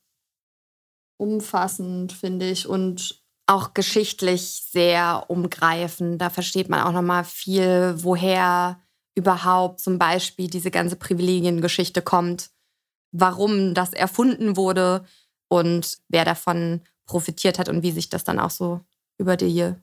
umfassend, 1.18 2.12
finde 2.12 2.48
ich. 2.48 2.68
Und 2.68 3.20
auch 3.46 3.74
geschichtlich 3.74 4.62
sehr 4.70 5.24
umgreifend. 5.28 6.20
Da 6.20 6.30
versteht 6.30 6.68
man 6.68 6.82
auch 6.82 6.92
nochmal 6.92 7.24
viel, 7.24 7.94
woher 7.96 8.80
überhaupt 9.16 9.80
zum 9.80 9.98
Beispiel 9.98 10.48
diese 10.48 10.70
ganze 10.70 10.94
Privilegiengeschichte 10.94 12.00
kommt, 12.00 12.50
warum 13.10 13.74
das 13.74 13.92
erfunden 13.92 14.56
wurde 14.56 15.04
und 15.48 15.98
wer 16.08 16.24
davon 16.24 16.82
profitiert 17.06 17.58
hat 17.58 17.68
und 17.68 17.82
wie 17.82 17.90
sich 17.90 18.08
das 18.08 18.22
dann 18.22 18.38
auch 18.38 18.50
so 18.50 18.80
über 19.20 19.36
die 19.36 19.74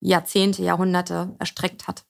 Jahrzehnte, 0.00 0.62
Jahrhunderte 0.62 1.34
erstreckt 1.38 1.88
hat. 1.88 2.04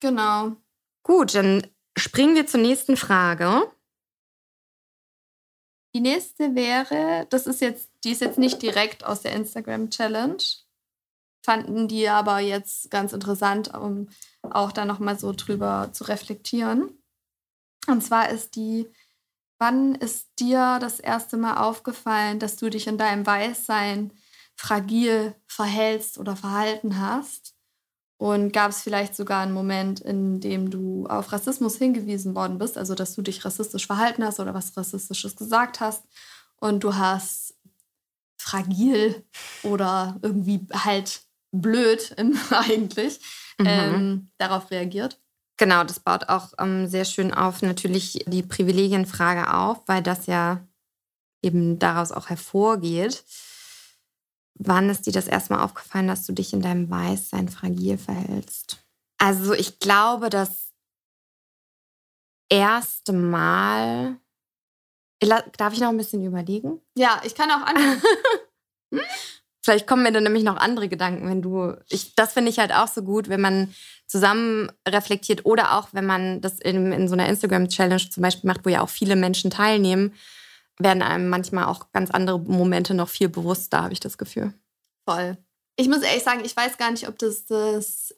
genau. 0.00 0.56
Gut, 1.02 1.34
dann 1.34 1.66
springen 1.96 2.34
wir 2.34 2.46
zur 2.46 2.60
nächsten 2.60 2.96
Frage. 2.96 3.70
Die 5.94 6.00
nächste 6.00 6.54
wäre, 6.54 7.26
das 7.30 7.46
ist 7.46 7.60
jetzt, 7.60 7.90
die 8.04 8.10
ist 8.10 8.20
jetzt 8.20 8.38
nicht 8.38 8.60
direkt 8.60 9.04
aus 9.04 9.22
der 9.22 9.32
Instagram 9.32 9.90
Challenge, 9.90 10.42
fanden 11.44 11.88
die 11.88 12.08
aber 12.08 12.40
jetzt 12.40 12.90
ganz 12.90 13.12
interessant, 13.12 13.72
um 13.74 14.08
auch 14.42 14.72
da 14.72 14.84
nochmal 14.84 15.18
so 15.18 15.32
drüber 15.32 15.90
zu 15.92 16.04
reflektieren. 16.04 17.02
Und 17.86 18.02
zwar 18.02 18.30
ist 18.30 18.56
die, 18.56 18.90
wann 19.58 19.94
ist 19.94 20.28
dir 20.38 20.78
das 20.80 21.00
erste 21.00 21.36
Mal 21.36 21.58
aufgefallen, 21.58 22.38
dass 22.38 22.56
du 22.56 22.70
dich 22.70 22.86
in 22.86 22.98
deinem 22.98 23.26
Weißsein 23.26 24.12
fragil 24.56 25.34
verhältst 25.46 26.18
oder 26.18 26.36
verhalten 26.36 26.98
hast? 26.98 27.54
Und 28.16 28.52
gab 28.52 28.70
es 28.70 28.82
vielleicht 28.82 29.16
sogar 29.16 29.42
einen 29.42 29.52
Moment, 29.52 30.00
in 30.00 30.40
dem 30.40 30.70
du 30.70 31.06
auf 31.06 31.32
Rassismus 31.32 31.76
hingewiesen 31.76 32.34
worden 32.34 32.58
bist, 32.58 32.78
also 32.78 32.94
dass 32.94 33.14
du 33.14 33.22
dich 33.22 33.44
rassistisch 33.44 33.86
verhalten 33.86 34.24
hast 34.24 34.40
oder 34.40 34.54
was 34.54 34.76
Rassistisches 34.76 35.36
gesagt 35.36 35.80
hast 35.80 36.04
und 36.60 36.84
du 36.84 36.94
hast 36.94 37.54
fragil 38.38 39.24
oder 39.62 40.16
irgendwie 40.22 40.66
halt 40.72 41.22
blöd 41.50 42.14
eigentlich 42.50 43.20
mhm. 43.58 43.66
ähm, 43.66 44.30
darauf 44.38 44.70
reagiert? 44.70 45.20
Genau, 45.56 45.84
das 45.84 46.00
baut 46.00 46.28
auch 46.28 46.52
ähm, 46.58 46.88
sehr 46.88 47.04
schön 47.04 47.32
auf 47.32 47.62
natürlich 47.62 48.24
die 48.26 48.42
Privilegienfrage 48.42 49.54
auf, 49.54 49.82
weil 49.86 50.02
das 50.02 50.26
ja 50.26 50.66
eben 51.42 51.78
daraus 51.78 52.10
auch 52.10 52.28
hervorgeht. 52.28 53.24
Wann 54.54 54.88
ist 54.88 55.06
dir 55.06 55.12
das 55.12 55.26
erstmal 55.26 55.60
aufgefallen, 55.60 56.06
dass 56.06 56.26
du 56.26 56.32
dich 56.32 56.52
in 56.52 56.62
deinem 56.62 56.88
Weißsein 56.88 57.48
fragil 57.48 57.98
verhältst? 57.98 58.84
Also 59.18 59.52
ich 59.52 59.78
glaube, 59.78 60.30
das 60.30 60.72
erste 62.48 63.12
Mal. 63.12 64.18
Darf 65.56 65.72
ich 65.72 65.80
noch 65.80 65.88
ein 65.88 65.96
bisschen 65.96 66.24
überlegen? 66.24 66.80
Ja, 66.96 67.20
ich 67.24 67.34
kann 67.34 67.50
auch 67.50 67.62
anfangen. 67.66 68.02
Vielleicht 69.64 69.86
kommen 69.86 70.02
mir 70.02 70.12
dann 70.12 70.24
nämlich 70.24 70.44
noch 70.44 70.58
andere 70.58 70.88
Gedanken, 70.88 71.26
wenn 71.28 71.40
du. 71.40 71.74
Ich, 71.88 72.14
das 72.14 72.34
finde 72.34 72.50
ich 72.50 72.58
halt 72.58 72.72
auch 72.72 72.88
so 72.88 73.02
gut, 73.02 73.30
wenn 73.30 73.40
man 73.40 73.74
zusammen 74.06 74.70
reflektiert 74.86 75.46
oder 75.46 75.78
auch 75.78 75.88
wenn 75.92 76.04
man 76.04 76.42
das 76.42 76.60
in, 76.60 76.92
in 76.92 77.08
so 77.08 77.14
einer 77.14 77.28
Instagram-Challenge 77.28 78.10
zum 78.10 78.22
Beispiel 78.22 78.46
macht, 78.46 78.66
wo 78.66 78.68
ja 78.68 78.82
auch 78.82 78.90
viele 78.90 79.16
Menschen 79.16 79.50
teilnehmen, 79.50 80.12
werden 80.78 81.02
einem 81.02 81.28
manchmal 81.28 81.66
auch 81.66 81.92
ganz 81.92 82.10
andere 82.10 82.38
Momente 82.38 82.94
noch 82.94 83.08
viel 83.08 83.28
bewusster, 83.28 83.82
habe 83.82 83.92
ich 83.92 84.00
das 84.00 84.18
Gefühl. 84.18 84.52
Voll. 85.08 85.36
Ich 85.76 85.88
muss 85.88 86.02
ehrlich 86.02 86.22
sagen, 86.22 86.44
ich 86.44 86.56
weiß 86.56 86.78
gar 86.78 86.90
nicht, 86.90 87.08
ob 87.08 87.18
das 87.18 87.46
das 87.46 88.14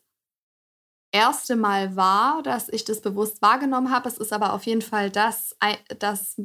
erste 1.12 1.56
Mal 1.56 1.96
war, 1.96 2.42
dass 2.42 2.68
ich 2.68 2.84
das 2.84 3.00
bewusst 3.00 3.40
wahrgenommen 3.42 3.90
habe. 3.90 4.08
Es 4.08 4.18
ist 4.18 4.32
aber 4.32 4.52
auf 4.52 4.64
jeden 4.64 4.82
Fall 4.82 5.10
das, 5.10 5.56
das 5.98 6.40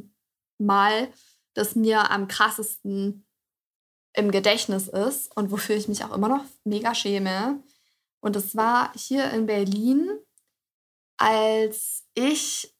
Mal, 0.58 1.08
das 1.54 1.74
mir 1.74 2.10
am 2.10 2.28
krassesten 2.28 3.26
im 4.14 4.30
Gedächtnis 4.30 4.88
ist 4.88 5.34
und 5.36 5.50
wofür 5.50 5.76
ich 5.76 5.88
mich 5.88 6.04
auch 6.04 6.14
immer 6.14 6.28
noch 6.28 6.44
mega 6.64 6.94
schäme. 6.94 7.62
Und 8.20 8.36
es 8.36 8.54
war 8.56 8.92
hier 8.94 9.30
in 9.30 9.46
Berlin, 9.46 10.08
als 11.18 12.04
ich 12.14 12.74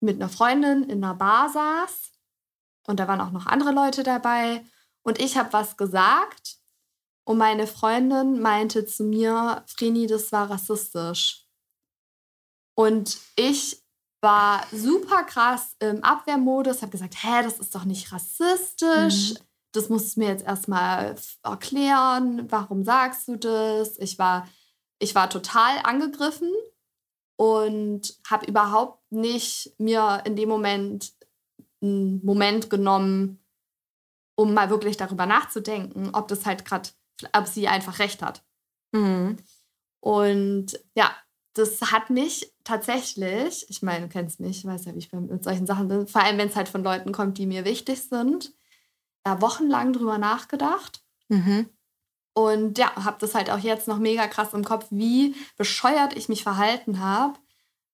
mit 0.00 0.16
einer 0.16 0.28
Freundin 0.28 0.84
in 0.84 1.04
einer 1.04 1.14
Bar 1.14 1.48
saß 1.50 2.11
und 2.86 3.00
da 3.00 3.08
waren 3.08 3.20
auch 3.20 3.30
noch 3.30 3.46
andere 3.46 3.72
Leute 3.72 4.02
dabei 4.02 4.64
und 5.02 5.20
ich 5.20 5.36
habe 5.36 5.52
was 5.52 5.76
gesagt 5.76 6.56
und 7.24 7.38
meine 7.38 7.66
Freundin 7.66 8.40
meinte 8.40 8.84
zu 8.86 9.04
mir, 9.04 9.64
Vreni, 9.66 10.06
das 10.06 10.32
war 10.32 10.50
rassistisch. 10.50 11.46
Und 12.74 13.18
ich 13.36 13.82
war 14.20 14.66
super 14.72 15.24
krass 15.24 15.76
im 15.78 16.02
Abwehrmodus, 16.02 16.82
habe 16.82 16.90
gesagt, 16.90 17.22
hä, 17.22 17.42
das 17.42 17.58
ist 17.58 17.74
doch 17.74 17.84
nicht 17.84 18.12
rassistisch. 18.12 19.34
Mhm 19.34 19.46
das 19.72 19.88
musst 19.88 20.16
du 20.16 20.20
mir 20.20 20.28
jetzt 20.28 20.44
erstmal 20.44 21.16
erklären. 21.42 22.50
Warum 22.50 22.84
sagst 22.84 23.28
du 23.28 23.36
das? 23.36 23.98
Ich 23.98 24.18
war, 24.18 24.48
ich 24.98 25.14
war 25.14 25.28
total 25.28 25.78
angegriffen 25.82 26.52
und 27.36 28.14
habe 28.28 28.46
überhaupt 28.46 29.00
nicht 29.10 29.74
mir 29.78 30.22
in 30.24 30.36
dem 30.36 30.48
Moment 30.48 31.12
einen 31.82 32.24
Moment 32.24 32.70
genommen, 32.70 33.44
um 34.34 34.54
mal 34.54 34.70
wirklich 34.70 34.96
darüber 34.96 35.26
nachzudenken, 35.26 36.10
ob 36.14 36.28
das 36.28 36.46
halt 36.46 36.64
gerade, 36.64 36.88
ob 37.32 37.46
sie 37.46 37.68
einfach 37.68 37.98
recht 37.98 38.22
hat. 38.22 38.44
Mhm. 38.92 39.36
Und 40.00 40.80
ja, 40.94 41.14
das 41.54 41.80
hat 41.92 42.10
mich 42.10 42.52
tatsächlich, 42.64 43.66
ich 43.68 43.82
meine, 43.82 44.06
du 44.06 44.12
kennst 44.12 44.40
mich, 44.40 44.64
weißt 44.64 44.86
ja, 44.86 44.94
wie 44.94 44.98
ich 44.98 45.12
mit 45.12 45.44
solchen 45.44 45.66
Sachen 45.66 45.88
bin, 45.88 46.06
vor 46.06 46.22
allem 46.22 46.38
wenn 46.38 46.48
es 46.48 46.56
halt 46.56 46.68
von 46.68 46.82
Leuten 46.82 47.12
kommt, 47.12 47.38
die 47.38 47.46
mir 47.46 47.64
wichtig 47.64 48.02
sind, 48.02 48.54
da 49.22 49.40
wochenlang 49.40 49.92
drüber 49.92 50.18
nachgedacht. 50.18 51.04
Mhm. 51.28 51.68
Und 52.34 52.78
ja, 52.78 52.94
habe 52.96 53.18
das 53.20 53.34
halt 53.34 53.50
auch 53.50 53.58
jetzt 53.58 53.88
noch 53.88 53.98
mega 53.98 54.26
krass 54.26 54.54
im 54.54 54.64
Kopf, 54.64 54.86
wie 54.90 55.36
bescheuert 55.56 56.16
ich 56.16 56.30
mich 56.30 56.42
verhalten 56.42 56.98
habe 57.00 57.38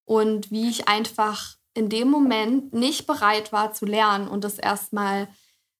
und 0.05 0.51
wie 0.53 0.71
ich 0.71 0.89
einfach 0.89 1.58
in 1.79 1.89
dem 1.89 2.11
Moment 2.11 2.73
nicht 2.75 3.07
bereit 3.07 3.53
war 3.53 3.73
zu 3.73 3.87
lernen 3.87 4.27
und 4.27 4.43
das 4.43 4.59
erstmal, 4.59 5.29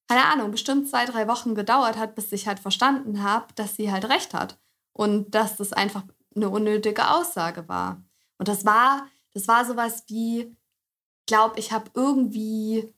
keine 0.07 0.25
Ahnung, 0.25 0.49
bestimmt 0.49 0.87
zwei, 0.87 1.05
drei 1.05 1.27
Wochen 1.27 1.55
gedauert 1.55 1.97
hat, 1.97 2.15
bis 2.15 2.31
ich 2.31 2.47
halt 2.47 2.59
verstanden 2.59 3.21
habe, 3.21 3.53
dass 3.55 3.75
sie 3.75 3.91
halt 3.91 4.05
recht 4.07 4.33
hat 4.33 4.57
und 4.93 5.35
dass 5.35 5.57
das 5.57 5.73
einfach 5.73 6.03
eine 6.33 6.49
unnötige 6.49 7.11
Aussage 7.11 7.67
war. 7.67 8.01
Und 8.37 8.47
das 8.47 8.65
war, 8.65 9.07
das 9.33 9.49
war 9.49 9.65
sowas 9.65 10.05
wie, 10.07 10.39
ich 10.39 11.25
glaube, 11.27 11.59
ich 11.59 11.73
habe 11.73 11.91
irgendwie, 11.93 12.93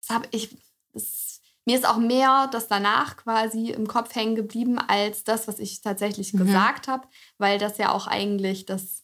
das 0.00 0.16
habe 0.16 0.26
ich, 0.32 0.56
das 0.92 1.40
mir 1.66 1.76
ist 1.76 1.86
auch 1.86 1.96
mehr 1.96 2.48
das 2.52 2.68
danach 2.68 3.16
quasi 3.16 3.70
im 3.70 3.86
Kopf 3.86 4.14
hängen 4.14 4.34
geblieben 4.34 4.78
als 4.78 5.24
das, 5.24 5.48
was 5.48 5.58
ich 5.60 5.80
tatsächlich 5.80 6.34
mhm. 6.34 6.38
gesagt 6.38 6.88
habe, 6.88 7.06
weil 7.38 7.58
das 7.58 7.78
ja 7.78 7.92
auch 7.92 8.06
eigentlich 8.06 8.66
das, 8.66 9.03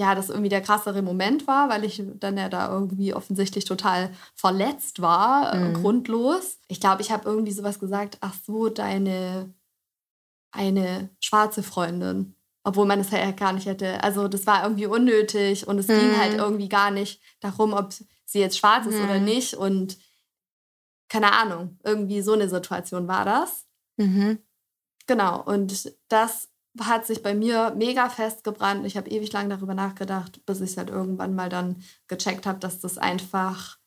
ja, 0.00 0.14
das 0.14 0.30
irgendwie 0.30 0.48
der 0.48 0.62
krassere 0.62 1.02
Moment 1.02 1.46
war, 1.46 1.68
weil 1.68 1.84
ich 1.84 2.02
dann 2.14 2.38
ja 2.38 2.48
da 2.48 2.72
irgendwie 2.72 3.12
offensichtlich 3.12 3.66
total 3.66 4.10
verletzt 4.34 5.02
war, 5.02 5.52
äh, 5.52 5.58
mhm. 5.58 5.74
grundlos. 5.74 6.58
Ich 6.68 6.80
glaube, 6.80 7.02
ich 7.02 7.10
habe 7.10 7.28
irgendwie 7.28 7.52
sowas 7.52 7.78
gesagt, 7.78 8.16
ach 8.22 8.32
so, 8.46 8.70
deine 8.70 9.52
eine 10.52 11.10
schwarze 11.20 11.62
Freundin. 11.62 12.34
Obwohl 12.64 12.86
man 12.86 13.00
es 13.00 13.10
ja 13.10 13.30
gar 13.32 13.52
nicht 13.52 13.66
hätte. 13.66 14.02
Also 14.02 14.26
das 14.26 14.46
war 14.46 14.62
irgendwie 14.62 14.86
unnötig 14.86 15.68
und 15.68 15.78
es 15.78 15.88
mhm. 15.88 15.98
ging 15.98 16.18
halt 16.18 16.34
irgendwie 16.34 16.70
gar 16.70 16.90
nicht 16.90 17.20
darum, 17.40 17.74
ob 17.74 17.92
sie 18.24 18.40
jetzt 18.40 18.56
schwarz 18.56 18.86
ist 18.86 18.98
oder 18.98 19.18
mhm. 19.18 19.24
nicht. 19.26 19.52
Und 19.52 19.98
keine 21.10 21.34
Ahnung, 21.34 21.78
irgendwie 21.84 22.22
so 22.22 22.32
eine 22.32 22.48
Situation 22.48 23.06
war 23.06 23.26
das. 23.26 23.66
Mhm. 23.98 24.38
Genau, 25.06 25.42
und 25.42 25.94
das 26.08 26.49
hat 26.78 27.06
sich 27.06 27.22
bei 27.22 27.34
mir 27.34 27.74
mega 27.76 28.08
festgebrannt. 28.08 28.86
Ich 28.86 28.96
habe 28.96 29.10
ewig 29.10 29.32
lang 29.32 29.50
darüber 29.50 29.74
nachgedacht, 29.74 30.44
bis 30.46 30.60
ich 30.60 30.76
halt 30.78 30.90
irgendwann 30.90 31.34
mal 31.34 31.48
dann 31.48 31.82
gecheckt 32.06 32.46
habe, 32.46 32.60
dass 32.60 32.78
das 32.80 32.98
einfach 32.98 33.78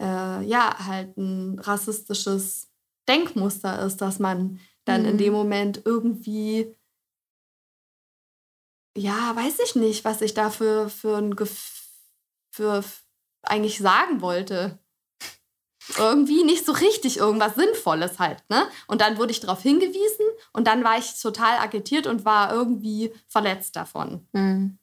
äh, 0.00 0.42
ja 0.44 0.86
halt 0.86 1.16
ein 1.16 1.58
rassistisches 1.58 2.70
Denkmuster 3.08 3.80
ist, 3.84 3.98
dass 3.98 4.18
man 4.18 4.60
dann 4.84 5.02
mhm. 5.02 5.08
in 5.08 5.18
dem 5.18 5.32
mhm. 5.32 5.38
Moment 5.38 5.82
irgendwie 5.84 6.74
ja, 8.96 9.34
weiß 9.36 9.60
ich 9.60 9.76
nicht, 9.76 10.04
was 10.04 10.20
ich 10.22 10.34
da 10.34 10.50
für, 10.50 10.88
für 10.88 11.16
ein 11.16 11.36
Gef 11.36 11.76
für 12.50 12.82
eigentlich 13.42 13.78
sagen 13.78 14.20
wollte 14.20 14.78
irgendwie 15.96 16.44
nicht 16.44 16.66
so 16.66 16.72
richtig 16.72 17.18
irgendwas 17.18 17.54
Sinnvolles 17.54 18.18
halt. 18.18 18.42
Ne? 18.48 18.66
Und 18.86 19.00
dann 19.00 19.16
wurde 19.18 19.30
ich 19.30 19.40
darauf 19.40 19.62
hingewiesen 19.62 20.26
und 20.52 20.66
dann 20.66 20.84
war 20.84 20.98
ich 20.98 21.20
total 21.20 21.58
agitiert 21.58 22.06
und 22.06 22.24
war 22.24 22.52
irgendwie 22.52 23.12
verletzt 23.26 23.76
davon. 23.76 24.26
Mhm. 24.32 24.78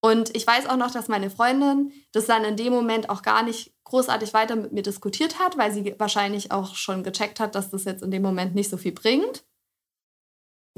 Und 0.00 0.36
ich 0.36 0.46
weiß 0.46 0.66
auch 0.66 0.76
noch, 0.76 0.92
dass 0.92 1.08
meine 1.08 1.30
Freundin 1.30 1.92
das 2.12 2.26
dann 2.26 2.44
in 2.44 2.56
dem 2.56 2.72
Moment 2.72 3.10
auch 3.10 3.22
gar 3.22 3.42
nicht 3.42 3.74
großartig 3.84 4.34
weiter 4.34 4.56
mit 4.56 4.72
mir 4.72 4.82
diskutiert 4.82 5.38
hat, 5.38 5.58
weil 5.58 5.72
sie 5.72 5.94
wahrscheinlich 5.98 6.52
auch 6.52 6.74
schon 6.74 7.02
gecheckt 7.02 7.40
hat, 7.40 7.54
dass 7.54 7.70
das 7.70 7.84
jetzt 7.84 8.02
in 8.02 8.10
dem 8.10 8.22
Moment 8.22 8.54
nicht 8.54 8.70
so 8.70 8.76
viel 8.76 8.92
bringt. 8.92 9.44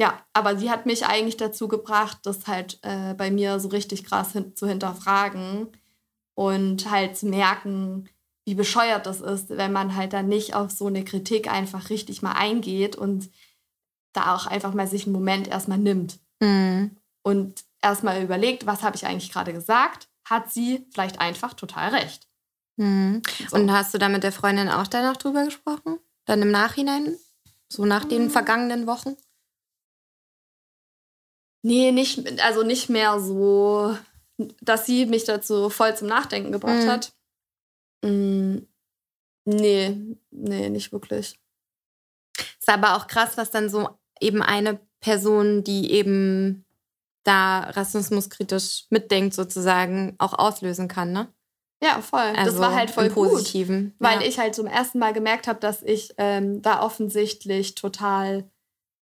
Ja, 0.00 0.24
aber 0.32 0.56
sie 0.56 0.70
hat 0.70 0.86
mich 0.86 1.06
eigentlich 1.06 1.36
dazu 1.36 1.66
gebracht, 1.66 2.18
das 2.22 2.46
halt 2.46 2.78
äh, 2.82 3.14
bei 3.14 3.30
mir 3.30 3.58
so 3.58 3.68
richtig 3.68 4.04
krass 4.04 4.32
hin 4.32 4.54
zu 4.54 4.66
hinterfragen 4.66 5.68
und 6.34 6.88
halt 6.88 7.16
zu 7.16 7.26
merken, 7.26 8.08
wie 8.48 8.54
bescheuert 8.54 9.04
das 9.04 9.20
ist, 9.20 9.50
wenn 9.50 9.72
man 9.72 9.94
halt 9.94 10.14
dann 10.14 10.26
nicht 10.26 10.54
auf 10.54 10.70
so 10.70 10.86
eine 10.86 11.04
Kritik 11.04 11.52
einfach 11.52 11.90
richtig 11.90 12.22
mal 12.22 12.32
eingeht 12.32 12.96
und 12.96 13.28
da 14.14 14.34
auch 14.34 14.46
einfach 14.46 14.72
mal 14.72 14.86
sich 14.86 15.04
einen 15.04 15.12
Moment 15.12 15.48
erstmal 15.48 15.76
nimmt. 15.76 16.18
Mhm. 16.40 16.96
Und 17.22 17.62
erstmal 17.82 18.22
überlegt, 18.22 18.64
was 18.64 18.82
habe 18.82 18.96
ich 18.96 19.04
eigentlich 19.04 19.30
gerade 19.30 19.52
gesagt? 19.52 20.08
Hat 20.24 20.50
sie 20.50 20.86
vielleicht 20.94 21.20
einfach 21.20 21.52
total 21.52 21.90
recht. 21.90 22.26
Mhm. 22.76 23.20
So. 23.50 23.56
Und 23.56 23.70
hast 23.70 23.92
du 23.92 23.98
da 23.98 24.08
mit 24.08 24.22
der 24.22 24.32
Freundin 24.32 24.70
auch 24.70 24.86
danach 24.86 25.18
drüber 25.18 25.44
gesprochen? 25.44 25.98
Dann 26.24 26.40
im 26.40 26.50
Nachhinein? 26.50 27.18
So 27.68 27.84
nach 27.84 28.06
den 28.06 28.24
mhm. 28.24 28.30
vergangenen 28.30 28.86
Wochen? 28.86 29.14
Nee, 31.60 31.92
nicht, 31.92 32.40
also 32.40 32.62
nicht 32.62 32.88
mehr 32.88 33.20
so, 33.20 33.94
dass 34.62 34.86
sie 34.86 35.04
mich 35.04 35.24
dazu 35.24 35.68
voll 35.68 35.94
zum 35.94 36.08
Nachdenken 36.08 36.50
gebracht 36.50 36.84
mhm. 36.84 36.88
hat. 36.88 37.12
Mm, 38.02 38.58
nee, 39.44 40.16
nee, 40.30 40.70
nicht 40.70 40.92
wirklich. 40.92 41.38
Ist 42.36 42.68
aber 42.68 42.96
auch 42.96 43.06
krass, 43.06 43.36
was 43.36 43.50
dann 43.50 43.68
so 43.68 43.88
eben 44.20 44.42
eine 44.42 44.80
Person, 45.00 45.64
die 45.64 45.92
eben 45.92 46.64
da 47.24 47.60
rassismuskritisch 47.60 48.86
mitdenkt, 48.90 49.34
sozusagen 49.34 50.14
auch 50.18 50.32
auslösen 50.32 50.88
kann, 50.88 51.12
ne? 51.12 51.32
Ja, 51.82 52.00
voll. 52.00 52.20
Also 52.20 52.52
das 52.52 52.58
war 52.58 52.74
halt 52.74 52.90
voll 52.90 53.10
Positiven. 53.10 53.90
gut, 53.90 53.94
weil 54.00 54.20
ja. 54.20 54.26
ich 54.26 54.38
halt 54.38 54.54
zum 54.54 54.66
ersten 54.66 54.98
Mal 54.98 55.12
gemerkt 55.12 55.46
habe, 55.46 55.60
dass 55.60 55.82
ich 55.82 56.12
ähm, 56.18 56.60
da 56.60 56.82
offensichtlich 56.82 57.76
total 57.76 58.50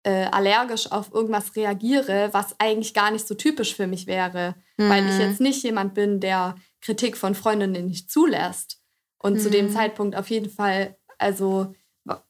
äh, 0.02 0.26
allergisch 0.26 0.90
auf 0.90 1.12
irgendwas 1.12 1.54
reagiere, 1.56 2.30
was 2.32 2.54
eigentlich 2.58 2.94
gar 2.94 3.10
nicht 3.10 3.26
so 3.26 3.34
typisch 3.34 3.74
für 3.74 3.86
mich 3.86 4.06
wäre, 4.06 4.54
weil 4.78 5.06
ich 5.08 5.14
Mhm. 5.16 5.20
jetzt 5.20 5.40
nicht 5.40 5.62
jemand 5.62 5.94
bin, 5.94 6.20
der 6.20 6.54
Kritik 6.80 7.16
von 7.16 7.34
Freundinnen 7.34 7.86
nicht 7.86 8.10
zulässt. 8.10 8.80
Und 9.22 9.40
zu 9.40 9.50
dem 9.50 9.66
Mhm. 9.66 9.70
Zeitpunkt 9.72 10.16
auf 10.16 10.30
jeden 10.30 10.48
Fall, 10.48 10.96
also 11.18 11.74
wa- 12.04 12.24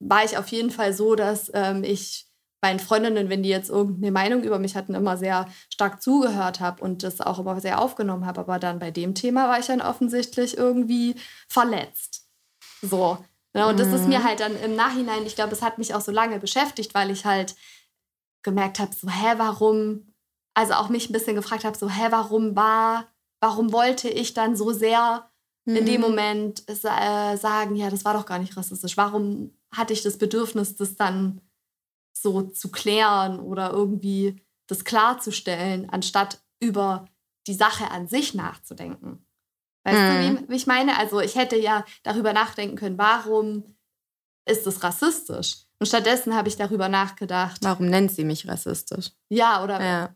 war 0.00 0.24
ich 0.24 0.36
auf 0.36 0.48
jeden 0.48 0.70
Fall 0.70 0.92
so, 0.92 1.14
dass 1.14 1.50
ähm, 1.54 1.82
ich 1.82 2.26
meinen 2.60 2.80
Freundinnen, 2.80 3.28
wenn 3.30 3.42
die 3.42 3.48
jetzt 3.50 3.70
irgendeine 3.70 4.10
Meinung 4.12 4.42
über 4.42 4.58
mich 4.58 4.74
hatten, 4.76 4.94
immer 4.94 5.16
sehr 5.16 5.46
stark 5.70 6.02
zugehört 6.02 6.60
habe 6.60 6.82
und 6.82 7.02
das 7.02 7.20
auch 7.22 7.38
immer 7.38 7.60
sehr 7.60 7.78
aufgenommen 7.80 8.26
habe. 8.26 8.40
Aber 8.40 8.58
dann 8.58 8.78
bei 8.78 8.90
dem 8.90 9.14
Thema 9.14 9.48
war 9.48 9.58
ich 9.58 9.66
dann 9.66 9.80
offensichtlich 9.82 10.56
irgendwie 10.58 11.14
verletzt. 11.48 12.26
So. 12.82 13.18
Ne? 13.54 13.66
Und 13.68 13.78
das 13.78 13.92
ist 13.92 14.08
mir 14.08 14.18
Mhm. 14.20 14.24
halt 14.24 14.40
dann 14.40 14.56
im 14.60 14.74
Nachhinein, 14.76 15.24
ich 15.26 15.36
glaube, 15.36 15.52
es 15.52 15.62
hat 15.62 15.78
mich 15.78 15.94
auch 15.94 16.00
so 16.00 16.12
lange 16.12 16.38
beschäftigt, 16.38 16.94
weil 16.94 17.10
ich 17.10 17.24
halt 17.24 17.54
gemerkt 18.42 18.78
habe, 18.78 18.94
so, 18.94 19.08
hä, 19.08 19.34
warum, 19.36 20.12
also 20.54 20.74
auch 20.74 20.88
mich 20.88 21.08
ein 21.08 21.12
bisschen 21.12 21.36
gefragt 21.36 21.64
habe, 21.64 21.78
so, 21.78 21.88
hä, 21.88 22.08
warum 22.10 22.54
war, 22.56 23.08
warum 23.40 23.72
wollte 23.72 24.08
ich 24.08 24.34
dann 24.34 24.56
so 24.56 24.72
sehr 24.72 25.30
in 25.66 25.86
dem 25.86 26.00
Mhm. 26.02 26.06
Moment 26.08 26.68
äh, 26.68 26.74
sagen, 27.36 27.74
ja, 27.76 27.88
das 27.88 28.04
war 28.04 28.12
doch 28.12 28.26
gar 28.26 28.38
nicht 28.38 28.56
rassistisch. 28.56 28.96
Warum 28.98 29.56
hatte 29.72 29.92
ich 29.94 30.02
das 30.02 30.18
Bedürfnis, 30.18 30.76
das 30.76 30.96
dann 30.96 31.40
so 32.12 32.42
zu 32.42 32.70
klären 32.70 33.40
oder 33.40 33.70
irgendwie 33.70 34.44
das 34.66 34.84
klarzustellen, 34.84 35.88
anstatt 35.90 36.42
über 36.60 37.06
die 37.46 37.54
Sache 37.54 37.90
an 37.90 38.08
sich 38.08 38.34
nachzudenken? 38.34 39.23
Weißt 39.84 40.00
Mhm. 40.00 40.36
du, 40.36 40.42
wie, 40.44 40.48
wie 40.50 40.56
ich 40.56 40.66
meine? 40.66 40.98
Also 40.98 41.20
ich 41.20 41.36
hätte 41.36 41.56
ja 41.56 41.84
darüber 42.02 42.32
nachdenken 42.32 42.76
können, 42.76 42.98
warum 42.98 43.76
ist 44.46 44.66
es 44.66 44.82
rassistisch? 44.82 45.56
Und 45.78 45.86
stattdessen 45.86 46.34
habe 46.34 46.48
ich 46.48 46.56
darüber 46.56 46.88
nachgedacht, 46.88 47.58
Warum 47.62 47.86
nennt 47.86 48.10
sie 48.10 48.24
mich 48.24 48.46
rassistisch? 48.48 49.10
ja, 49.28 49.62
oder 49.62 49.80
Ja. 49.82 50.14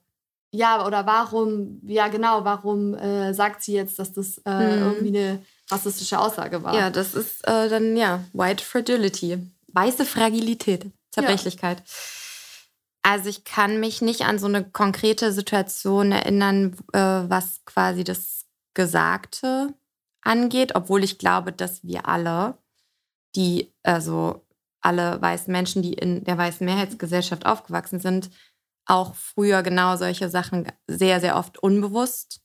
ja, 0.53 0.87
oder 0.87 1.05
warum, 1.07 1.81
ja 1.85 2.09
genau, 2.09 2.45
warum 2.45 2.95
äh, 2.95 3.35
sagt 3.35 3.63
sie 3.63 3.75
jetzt, 3.75 3.99
dass 3.99 4.13
das 4.13 4.39
äh, 4.47 4.51
Mhm. 4.51 4.83
irgendwie 4.83 5.09
eine 5.19 5.45
rassistische 5.71 6.19
Aussage 6.19 6.63
war? 6.63 6.75
Ja, 6.75 6.91
das 6.91 7.15
ist 7.15 7.47
äh, 7.47 7.69
dann, 7.69 7.97
ja, 7.97 8.25
White 8.33 8.65
Fragility. 8.65 9.39
Weiße 9.73 10.07
Fragilität, 10.07 10.87
Zerbrechlichkeit. 11.11 11.83
Also 13.03 13.29
ich 13.29 13.45
kann 13.45 13.81
mich 13.81 14.01
nicht 14.03 14.23
an 14.23 14.39
so 14.39 14.47
eine 14.47 14.65
konkrete 14.65 15.33
Situation 15.33 16.13
erinnern, 16.13 16.77
äh, 16.93 16.99
was 16.99 17.65
quasi 17.65 18.05
das 18.05 18.38
Gesagte 18.75 19.75
angeht, 20.23 20.75
obwohl 20.75 21.05
ich 21.05 21.19
glaube, 21.19 21.53
dass 21.53 21.85
wir 21.85 22.09
alle, 22.09 22.59
die, 23.35 23.73
also 23.83 24.45
alle 24.81 25.21
weißen 25.21 25.51
Menschen, 25.51 25.83
die 25.83 25.95
in 25.95 26.25
der 26.25 26.39
weißen 26.39 26.65
Mehrheitsgesellschaft 26.65 27.47
aufgewachsen 27.47 28.01
sind, 28.01 28.31
auch 28.87 29.15
früher 29.15 29.63
genau 29.63 29.97
solche 29.97 30.31
Sachen 30.31 30.67
sehr, 30.87 31.21
sehr 31.21 31.37
oft 31.37 31.59
unbewusst 31.59 32.41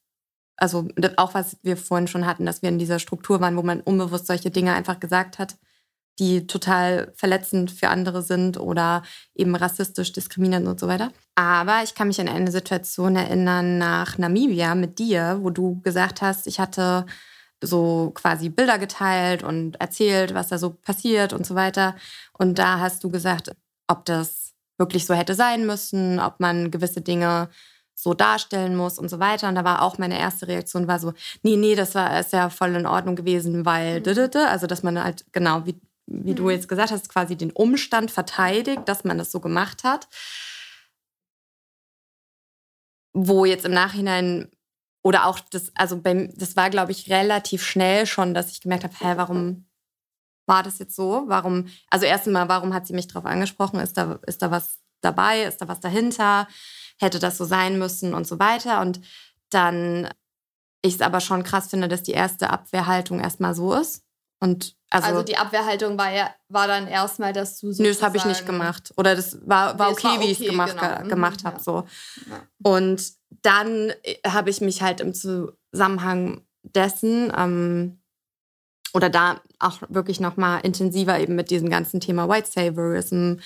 also 0.57 0.87
auch 1.17 1.33
was 1.33 1.57
wir 1.63 1.77
vorhin 1.77 2.07
schon 2.07 2.25
hatten, 2.25 2.45
dass 2.45 2.61
wir 2.61 2.69
in 2.69 2.79
dieser 2.79 2.99
Struktur 2.99 3.41
waren, 3.41 3.57
wo 3.57 3.63
man 3.63 3.81
unbewusst 3.81 4.27
solche 4.27 4.51
Dinge 4.51 4.73
einfach 4.73 4.99
gesagt 4.99 5.39
hat, 5.39 5.57
die 6.19 6.47
total 6.47 7.11
verletzend 7.15 7.71
für 7.71 7.89
andere 7.89 8.21
sind 8.21 8.59
oder 8.59 9.03
eben 9.35 9.55
rassistisch, 9.55 10.11
diskriminierend 10.11 10.67
und 10.67 10.79
so 10.79 10.87
weiter. 10.87 11.11
Aber 11.35 11.81
ich 11.83 11.95
kann 11.95 12.07
mich 12.07 12.21
an 12.21 12.29
eine 12.29 12.51
Situation 12.51 13.15
erinnern 13.15 13.77
nach 13.79 14.17
Namibia 14.17 14.75
mit 14.75 14.99
dir, 14.99 15.39
wo 15.41 15.49
du 15.49 15.81
gesagt 15.81 16.21
hast, 16.21 16.45
ich 16.47 16.59
hatte 16.59 17.05
so 17.61 18.11
quasi 18.13 18.49
Bilder 18.49 18.77
geteilt 18.77 19.43
und 19.43 19.79
erzählt, 19.79 20.33
was 20.33 20.49
da 20.49 20.57
so 20.57 20.71
passiert 20.71 21.33
und 21.33 21.45
so 21.45 21.55
weiter. 21.55 21.95
Und 22.33 22.59
da 22.59 22.79
hast 22.79 23.03
du 23.03 23.09
gesagt, 23.09 23.55
ob 23.87 24.05
das 24.05 24.53
wirklich 24.77 25.05
so 25.05 25.13
hätte 25.13 25.33
sein 25.35 25.65
müssen, 25.65 26.19
ob 26.19 26.39
man 26.39 26.71
gewisse 26.71 27.01
Dinge 27.01 27.49
so 27.95 28.13
darstellen 28.13 28.75
muss 28.75 28.99
und 28.99 29.09
so 29.09 29.19
weiter. 29.19 29.47
Und 29.47 29.55
da 29.55 29.63
war 29.63 29.81
auch 29.81 29.97
meine 29.97 30.19
erste 30.19 30.47
Reaktion 30.47 30.87
war 30.87 30.99
so, 30.99 31.13
nee, 31.41 31.55
nee, 31.55 31.75
das 31.75 31.95
war 31.95 32.19
ist 32.19 32.33
ja 32.33 32.49
voll 32.49 32.75
in 32.75 32.85
Ordnung 32.85 33.15
gewesen, 33.15 33.65
weil, 33.65 34.01
Mhm. 34.01 34.35
also 34.47 34.67
dass 34.67 34.83
man 34.83 35.01
halt 35.01 35.25
genau, 35.31 35.65
wie, 35.65 35.79
wie 36.07 36.35
du 36.35 36.43
Mhm. 36.43 36.49
jetzt 36.49 36.67
gesagt 36.67 36.91
hast, 36.91 37.09
quasi 37.09 37.35
den 37.35 37.51
Umstand 37.51 38.11
verteidigt, 38.11 38.81
dass 38.85 39.03
man 39.03 39.17
das 39.17 39.31
so 39.31 39.39
gemacht 39.39 39.83
hat. 39.83 40.07
Wo 43.13 43.45
jetzt 43.45 43.65
im 43.65 43.73
Nachhinein 43.73 44.49
oder 45.03 45.25
auch 45.27 45.39
das, 45.39 45.71
also 45.75 46.01
beim, 46.01 46.31
das 46.35 46.55
war, 46.55 46.69
glaube 46.69 46.91
ich, 46.91 47.09
relativ 47.09 47.63
schnell 47.63 48.05
schon, 48.05 48.33
dass 48.33 48.51
ich 48.51 48.61
gemerkt 48.61 48.85
habe, 48.85 48.95
hä, 48.99 49.13
warum 49.17 49.67
war 50.47 50.63
das 50.63 50.79
jetzt 50.79 50.95
so? 50.95 51.23
Warum, 51.27 51.67
also 51.89 52.05
erst 52.05 52.27
einmal, 52.27 52.49
warum 52.49 52.73
hat 52.73 52.87
sie 52.87 52.93
mich 52.93 53.07
darauf 53.07 53.25
angesprochen? 53.25 53.79
Ist 53.79 53.97
da, 53.97 54.19
ist 54.25 54.41
da 54.41 54.51
was 54.51 54.79
dabei? 55.01 55.43
Ist 55.43 55.57
da 55.61 55.67
was 55.67 55.79
dahinter? 55.79 56.47
Hätte 56.99 57.19
das 57.19 57.37
so 57.37 57.45
sein 57.45 57.77
müssen 57.77 58.13
und 58.13 58.27
so 58.27 58.39
weiter? 58.39 58.81
Und 58.81 59.01
dann 59.49 60.09
ich 60.81 60.95
es 60.95 61.01
aber 61.01 61.21
schon 61.21 61.43
krass 61.43 61.69
finde, 61.69 61.87
dass 61.87 62.03
die 62.03 62.11
erste 62.11 62.49
Abwehrhaltung 62.49 63.19
erstmal 63.19 63.55
so 63.55 63.73
ist. 63.73 64.03
Und 64.41 64.75
also, 64.93 65.07
Also, 65.07 65.23
die 65.23 65.37
Abwehrhaltung 65.37 65.97
war 65.97 66.11
ja 66.11 66.29
war 66.49 66.67
dann 66.67 66.87
erstmal, 66.87 67.33
dass 67.33 67.59
du 67.59 67.71
so. 67.71 67.81
nö, 67.83 67.89
das 67.89 68.01
habe 68.03 68.17
ich 68.17 68.25
nicht 68.25 68.45
gemacht. 68.45 68.93
Oder 68.97 69.15
das 69.15 69.39
war, 69.47 69.77
war 69.79 69.87
Nee, 69.87 69.93
okay, 69.93 70.07
war 70.07 70.19
wie 70.21 70.25
ich 70.25 70.31
es 70.33 70.37
okay, 70.41 70.49
gemacht, 70.51 70.77
genau. 70.77 70.95
ge- 70.95 71.03
Mhm, 71.05 71.09
gemacht 71.09 71.43
habe. 71.43 71.57
ja. 71.57 71.63
So. 71.63 71.87
Ja. 72.29 72.47
Und 72.63 73.13
dann 73.41 73.91
äh, 74.03 74.17
habe 74.27 74.49
ich 74.51 74.61
mich 74.61 74.81
halt 74.81 75.01
im 75.01 75.13
Zusammenhang 75.13 76.41
dessen 76.61 77.31
ähm, 77.35 77.99
oder 78.93 79.09
da 79.09 79.41
auch 79.59 79.79
wirklich 79.89 80.19
noch 80.19 80.37
mal 80.37 80.59
intensiver 80.59 81.19
eben 81.19 81.35
mit 81.35 81.49
diesem 81.49 81.69
ganzen 81.69 81.99
Thema 81.99 82.29
White 82.29 82.49
Saviorism 82.51 83.37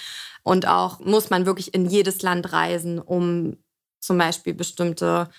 und 0.44 0.68
auch 0.68 1.00
muss 1.00 1.30
man 1.30 1.46
wirklich 1.46 1.74
in 1.74 1.86
jedes 1.86 2.22
Land 2.22 2.52
reisen, 2.52 3.00
um 3.00 3.56
zum 4.02 4.18
Beispiel 4.18 4.54
bestimmte 4.54 5.30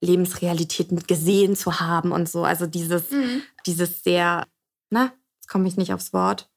Lebensrealitäten 0.00 0.98
gesehen 1.06 1.56
zu 1.56 1.80
haben 1.80 2.12
und 2.12 2.28
so. 2.28 2.44
Also 2.44 2.66
dieses, 2.66 3.10
Mhm. 3.10 3.42
dieses 3.66 4.02
sehr, 4.02 4.46
na, 4.90 5.12
jetzt 5.48 5.52
komme 5.52 5.66
ich 5.66 5.76
nicht 5.76 5.92
aufs 5.92 6.12
Wort, 6.12 6.48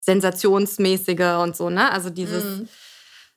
sensationsmäßige 0.00 1.42
und 1.42 1.56
so, 1.56 1.70
ne? 1.70 1.90
Also 1.92 2.10
dieses 2.10 2.44
Mhm. 2.44 2.68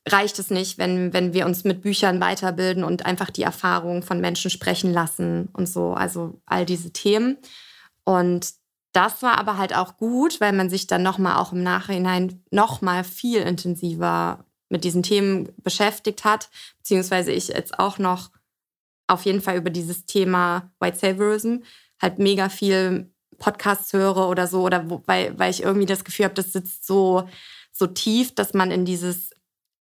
reicht 0.08 0.40
es 0.40 0.50
nicht, 0.50 0.78
wenn, 0.78 1.14
wenn 1.14 1.34
wir 1.34 1.46
uns 1.46 1.64
mit 1.64 1.82
Büchern 1.82 2.20
weiterbilden 2.20 2.84
und 2.84 3.06
einfach 3.06 3.30
die 3.30 3.44
Erfahrungen 3.44 4.02
von 4.02 4.20
Menschen 4.20 4.50
sprechen 4.50 4.92
lassen 4.92 5.50
und 5.54 5.68
so. 5.68 5.94
Also 5.94 6.42
all 6.46 6.66
diese 6.66 6.92
Themen. 6.92 7.38
Und 8.04 8.54
das 8.92 9.22
war 9.22 9.38
aber 9.38 9.58
halt 9.58 9.76
auch 9.76 9.98
gut, 9.98 10.42
weil 10.42 10.54
man 10.54 10.70
sich 10.70 10.88
dann 10.88 11.04
nochmal 11.04 11.36
auch 11.38 11.54
im 11.54 11.62
Nachhinein 11.62 12.44
nochmal 12.50 13.04
viel 13.04 13.42
intensiver 13.42 14.46
mit 14.70 14.84
diesen 14.84 15.04
Themen 15.04 15.50
beschäftigt 15.58 16.24
hat, 16.24 16.50
beziehungsweise 16.78 17.32
ich 17.32 17.50
jetzt 17.50 17.78
auch 17.78 18.00
noch 18.00 18.32
auf 19.08 19.26
jeden 19.26 19.42
Fall 19.42 19.58
über 19.58 19.70
dieses 19.70 20.06
Thema 20.06 20.72
White 20.80 20.98
Saviorism 20.98 21.58
halt 22.02 22.18
mega 22.20 22.50
viel 22.50 23.12
Podcasts 23.40 23.94
höre 23.94 24.30
oder 24.30 24.48
so, 24.48 24.62
oder 24.62 24.90
wo, 24.90 25.02
weil, 25.06 25.38
weil 25.40 25.52
ich 25.52 25.64
irgendwie 25.64 25.86
das 25.86 26.04
Gefühl 26.04 26.26
habe, 26.26 26.36
das 26.36 26.54
sitzt 26.54 26.86
so, 26.86 27.28
so 27.72 27.88
tief, 27.88 28.36
dass 28.36 28.54
man 28.54 28.72
in 28.72 28.86
dieses, 28.86 29.32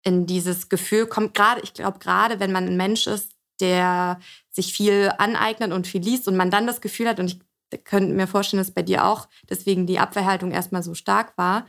in 0.04 0.26
dieses 0.26 0.70
Gefühl 0.70 1.08
kommt. 1.08 1.34
Gerade, 1.34 1.62
ich 1.62 1.74
glaube, 1.74 2.00
gerade 2.00 2.40
wenn 2.40 2.52
man 2.52 2.68
ein 2.68 2.78
Mensch 2.78 3.08
ist, 3.08 3.32
der 3.60 4.20
sich 4.52 4.74
viel 4.74 5.12
aneignet 5.18 5.72
und 5.72 5.88
viel 5.88 6.02
liest 6.02 6.28
und 6.28 6.36
man 6.36 6.52
dann 6.52 6.68
das 6.68 6.82
Gefühl 6.82 7.08
hat, 7.08 7.20
und 7.20 7.28
ich 7.72 7.84
könnte 7.84 8.14
mir 8.14 8.28
vorstellen, 8.28 8.62
dass 8.62 8.74
bei 8.74 8.84
dir 8.84 9.06
auch 9.06 9.28
deswegen 9.50 9.88
die 9.88 10.00
Abwehrhaltung 10.00 10.52
erstmal 10.52 10.84
so 10.84 10.94
stark 10.94 11.38
war, 11.38 11.66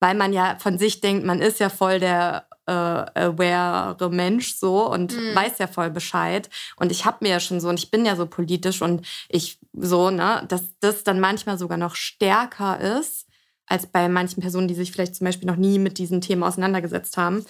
weil 0.00 0.14
man 0.14 0.32
ja 0.32 0.56
von 0.58 0.78
sich 0.78 1.00
denkt, 1.00 1.24
man 1.24 1.40
ist 1.40 1.60
ja 1.60 1.68
voll 1.68 2.00
der 2.00 2.48
äh, 2.66 2.72
aware 2.72 4.10
Mensch 4.10 4.54
so 4.56 4.90
und 4.90 5.12
Mhm. 5.16 5.34
weiß 5.34 5.58
ja 5.58 5.66
voll 5.66 5.90
Bescheid. 5.90 6.48
Und 6.76 6.90
ich 6.92 7.04
habe 7.04 7.18
mir 7.20 7.30
ja 7.30 7.40
schon 7.40 7.60
so, 7.60 7.68
und 7.68 7.78
ich 7.78 7.90
bin 7.90 8.04
ja 8.06 8.16
so 8.16 8.26
politisch 8.26 8.82
und 8.82 9.06
ich 9.28 9.58
so, 9.72 10.10
ne, 10.10 10.44
dass 10.48 10.62
das 10.80 11.04
dann 11.04 11.20
manchmal 11.20 11.58
sogar 11.58 11.78
noch 11.78 11.94
stärker 11.96 12.80
ist, 12.98 13.26
als 13.66 13.86
bei 13.86 14.08
manchen 14.08 14.40
Personen, 14.42 14.68
die 14.68 14.74
sich 14.74 14.92
vielleicht 14.92 15.14
zum 15.14 15.24
Beispiel 15.24 15.46
noch 15.48 15.56
nie 15.56 15.78
mit 15.78 15.98
diesen 15.98 16.20
Themen 16.20 16.42
auseinandergesetzt 16.42 17.16
haben, 17.16 17.44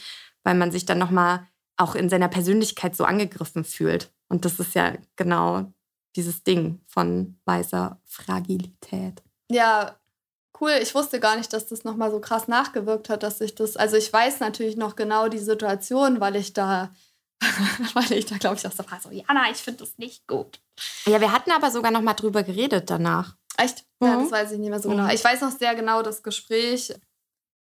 weil 0.44 0.54
man 0.54 0.70
sich 0.70 0.86
dann 0.86 0.98
nochmal 0.98 1.46
auch 1.76 1.94
in 1.96 2.08
seiner 2.08 2.28
Persönlichkeit 2.28 2.94
so 2.94 3.04
angegriffen 3.04 3.64
fühlt. 3.64 4.12
Und 4.28 4.44
das 4.44 4.60
ist 4.60 4.74
ja 4.74 4.92
genau 5.16 5.72
dieses 6.16 6.44
Ding 6.44 6.80
von 6.86 7.36
weißer 7.46 8.00
Fragilität. 8.04 9.22
Ja, 9.50 9.96
cool. 10.60 10.72
Ich 10.82 10.94
wusste 10.94 11.20
gar 11.20 11.36
nicht, 11.36 11.52
dass 11.52 11.66
das 11.66 11.84
nochmal 11.84 12.10
so 12.10 12.20
krass 12.20 12.48
nachgewirkt 12.48 13.08
hat, 13.08 13.22
dass 13.22 13.40
ich 13.40 13.54
das. 13.54 13.76
Also 13.76 13.96
ich 13.96 14.12
weiß 14.12 14.40
natürlich 14.40 14.76
noch 14.76 14.96
genau 14.96 15.28
die 15.28 15.38
Situation, 15.38 16.20
weil 16.20 16.36
ich 16.36 16.52
da, 16.52 16.92
weil 17.94 18.12
ich 18.12 18.26
da, 18.26 18.36
glaube 18.38 18.56
ich, 18.56 18.66
auch 18.66 18.72
so 18.72 18.88
war, 18.90 19.00
so, 19.00 19.10
Jana, 19.10 19.50
ich 19.50 19.58
finde 19.58 19.80
das 19.84 19.98
nicht 19.98 20.26
gut. 20.26 20.60
Ja, 21.06 21.20
wir 21.20 21.32
hatten 21.32 21.50
aber 21.52 21.70
sogar 21.70 21.90
noch 21.90 22.02
mal 22.02 22.14
drüber 22.14 22.42
geredet 22.42 22.90
danach. 22.90 23.36
Echt? 23.56 23.84
Ja, 24.02 24.16
Mhm. 24.16 24.22
das 24.22 24.32
weiß 24.32 24.52
ich 24.52 24.58
nicht 24.58 24.70
mehr 24.70 24.80
so 24.80 24.88
Mhm. 24.90 24.96
genau. 24.96 25.12
Ich 25.12 25.22
weiß 25.24 25.40
noch 25.42 25.52
sehr 25.52 25.74
genau 25.74 26.02
das 26.02 26.22
Gespräch. 26.22 26.94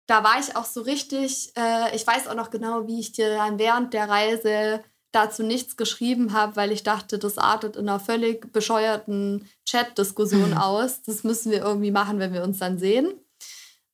Da 0.09 0.25
war 0.25 0.39
ich 0.41 0.57
auch 0.57 0.65
so 0.65 0.83
richtig, 0.83 1.53
äh, 1.57 1.95
ich 1.95 2.07
weiß 2.07 2.27
auch 2.29 2.35
noch 2.35 2.51
genau, 2.51 2.87
wie 2.87 2.99
ich 3.01 3.13
dir 3.13 3.29
dann 3.37 3.59
während 3.59 3.95
der 3.95 4.09
Reise 4.09 4.83
dazu 5.13 5.43
nichts 5.43 5.77
geschrieben 5.77 6.33
habe, 6.33 6.57
weil 6.57 6.73
ich 6.73 6.83
dachte, 6.83 7.19
das 7.19 7.39
artet 7.39 7.77
in 7.77 7.89
einer 7.89 8.01
völlig 8.01 8.51
bescheuerten 8.53 9.49
Chat-Diskussion 9.67 10.51
mhm. 10.51 10.59
aus. 10.59 11.03
Das 11.03 11.23
müssen 11.23 11.53
wir 11.53 11.61
irgendwie 11.61 11.91
machen, 11.91 12.19
wenn 12.19 12.33
wir 12.33 12.43
uns 12.43 12.59
dann 12.59 12.79
sehen. 12.79 13.13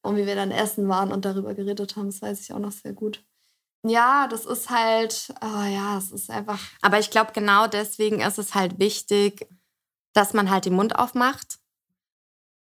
Und 0.01 0.16
wie 0.16 0.27
wir 0.27 0.37
dann 0.37 0.53
essen 0.53 0.89
waren 0.89 1.12
und 1.12 1.25
darüber 1.25 1.55
geredet 1.55 1.97
haben, 1.97 2.07
das 2.07 2.23
weiß 2.23 2.41
ich 2.41 2.53
auch 2.53 2.61
noch 2.61 2.71
sehr 2.71 2.93
gut. 2.93 3.23
Ja, 3.83 4.27
das 4.29 4.47
ist 4.47 4.71
halt, 4.71 5.33
oh 5.41 5.64
ja, 5.64 5.99
es 5.99 6.11
ist 6.12 6.31
einfach. 6.31 6.59
Aber 6.81 6.99
ich 6.99 7.11
glaube, 7.11 7.33
genau 7.33 7.66
deswegen 7.66 8.21
ist 8.21 8.39
es 8.39 8.55
halt 8.55 8.79
wichtig, 8.79 9.49
dass 10.12 10.35
man 10.35 10.51
halt 10.51 10.64
den 10.64 10.75
Mund 10.75 10.97
aufmacht. 10.97 11.59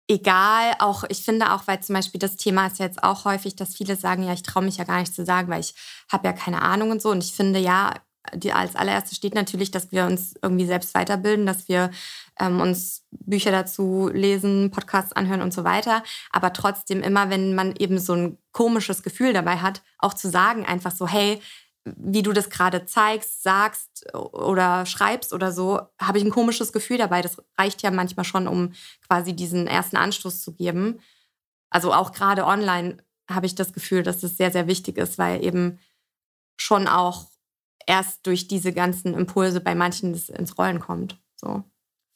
Egal, 0.10 0.74
auch 0.80 1.04
ich 1.10 1.24
finde 1.24 1.52
auch, 1.54 1.68
weil 1.68 1.82
zum 1.82 1.96
Beispiel 1.96 2.20
das 2.20 2.38
Thema 2.38 2.68
ist 2.68 2.80
jetzt 2.80 3.04
auch 3.04 3.26
häufig, 3.26 3.56
dass 3.56 3.76
viele 3.76 3.96
sagen, 3.96 4.24
ja, 4.24 4.34
ich 4.34 4.44
traue 4.44 4.64
mich 4.64 4.78
ja 4.78 4.84
gar 4.84 5.00
nicht 5.00 5.14
zu 5.14 5.26
sagen, 5.26 5.50
weil 5.50 5.60
ich 5.60 5.76
habe 6.10 6.28
ja 6.28 6.34
keine 6.34 6.62
Ahnung 6.62 6.92
und 6.92 7.02
so. 7.02 7.10
Und 7.10 7.24
ich 7.24 7.34
finde, 7.34 7.60
ja, 7.60 7.94
die 8.34 8.54
als 8.54 8.76
allererstes 8.76 9.18
steht 9.18 9.36
natürlich, 9.36 9.72
dass 9.72 9.92
wir 9.92 10.06
uns 10.06 10.36
irgendwie 10.42 10.66
selbst 10.66 10.94
weiterbilden, 10.94 11.46
dass 11.46 11.68
wir 11.68 11.92
ähm, 12.40 12.62
uns 12.62 13.06
Bücher 13.12 13.52
dazu 13.52 14.10
lesen, 14.14 14.72
Podcasts 14.72 15.14
anhören 15.14 15.42
und 15.42 15.54
so 15.54 15.64
weiter. 15.64 16.04
Aber 16.32 16.54
trotzdem 16.54 17.02
immer, 17.02 17.30
wenn 17.30 17.56
man 17.56 17.76
eben 17.76 18.00
so 18.00 18.14
ein 18.14 18.38
komisches 18.52 19.04
Gefühl 19.04 19.34
dabei 19.34 19.58
hat, 19.58 19.82
auch 20.00 20.14
zu 20.14 20.30
sagen 20.30 20.66
einfach 20.66 20.92
so, 20.92 21.08
hey, 21.08 21.42
wie 21.96 22.22
du 22.22 22.34
das 22.34 22.50
gerade 22.50 22.86
zeigst, 22.86 23.44
sagst 23.44 24.14
oder 24.14 24.86
schreibst 24.86 25.34
oder 25.34 25.52
so, 25.52 25.82
habe 26.02 26.18
ich 26.18 26.26
ein 26.26 26.32
komisches 26.32 26.74
Gefühl 26.74 26.98
dabei. 26.98 27.22
Das 27.22 27.38
reicht 27.58 27.82
ja 27.82 27.92
manchmal 27.92 28.26
schon, 28.26 28.48
um 28.48 28.74
quasi 29.08 29.34
diesen 29.34 29.68
ersten 29.68 29.98
Anstoß 29.98 30.42
zu 30.42 30.54
geben. 30.54 31.00
Also 31.70 31.94
auch 31.94 32.12
gerade 32.12 32.46
online 32.46 32.98
habe 33.30 33.46
ich 33.46 33.56
das 33.56 33.74
Gefühl, 33.74 34.04
dass 34.04 34.20
das 34.20 34.38
sehr, 34.38 34.52
sehr 34.52 34.68
wichtig 34.68 34.98
ist, 34.98 35.18
weil 35.18 35.44
eben 35.44 35.80
schon 36.58 36.88
auch 36.88 37.26
erst 37.88 38.28
durch 38.28 38.48
diese 38.48 38.74
ganzen 38.74 39.16
Impulse 39.16 39.60
bei 39.60 39.74
manchen 39.74 40.14
ins 40.14 40.58
Rollen 40.58 40.80
kommt. 40.80 41.18
So. 41.36 41.64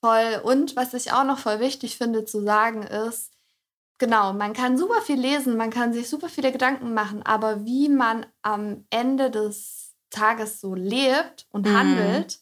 Voll. 0.04 0.42
Und 0.44 0.76
was 0.76 0.94
ich 0.94 1.12
auch 1.12 1.24
noch 1.24 1.40
voll 1.40 1.60
wichtig 1.60 1.98
finde 1.98 2.26
zu 2.26 2.44
sagen 2.44 2.84
ist, 2.84 3.32
genau, 3.98 4.34
man 4.34 4.54
kann 4.54 4.78
super 4.78 5.02
viel 5.02 5.20
lesen, 5.20 5.58
man 5.58 5.70
kann 5.70 5.94
sich 5.94 6.10
super 6.10 6.28
viele 6.28 6.52
Gedanken 6.52 6.94
machen, 6.94 7.24
aber 7.24 7.66
wie 7.66 7.88
man 7.88 8.26
am 8.42 8.86
Ende 8.90 9.32
des 9.32 9.94
Tages 10.10 10.60
so 10.60 10.76
lebt 10.76 11.48
und 11.52 11.68
mhm. 11.68 11.78
handelt 11.78 12.40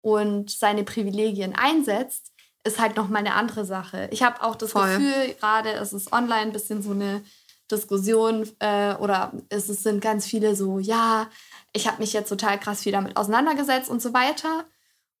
und 0.00 0.50
seine 0.50 0.84
Privilegien 0.84 1.54
einsetzt, 1.54 2.32
ist 2.64 2.80
halt 2.80 2.96
noch 2.96 3.08
mal 3.08 3.18
eine 3.18 3.34
andere 3.34 3.64
Sache. 3.64 4.08
Ich 4.10 4.22
habe 4.22 4.42
auch 4.42 4.56
das 4.56 4.72
Voll. 4.72 4.88
Gefühl, 4.88 5.34
gerade 5.38 5.72
es 5.72 5.92
ist 5.92 6.12
online 6.12 6.42
ein 6.42 6.52
bisschen 6.52 6.82
so 6.82 6.92
eine 6.92 7.22
Diskussion 7.70 8.48
äh, 8.60 8.94
oder 8.94 9.32
es 9.48 9.66
sind 9.66 10.00
ganz 10.00 10.26
viele 10.26 10.54
so, 10.54 10.78
ja, 10.78 11.28
ich 11.76 11.86
habe 11.86 11.98
mich 11.98 12.12
jetzt 12.12 12.30
total 12.30 12.58
krass 12.58 12.82
viel 12.82 12.92
damit 12.92 13.16
auseinandergesetzt 13.16 13.90
und 13.90 14.00
so 14.02 14.12
weiter. 14.14 14.64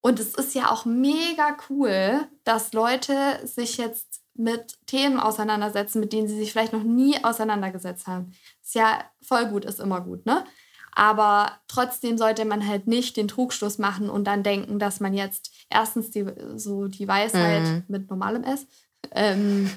Und 0.00 0.18
es 0.18 0.34
ist 0.34 0.54
ja 0.54 0.70
auch 0.70 0.84
mega 0.84 1.56
cool, 1.68 2.26
dass 2.44 2.72
Leute 2.72 3.14
sich 3.44 3.76
jetzt 3.76 4.22
mit 4.34 4.78
Themen 4.86 5.18
auseinandersetzen, 5.20 6.00
mit 6.00 6.12
denen 6.12 6.28
sie 6.28 6.36
sich 6.36 6.52
vielleicht 6.52 6.72
noch 6.72 6.82
nie 6.82 7.22
auseinandergesetzt 7.22 8.06
haben. 8.06 8.32
Ist 8.62 8.74
ja 8.74 9.04
voll 9.22 9.46
gut, 9.46 9.64
ist 9.64 9.80
immer 9.80 10.00
gut, 10.00 10.26
ne? 10.26 10.44
Aber 10.92 11.52
trotzdem 11.68 12.16
sollte 12.16 12.46
man 12.46 12.66
halt 12.66 12.86
nicht 12.86 13.18
den 13.18 13.28
Trugschluss 13.28 13.76
machen 13.76 14.08
und 14.08 14.24
dann 14.24 14.42
denken, 14.42 14.78
dass 14.78 14.98
man 14.98 15.12
jetzt 15.12 15.52
erstens 15.68 16.10
die, 16.10 16.24
so 16.54 16.88
die 16.88 17.06
Weisheit 17.06 17.64
mhm. 17.64 17.84
mit 17.88 18.08
normalem 18.08 18.44
S 18.44 18.66
ähm, 19.12 19.70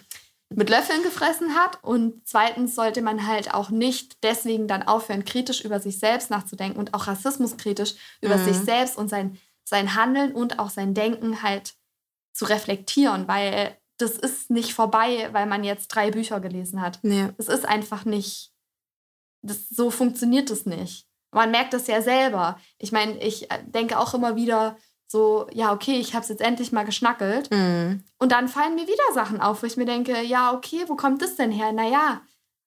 mit 0.49 0.69
Löffeln 0.69 1.03
gefressen 1.03 1.55
hat. 1.55 1.83
Und 1.83 2.27
zweitens 2.27 2.75
sollte 2.75 3.01
man 3.01 3.27
halt 3.27 3.53
auch 3.53 3.69
nicht 3.69 4.23
deswegen 4.23 4.67
dann 4.67 4.83
aufhören, 4.83 5.25
kritisch 5.25 5.61
über 5.61 5.79
sich 5.79 5.99
selbst 5.99 6.29
nachzudenken 6.29 6.79
und 6.79 6.93
auch 6.93 7.07
rassismuskritisch 7.07 7.95
über 8.21 8.37
mhm. 8.37 8.45
sich 8.45 8.57
selbst 8.57 8.97
und 8.97 9.09
sein, 9.09 9.37
sein 9.63 9.95
Handeln 9.95 10.33
und 10.33 10.59
auch 10.59 10.69
sein 10.69 10.93
Denken 10.93 11.43
halt 11.43 11.75
zu 12.33 12.45
reflektieren, 12.45 13.27
weil 13.27 13.77
das 13.97 14.11
ist 14.11 14.49
nicht 14.49 14.73
vorbei, 14.73 15.29
weil 15.33 15.45
man 15.45 15.63
jetzt 15.63 15.89
drei 15.89 16.09
Bücher 16.09 16.39
gelesen 16.39 16.81
hat. 16.81 16.99
Nee. 17.03 17.29
Das 17.37 17.49
ist 17.49 17.67
einfach 17.67 18.05
nicht, 18.05 18.53
das, 19.41 19.67
so 19.69 19.91
funktioniert 19.91 20.49
es 20.49 20.65
nicht. 20.65 21.05
Man 21.31 21.51
merkt 21.51 21.73
das 21.73 21.87
ja 21.87 22.01
selber. 22.01 22.59
Ich 22.77 22.91
meine, 22.91 23.21
ich 23.21 23.51
äh, 23.51 23.59
denke 23.65 23.99
auch 23.99 24.13
immer 24.13 24.35
wieder, 24.35 24.77
so, 25.11 25.47
ja, 25.51 25.73
okay, 25.73 25.99
ich 25.99 26.13
habe 26.13 26.23
es 26.23 26.29
jetzt 26.29 26.41
endlich 26.41 26.71
mal 26.71 26.85
geschnackelt. 26.85 27.49
Mhm. 27.49 28.03
Und 28.19 28.31
dann 28.31 28.47
fallen 28.47 28.75
mir 28.75 28.87
wieder 28.87 29.13
Sachen 29.13 29.41
auf, 29.41 29.63
wo 29.63 29.67
ich 29.67 29.75
mir 29.75 29.85
denke, 29.85 30.21
ja, 30.21 30.53
okay, 30.53 30.83
wo 30.87 30.95
kommt 30.95 31.21
das 31.21 31.35
denn 31.35 31.51
her? 31.51 31.71
Naja, 31.71 32.21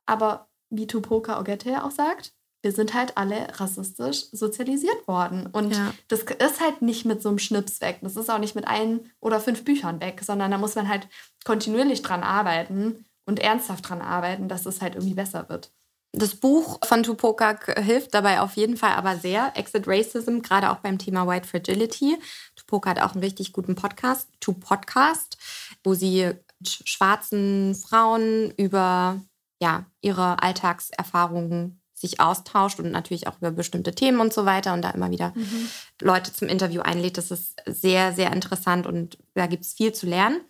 aber 0.06 0.48
wie 0.68 0.88
Tupoka 0.88 1.38
Ogette 1.38 1.84
auch 1.84 1.92
sagt, 1.92 2.32
wir 2.62 2.72
sind 2.72 2.94
halt 2.94 3.16
alle 3.16 3.48
rassistisch 3.60 4.26
sozialisiert 4.32 5.06
worden. 5.06 5.46
Und 5.52 5.76
ja. 5.76 5.92
das 6.08 6.22
ist 6.22 6.60
halt 6.60 6.82
nicht 6.82 7.04
mit 7.04 7.22
so 7.22 7.28
einem 7.28 7.38
Schnips 7.38 7.80
weg. 7.80 7.98
Das 8.02 8.16
ist 8.16 8.30
auch 8.30 8.38
nicht 8.38 8.56
mit 8.56 8.66
ein 8.66 9.12
oder 9.20 9.40
fünf 9.40 9.64
Büchern 9.64 10.00
weg, 10.00 10.20
sondern 10.24 10.50
da 10.50 10.58
muss 10.58 10.74
man 10.74 10.88
halt 10.88 11.08
kontinuierlich 11.44 12.02
dran 12.02 12.22
arbeiten 12.22 13.04
und 13.24 13.40
ernsthaft 13.40 13.88
dran 13.88 14.00
arbeiten, 14.00 14.48
dass 14.48 14.66
es 14.66 14.80
halt 14.80 14.94
irgendwie 14.94 15.14
besser 15.14 15.48
wird. 15.48 15.72
Das 16.14 16.34
Buch 16.34 16.78
von 16.84 17.02
Tupokak 17.02 17.80
hilft 17.82 18.12
dabei 18.12 18.40
auf 18.40 18.56
jeden 18.56 18.76
Fall 18.76 18.92
aber 18.92 19.16
sehr. 19.16 19.52
Exit 19.56 19.88
Racism, 19.88 20.40
gerade 20.40 20.70
auch 20.70 20.76
beim 20.76 20.98
Thema 20.98 21.26
White 21.26 21.48
Fragility. 21.48 22.18
Tupokak 22.54 22.98
hat 22.98 23.02
auch 23.02 23.14
einen 23.14 23.24
richtig 23.24 23.52
guten 23.52 23.74
Podcast, 23.74 24.28
To 24.40 24.52
Podcast, 24.52 25.38
wo 25.82 25.94
sie 25.94 26.32
schwarzen 26.62 27.74
Frauen 27.74 28.52
über 28.56 29.20
ja, 29.60 29.86
ihre 30.02 30.42
Alltagserfahrungen 30.42 31.80
sich 31.94 32.20
austauscht 32.20 32.80
und 32.80 32.90
natürlich 32.90 33.26
auch 33.26 33.38
über 33.38 33.52
bestimmte 33.52 33.94
Themen 33.94 34.20
und 34.20 34.34
so 34.34 34.44
weiter 34.44 34.74
und 34.74 34.82
da 34.82 34.90
immer 34.90 35.10
wieder 35.10 35.32
mhm. 35.34 35.68
Leute 36.00 36.32
zum 36.32 36.48
Interview 36.48 36.82
einlädt. 36.82 37.16
Das 37.16 37.30
ist 37.30 37.56
sehr, 37.64 38.12
sehr 38.12 38.32
interessant 38.32 38.86
und 38.86 39.18
da 39.34 39.46
gibt 39.46 39.64
es 39.64 39.72
viel 39.72 39.92
zu 39.92 40.06
lernen. 40.06 40.40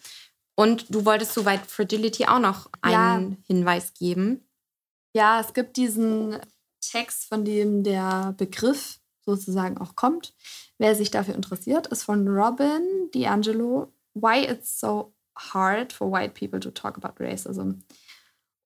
Und 0.55 0.95
du 0.95 1.05
wolltest 1.05 1.35
zu 1.35 1.47
White 1.47 1.65
Fragility 1.67 2.27
auch 2.27 2.39
noch 2.39 2.69
einen 2.81 3.31
ja. 3.31 3.37
Hinweis 3.47 3.95
geben. 3.95 4.45
Ja, 5.15 5.41
es 5.41 5.53
gibt 5.53 5.77
diesen 5.77 6.39
Text, 6.81 7.29
von 7.29 7.45
dem 7.45 7.83
der 7.85 8.35
Begriff 8.37 8.99
sozusagen 9.25 9.79
auch 9.79 9.95
kommt. 9.95 10.35
Wer 10.79 10.95
sich 10.95 11.11
dafür 11.11 11.35
interessiert, 11.35 11.87
ist 11.89 12.03
von 12.03 12.27
Robin 12.27 13.11
DiAngelo. 13.15 13.93
Why 14.15 14.45
it's 14.45 14.81
so 14.81 15.15
hard 15.37 15.93
for 15.93 16.11
white 16.11 16.35
people 16.35 16.61
to 16.61 16.71
talk 16.71 16.97
about 16.97 17.23
racism. 17.23 17.83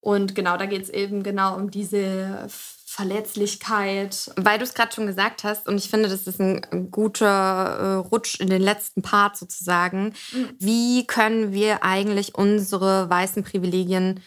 Und 0.01 0.35
genau, 0.37 0.57
da 0.57 0.67
geht 0.67 0.83
es 0.83 0.91
eben 0.91 1.25
genau 1.25 1.57
um 1.57 1.71
diese 1.71 2.47
Verletzlichkeit. 2.49 4.31
Weil 4.37 4.59
du 4.59 4.65
es 4.65 4.73
gerade 4.73 4.95
schon 4.95 5.07
gesagt 5.07 5.43
hast, 5.43 5.67
und 5.69 5.77
ich 5.79 5.91
finde, 5.91 6.09
das 6.09 6.27
ist 6.27 6.41
ein 6.41 6.91
guter 6.93 7.27
äh, 7.27 7.95
Rutsch 7.97 8.39
in 8.41 8.49
den 8.49 8.63
letzten 8.63 9.03
Part 9.03 9.37
sozusagen. 9.37 10.15
Mhm. 10.33 10.49
Wie 10.59 11.07
können 11.07 11.53
wir 11.53 11.83
eigentlich 11.83 12.37
unsere 12.37 13.11
weißen 13.11 13.43
Privilegien 13.43 14.21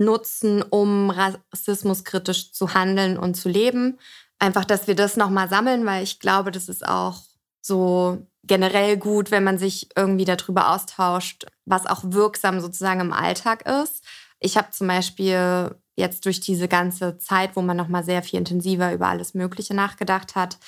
nutzen, 0.00 0.62
um 0.62 1.10
rassismuskritisch 1.10 2.52
zu 2.52 2.74
handeln 2.74 3.18
und 3.18 3.34
zu 3.34 3.48
leben. 3.48 3.98
Einfach, 4.38 4.64
dass 4.64 4.86
wir 4.86 4.96
das 4.96 5.16
nochmal 5.16 5.48
sammeln, 5.48 5.84
weil 5.86 6.02
ich 6.02 6.18
glaube, 6.18 6.50
das 6.50 6.68
ist 6.68 6.86
auch 6.86 7.22
so 7.60 8.26
generell 8.42 8.96
gut, 8.96 9.30
wenn 9.30 9.44
man 9.44 9.58
sich 9.58 9.90
irgendwie 9.94 10.24
darüber 10.24 10.70
austauscht, 10.74 11.46
was 11.66 11.86
auch 11.86 12.00
wirksam 12.04 12.60
sozusagen 12.60 13.00
im 13.00 13.12
Alltag 13.12 13.68
ist. 13.68 14.02
Ich 14.40 14.56
habe 14.56 14.70
zum 14.70 14.88
Beispiel 14.88 15.76
jetzt 15.96 16.24
durch 16.24 16.40
diese 16.40 16.66
ganze 16.66 17.18
Zeit, 17.18 17.54
wo 17.54 17.60
man 17.60 17.76
nochmal 17.76 18.02
sehr 18.02 18.22
viel 18.22 18.38
intensiver 18.38 18.94
über 18.94 19.08
alles 19.08 19.34
Mögliche 19.34 19.74
nachgedacht 19.74 20.34
hat, 20.34 20.58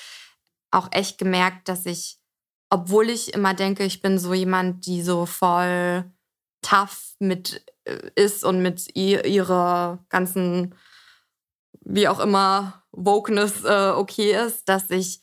auch 0.71 0.89
echt 0.91 1.17
gemerkt, 1.17 1.69
dass 1.69 1.87
ich, 1.87 2.19
obwohl 2.69 3.09
ich 3.09 3.33
immer 3.33 3.55
denke, 3.55 3.85
ich 3.85 4.03
bin 4.03 4.19
so 4.19 4.35
jemand, 4.35 4.85
die 4.85 5.03
so 5.03 5.25
voll 5.25 6.05
tough 6.63 7.15
mit 7.19 7.65
äh, 7.85 8.11
ist 8.15 8.45
und 8.45 8.63
mit 8.63 8.95
ihrer 8.97 10.05
ganzen, 10.09 10.75
wie 11.81 12.09
auch 12.09 12.21
immer, 12.21 12.83
Wokeness 12.93 13.65
äh, 13.65 13.93
okay 13.95 14.35
ist, 14.35 14.69
dass 14.69 14.91
ich 14.91 15.21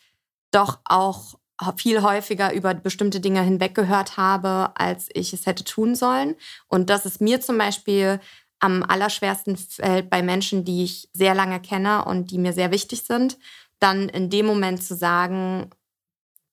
doch 0.52 0.80
auch 0.86 1.40
viel 1.76 2.02
häufiger 2.02 2.54
über 2.54 2.74
bestimmte 2.74 3.20
Dinge 3.20 3.42
hinweggehört 3.42 4.18
habe, 4.18 4.72
als 4.76 5.10
ich 5.14 5.34
es 5.34 5.46
hätte 5.46 5.64
tun 5.64 5.94
sollen. 5.94 6.36
Und 6.68 6.90
dass 6.90 7.06
es 7.06 7.20
mir 7.20 7.42
zum 7.42 7.58
Beispiel 7.58 8.20
am 8.60 8.84
allerschwersten 8.84 9.58
fällt 9.58 10.10
bei 10.10 10.22
Menschen, 10.22 10.64
die 10.66 10.84
ich 10.84 11.10
sehr 11.14 11.36
lange 11.36 11.62
kenne 11.62 12.06
und 12.06 12.32
die 12.32 12.38
mir 12.38 12.54
sehr 12.54 12.72
wichtig 12.72 13.04
sind, 13.04 13.38
dann 13.80 14.10
in 14.10 14.30
dem 14.30 14.46
Moment 14.46 14.84
zu 14.84 14.96
sagen, 14.96 15.70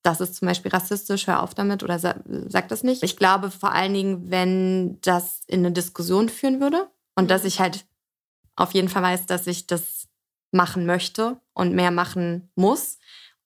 das 0.06 0.20
ist 0.20 0.36
zum 0.36 0.46
Beispiel 0.46 0.70
rassistisch, 0.70 1.26
hör 1.26 1.42
auf 1.42 1.54
damit 1.54 1.82
oder 1.82 1.98
sag, 1.98 2.20
sag 2.46 2.68
das 2.68 2.84
nicht. 2.84 3.02
Ich 3.02 3.16
glaube 3.16 3.50
vor 3.50 3.72
allen 3.72 3.92
Dingen, 3.92 4.30
wenn 4.30 5.00
das 5.00 5.42
in 5.48 5.60
eine 5.60 5.72
Diskussion 5.72 6.28
führen 6.28 6.60
würde 6.60 6.88
und 7.16 7.28
dass 7.28 7.42
mhm. 7.42 7.48
ich 7.48 7.60
halt 7.60 7.84
auf 8.54 8.72
jeden 8.72 8.88
Fall 8.88 9.02
weiß, 9.02 9.26
dass 9.26 9.48
ich 9.48 9.66
das 9.66 10.08
machen 10.52 10.86
möchte 10.86 11.40
und 11.54 11.74
mehr 11.74 11.90
machen 11.90 12.50
muss. 12.54 12.98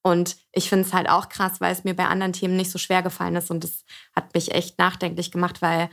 Und 0.02 0.36
ich 0.52 0.68
finde 0.68 0.86
es 0.86 0.92
halt 0.92 1.08
auch 1.08 1.30
krass, 1.30 1.60
weil 1.60 1.72
es 1.72 1.84
mir 1.84 1.94
bei 1.94 2.06
anderen 2.06 2.34
Themen 2.34 2.56
nicht 2.56 2.70
so 2.70 2.78
schwer 2.78 3.02
gefallen 3.02 3.36
ist. 3.36 3.50
Und 3.50 3.64
das 3.64 3.84
hat 4.14 4.34
mich 4.34 4.52
echt 4.52 4.78
nachdenklich 4.78 5.30
gemacht, 5.30 5.62
weil 5.62 5.88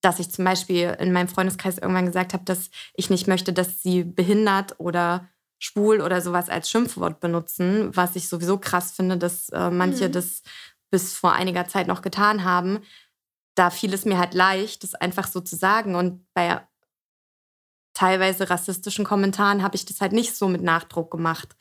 dass 0.00 0.20
ich 0.20 0.30
zum 0.30 0.44
Beispiel 0.44 0.96
in 1.00 1.12
meinem 1.12 1.28
Freundeskreis 1.28 1.78
irgendwann 1.78 2.06
gesagt 2.06 2.32
habe, 2.32 2.44
dass 2.44 2.70
ich 2.94 3.10
nicht 3.10 3.26
möchte, 3.26 3.52
dass 3.52 3.82
sie 3.82 4.04
behindert 4.04 4.78
oder 4.78 5.28
schwul 5.58 6.00
oder 6.00 6.20
sowas 6.20 6.48
als 6.48 6.70
Schimpfwort 6.70 7.20
benutzen, 7.20 7.94
was 7.96 8.16
ich 8.16 8.28
sowieso 8.28 8.58
krass 8.58 8.92
finde, 8.92 9.16
dass 9.16 9.48
äh, 9.50 9.70
manche 9.70 10.08
mhm. 10.08 10.12
das 10.12 10.42
bis 10.90 11.14
vor 11.14 11.32
einiger 11.32 11.66
Zeit 11.66 11.86
noch 11.86 12.02
getan 12.02 12.44
haben. 12.44 12.80
Da 13.54 13.70
fiel 13.70 13.92
es 13.92 14.04
mir 14.04 14.18
halt 14.18 14.34
leicht, 14.34 14.82
das 14.84 14.94
einfach 14.94 15.26
so 15.26 15.40
zu 15.40 15.56
sagen. 15.56 15.96
Und 15.96 16.24
bei 16.32 16.60
teilweise 17.92 18.48
rassistischen 18.48 19.04
Kommentaren 19.04 19.62
habe 19.62 19.74
ich 19.74 19.84
das 19.84 20.00
halt 20.00 20.12
nicht 20.12 20.36
so 20.36 20.48
mit 20.48 20.62
Nachdruck 20.62 21.10
gemacht. 21.10 21.56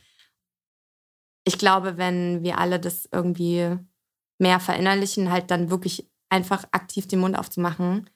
Ich 1.43 1.57
glaube, 1.57 1.97
wenn 1.97 2.43
wir 2.43 2.59
alle 2.59 2.79
das 2.79 3.09
irgendwie 3.11 3.77
mehr 4.37 4.59
verinnerlichen, 4.59 5.31
halt 5.31 5.49
dann 5.49 5.71
wirklich 5.71 6.07
einfach 6.29 6.65
aktiv 6.71 7.07
den 7.07 7.19
Mund 7.19 7.37
aufzumachen, 7.37 8.09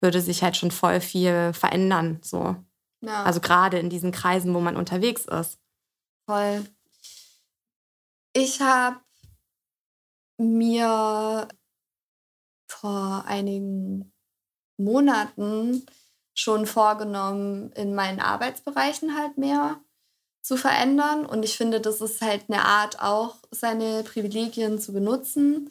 würde 0.00 0.20
sich 0.20 0.42
halt 0.42 0.56
schon 0.56 0.70
voll 0.70 1.00
viel 1.00 1.52
verändern. 1.52 2.20
So. 2.22 2.56
Ja. 3.00 3.24
Also 3.24 3.40
gerade 3.40 3.78
in 3.78 3.90
diesen 3.90 4.12
Kreisen, 4.12 4.54
wo 4.54 4.60
man 4.60 4.76
unterwegs 4.76 5.24
ist. 5.24 5.58
Voll. 6.26 6.64
Ich 8.32 8.60
habe 8.60 9.00
mir 10.38 11.48
vor 12.68 13.24
einigen 13.26 14.12
Monaten 14.76 15.86
schon 16.34 16.66
vorgenommen, 16.66 17.72
in 17.72 17.94
meinen 17.94 18.20
Arbeitsbereichen 18.20 19.16
halt 19.16 19.38
mehr 19.38 19.80
zu 20.42 20.56
verändern. 20.56 21.26
Und 21.26 21.44
ich 21.44 21.56
finde, 21.56 21.80
das 21.80 22.00
ist 22.00 22.20
halt 22.20 22.44
eine 22.48 22.64
Art, 22.64 23.00
auch 23.00 23.36
seine 23.50 24.04
Privilegien 24.04 24.78
zu 24.78 24.92
benutzen. 24.92 25.70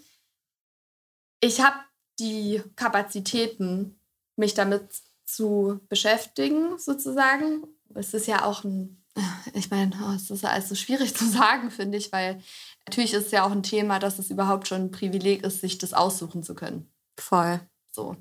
Ich 1.40 1.62
habe 1.62 1.78
die 2.20 2.62
Kapazitäten, 2.76 4.00
mich 4.36 4.54
damit 4.54 5.02
zu 5.28 5.82
beschäftigen, 5.90 6.80
sozusagen. 6.80 7.68
Es 7.94 8.14
ist 8.14 8.28
ja 8.28 8.46
auch 8.46 8.64
ein, 8.64 9.04
ich 9.54 9.70
meine, 9.70 9.92
oh, 10.04 10.14
es 10.14 10.32
ist 10.32 10.44
ja 10.44 10.50
alles 10.50 10.70
so 10.70 10.76
schwierig 10.76 11.16
zu 11.18 11.28
sagen, 11.28 11.70
finde 11.70 11.98
ich, 11.98 12.12
weil 12.12 12.42
natürlich 12.88 13.14
ist 13.14 13.28
es 13.28 13.32
ja 13.32 13.46
auch 13.46 13.52
ein 13.52 13.64
Thema, 13.64 14.00
dass 14.00 14.18
es 14.18 14.32
überhaupt 14.32 14.68
schon 14.68 14.84
ein 14.84 14.92
Privileg 14.92 15.44
ist, 15.44 15.62
sich 15.62 15.78
das 15.78 15.94
aussuchen 15.94 16.44
zu 16.44 16.56
können. 16.56 16.90
Voll. 17.20 17.60
So. 17.92 18.16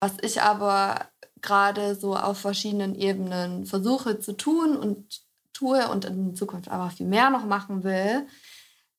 Was 0.00 0.12
ich 0.22 0.40
aber 0.40 1.08
gerade 1.40 1.94
so 1.94 2.16
auf 2.16 2.38
verschiedenen 2.38 2.94
Ebenen 2.94 3.66
versuche 3.66 4.20
zu 4.20 4.32
tun 4.36 4.76
und 4.76 5.22
tue 5.52 5.88
und 5.88 6.04
in 6.04 6.36
Zukunft 6.36 6.68
aber 6.68 6.90
viel 6.90 7.06
mehr 7.06 7.30
noch 7.30 7.44
machen 7.44 7.82
will, 7.82 8.26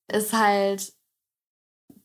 ist 0.07 0.33
halt 0.33 0.93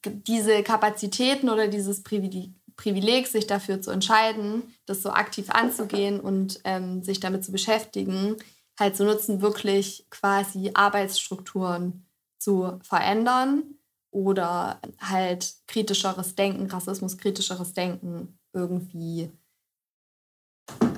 diese 0.05 0.62
Kapazitäten 0.62 1.49
oder 1.49 1.68
dieses 1.68 2.03
Privileg, 2.03 2.53
Privileg, 2.76 3.26
sich 3.26 3.46
dafür 3.46 3.80
zu 3.80 3.90
entscheiden, 3.90 4.74
das 4.86 5.02
so 5.02 5.10
aktiv 5.10 5.50
anzugehen 5.50 6.20
und 6.20 6.60
ähm, 6.64 7.02
sich 7.02 7.20
damit 7.20 7.44
zu 7.44 7.52
beschäftigen, 7.52 8.36
halt 8.78 8.96
zu 8.96 9.04
nutzen, 9.04 9.40
wirklich 9.40 10.06
quasi 10.10 10.72
Arbeitsstrukturen 10.74 12.06
zu 12.38 12.78
verändern 12.82 13.78
oder 14.10 14.80
halt 15.00 15.54
kritischeres 15.66 16.34
Denken, 16.34 16.66
rassismuskritischeres 16.66 17.72
Denken 17.72 18.38
irgendwie 18.52 19.30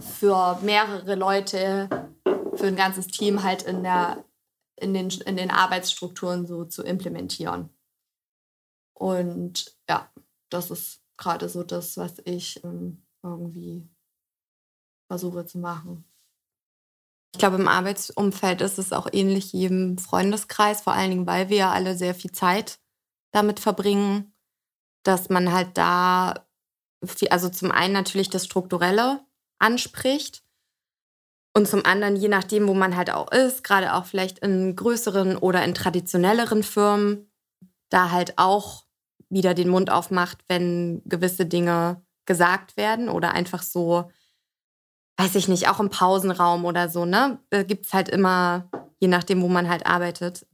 für 0.01 0.59
mehrere 0.63 1.15
Leute, 1.15 1.89
für 2.55 2.67
ein 2.67 2.77
ganzes 2.77 3.07
Team 3.09 3.43
halt 3.43 3.63
in, 3.63 3.83
der, 3.83 4.25
in, 4.77 4.95
den, 4.95 5.11
in 5.11 5.37
den 5.37 5.51
Arbeitsstrukturen 5.51 6.47
so 6.47 6.65
zu 6.65 6.83
implementieren. 6.83 7.71
Und 8.95 9.77
ja, 9.89 10.11
das 10.49 10.71
ist 10.71 11.03
gerade 11.17 11.49
so 11.49 11.63
das, 11.63 11.97
was 11.97 12.15
ich 12.25 12.63
ähm, 12.65 13.03
irgendwie 13.23 13.89
versuche 15.09 15.47
zu 15.47 15.59
machen. 15.59 16.05
Ich 17.35 17.39
glaube, 17.39 17.57
im 17.57 17.69
Arbeitsumfeld 17.69 18.63
ist 18.63 18.79
es 18.79 18.93
auch 18.93 19.09
ähnlich 19.13 19.53
wie 19.53 19.67
im 19.67 19.99
Freundeskreis, 19.99 20.81
vor 20.81 20.95
allen 20.95 21.11
Dingen, 21.11 21.27
weil 21.27 21.49
wir 21.49 21.57
ja 21.57 21.73
alle 21.73 21.97
sehr 21.97 22.15
viel 22.15 22.33
Zeit 22.33 22.81
damit 23.31 23.61
verbringen, 23.61 24.33
dass 25.03 25.29
man 25.29 25.53
halt 25.53 25.77
da, 25.77 26.47
also 27.31 27.49
zum 27.51 27.71
einen 27.71 27.93
natürlich 27.93 28.31
das 28.31 28.47
Strukturelle 28.47 29.25
anspricht 29.59 30.43
und 31.55 31.69
zum 31.69 31.85
anderen, 31.85 32.17
je 32.17 32.29
nachdem, 32.29 32.69
wo 32.69 32.75
man 32.75 32.97
halt 32.97 33.11
auch 33.11 33.31
ist, 33.33 33.65
gerade 33.65 33.95
auch 33.95 34.07
vielleicht 34.07 34.39
in 34.41 34.75
größeren 34.75 35.37
oder 35.37 35.65
in 35.65 35.75
traditionelleren 35.75 36.63
Firmen, 36.63 37.31
da 37.91 38.11
halt 38.11 38.39
auch 38.39 38.86
wieder 39.29 39.55
den 39.55 39.69
Mund 39.69 39.91
aufmacht, 39.91 40.39
wenn 40.49 41.03
gewisse 41.05 41.47
Dinge 41.47 42.03
gesagt 42.27 42.77
werden 42.77 43.09
oder 43.09 43.33
einfach 43.33 43.63
so, 43.63 44.11
weiß 45.19 45.35
ich 45.37 45.49
nicht, 45.49 45.69
auch 45.69 45.81
im 45.81 45.91
Pausenraum 45.91 46.65
oder 46.65 46.89
so, 46.89 47.05
ne? 47.05 47.41
Da 47.51 47.63
gibt 47.63 47.87
es 47.87 47.95
halt 47.95 48.09
immer, 48.09 48.71
je 49.01 49.09
nachdem, 49.09 49.43
wo 49.43 49.49
man 49.49 49.69
halt 49.69 49.87
arbeitet, 49.87 50.47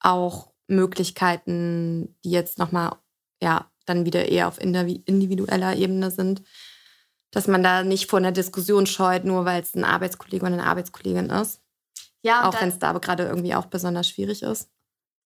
auch 0.00 0.52
Möglichkeiten, 0.66 2.16
die 2.24 2.30
jetzt 2.30 2.58
nochmal, 2.58 2.96
ja, 3.40 3.70
dann 3.86 4.04
wieder 4.04 4.28
eher 4.28 4.48
auf 4.48 4.60
individueller 4.60 5.76
Ebene 5.76 6.10
sind, 6.10 6.42
dass 7.32 7.48
man 7.48 7.62
da 7.62 7.82
nicht 7.82 8.10
vor 8.10 8.18
einer 8.18 8.32
Diskussion 8.32 8.86
scheut, 8.86 9.24
nur 9.24 9.44
weil 9.44 9.62
es 9.62 9.74
ein 9.74 9.84
Arbeitskollege 9.84 10.44
oder 10.44 10.54
eine 10.54 10.66
Arbeitskollegin 10.66 11.30
ist. 11.30 11.60
Ja, 12.22 12.48
auch 12.48 12.60
wenn 12.60 12.68
es 12.68 12.78
da 12.78 12.90
aber 12.90 13.00
gerade 13.00 13.24
irgendwie 13.24 13.54
auch 13.54 13.66
besonders 13.66 14.08
schwierig 14.08 14.42
ist. 14.42 14.70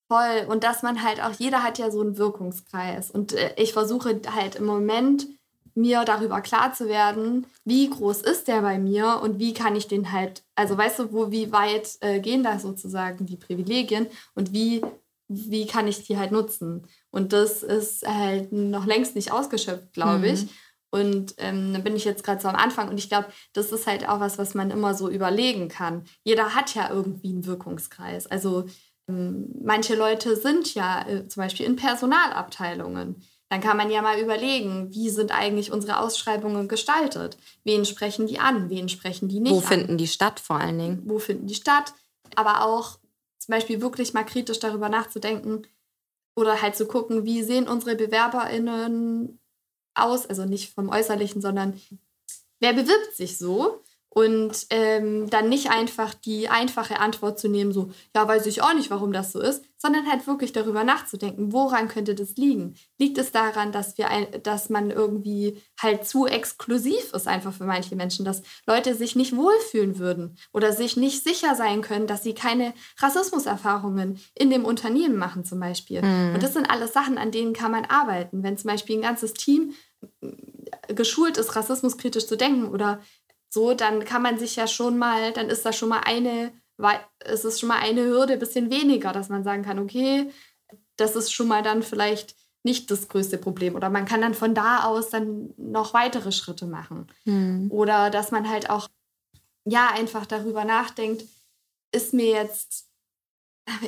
Voll. 0.07 0.47
Und 0.47 0.63
dass 0.63 0.83
man 0.83 1.03
halt 1.03 1.21
auch, 1.21 1.33
jeder 1.33 1.63
hat 1.63 1.77
ja 1.77 1.91
so 1.91 2.01
einen 2.01 2.17
Wirkungskreis. 2.17 3.11
Und 3.11 3.33
äh, 3.33 3.53
ich 3.57 3.73
versuche 3.73 4.21
halt 4.33 4.55
im 4.55 4.65
Moment 4.65 5.27
mir 5.75 6.03
darüber 6.05 6.41
klar 6.41 6.73
zu 6.73 6.87
werden, 6.87 7.45
wie 7.63 7.89
groß 7.89 8.21
ist 8.21 8.47
der 8.47 8.61
bei 8.61 8.79
mir 8.79 9.19
und 9.21 9.37
wie 9.37 9.53
kann 9.53 9.75
ich 9.75 9.87
den 9.87 10.11
halt, 10.11 10.43
also 10.55 10.75
weißt 10.75 10.99
du, 10.99 11.13
wo, 11.13 11.31
wie 11.31 11.51
weit 11.51 11.97
äh, 12.01 12.19
gehen 12.19 12.43
da 12.43 12.57
sozusagen 12.57 13.27
die 13.27 13.37
Privilegien 13.37 14.07
und 14.33 14.53
wie, 14.53 14.81
wie 15.27 15.67
kann 15.67 15.87
ich 15.87 16.03
die 16.03 16.17
halt 16.17 16.31
nutzen? 16.31 16.87
Und 17.11 17.31
das 17.31 17.61
ist 17.61 18.07
halt 18.07 18.51
noch 18.51 18.87
längst 18.87 19.15
nicht 19.15 19.31
ausgeschöpft, 19.31 19.93
glaube 19.93 20.19
mhm. 20.19 20.33
ich. 20.33 20.47
Und 20.89 21.35
ähm, 21.37 21.73
dann 21.73 21.83
bin 21.83 21.95
ich 21.95 22.05
jetzt 22.05 22.23
gerade 22.23 22.41
so 22.41 22.47
am 22.47 22.55
Anfang 22.55 22.89
und 22.89 22.97
ich 22.97 23.09
glaube, 23.09 23.27
das 23.53 23.71
ist 23.71 23.87
halt 23.87 24.07
auch 24.07 24.19
was, 24.19 24.37
was 24.37 24.55
man 24.55 24.71
immer 24.71 24.93
so 24.93 25.09
überlegen 25.09 25.67
kann. 25.67 26.05
Jeder 26.23 26.55
hat 26.55 26.73
ja 26.75 26.89
irgendwie 26.89 27.29
einen 27.29 27.45
Wirkungskreis. 27.45 28.25
Also 28.25 28.65
manche 29.07 29.95
Leute 29.95 30.35
sind 30.35 30.73
ja 30.73 31.07
äh, 31.07 31.27
zum 31.27 31.43
Beispiel 31.43 31.65
in 31.65 31.75
Personalabteilungen. 31.75 33.23
Dann 33.49 33.61
kann 33.61 33.77
man 33.77 33.89
ja 33.89 34.01
mal 34.01 34.19
überlegen, 34.19 34.93
wie 34.93 35.09
sind 35.09 35.31
eigentlich 35.31 35.71
unsere 35.71 35.99
Ausschreibungen 35.99 36.67
gestaltet? 36.67 37.37
Wen 37.63 37.85
sprechen 37.85 38.27
die 38.27 38.39
an? 38.39 38.69
Wen 38.69 38.89
sprechen 38.89 39.29
die 39.29 39.39
nicht 39.39 39.53
Wo 39.53 39.61
finden 39.61 39.91
an? 39.91 39.97
die 39.97 40.07
statt 40.07 40.41
vor 40.41 40.57
allen 40.57 40.77
Dingen? 40.77 41.01
Wo 41.05 41.17
finden 41.17 41.47
die 41.47 41.55
statt? 41.55 41.93
Aber 42.35 42.65
auch 42.65 42.99
zum 43.37 43.53
Beispiel 43.53 43.79
wirklich 43.79 44.13
mal 44.13 44.25
kritisch 44.25 44.59
darüber 44.59 44.89
nachzudenken 44.89 45.65
oder 46.35 46.61
halt 46.61 46.75
zu 46.75 46.85
gucken, 46.85 47.23
wie 47.23 47.41
sehen 47.41 47.69
unsere 47.69 47.95
BewerberInnen 47.95 49.39
aus? 49.95 50.25
Also 50.25 50.43
nicht 50.43 50.73
vom 50.73 50.89
Äußerlichen, 50.89 51.41
sondern 51.41 51.79
wer 52.59 52.73
bewirbt 52.73 53.15
sich 53.15 53.37
so? 53.37 53.81
Und 54.09 54.65
ähm, 54.71 55.29
dann 55.29 55.49
nicht 55.49 55.69
einfach 55.69 56.13
die 56.13 56.49
einfache 56.49 56.99
Antwort 56.99 57.39
zu 57.39 57.47
nehmen, 57.47 57.71
so, 57.71 57.91
ja, 58.15 58.27
weiß 58.27 58.47
ich 58.47 58.63
auch 58.63 58.73
nicht, 58.73 58.89
warum 58.89 59.11
das 59.11 59.31
so 59.31 59.39
ist, 59.39 59.63
sondern 59.77 60.09
halt 60.09 60.25
wirklich 60.25 60.53
darüber 60.53 60.83
nachzudenken, 60.83 61.53
woran 61.53 61.87
könnte 61.87 62.15
das 62.15 62.35
liegen? 62.35 62.75
Liegt 62.97 63.17
es 63.19 63.31
daran, 63.31 63.71
dass 63.71 63.97
wir 63.97 64.09
ein, 64.09 64.27
dass 64.41 64.69
man 64.69 64.89
irgendwie 64.89 65.61
halt 65.79 66.07
zu 66.07 66.25
exklusiv 66.25 67.13
ist, 67.13 67.27
einfach 67.27 67.53
für 67.53 67.65
manche 67.65 67.95
Menschen, 67.95 68.25
dass 68.25 68.41
Leute 68.65 68.95
sich 68.95 69.15
nicht 69.15 69.35
wohlfühlen 69.35 69.99
würden 69.99 70.37
oder 70.51 70.73
sich 70.73 70.97
nicht 70.97 71.23
sicher 71.23 71.55
sein 71.55 71.81
können, 71.81 72.07
dass 72.07 72.23
sie 72.23 72.33
keine 72.33 72.73
Rassismuserfahrungen 72.97 74.19
in 74.33 74.49
dem 74.49 74.65
Unternehmen 74.65 75.17
machen, 75.17 75.45
zum 75.45 75.59
Beispiel. 75.59 76.01
Mhm. 76.01 76.33
Und 76.33 76.43
das 76.43 76.53
sind 76.53 76.69
alles 76.69 76.93
Sachen, 76.93 77.19
an 77.19 77.31
denen 77.31 77.53
kann 77.53 77.71
man 77.71 77.85
arbeiten. 77.85 78.41
Wenn 78.41 78.57
zum 78.57 78.71
Beispiel 78.71 78.97
ein 78.97 79.03
ganzes 79.03 79.33
Team 79.33 79.73
äh, 80.21 80.93
geschult 80.93 81.37
ist, 81.37 81.55
rassismuskritisch 81.55 82.25
zu 82.25 82.35
denken 82.35 82.69
oder 82.69 82.99
so, 83.57 83.73
dann 83.73 84.05
kann 84.05 84.21
man 84.21 84.37
sich 84.37 84.55
ja 84.55 84.67
schon 84.67 84.99
mal, 84.99 85.33
dann 85.33 85.49
ist 85.49 85.65
da 85.65 85.73
schon 85.73 85.89
mal 85.89 86.01
eine, 86.01 86.51
es 87.19 87.43
ist 87.43 87.59
schon 87.59 87.69
mal 87.69 87.79
eine 87.79 88.03
Hürde 88.03 88.33
ein 88.33 88.39
bisschen 88.39 88.69
weniger, 88.69 89.11
dass 89.11 89.29
man 89.29 89.43
sagen 89.43 89.63
kann, 89.63 89.79
okay, 89.79 90.31
das 90.95 91.15
ist 91.15 91.33
schon 91.33 91.47
mal 91.47 91.63
dann 91.63 91.81
vielleicht 91.81 92.35
nicht 92.63 92.91
das 92.91 93.07
größte 93.07 93.39
Problem. 93.39 93.73
Oder 93.73 93.89
man 93.89 94.05
kann 94.05 94.21
dann 94.21 94.35
von 94.35 94.53
da 94.53 94.83
aus 94.83 95.09
dann 95.09 95.55
noch 95.57 95.95
weitere 95.95 96.31
Schritte 96.31 96.67
machen. 96.67 97.07
Mhm. 97.25 97.71
Oder 97.71 98.11
dass 98.11 98.29
man 98.29 98.47
halt 98.47 98.69
auch, 98.69 98.87
ja, 99.65 99.89
einfach 99.89 100.27
darüber 100.27 100.63
nachdenkt, 100.63 101.23
ist 101.91 102.13
mir 102.13 102.27
jetzt, 102.27 102.85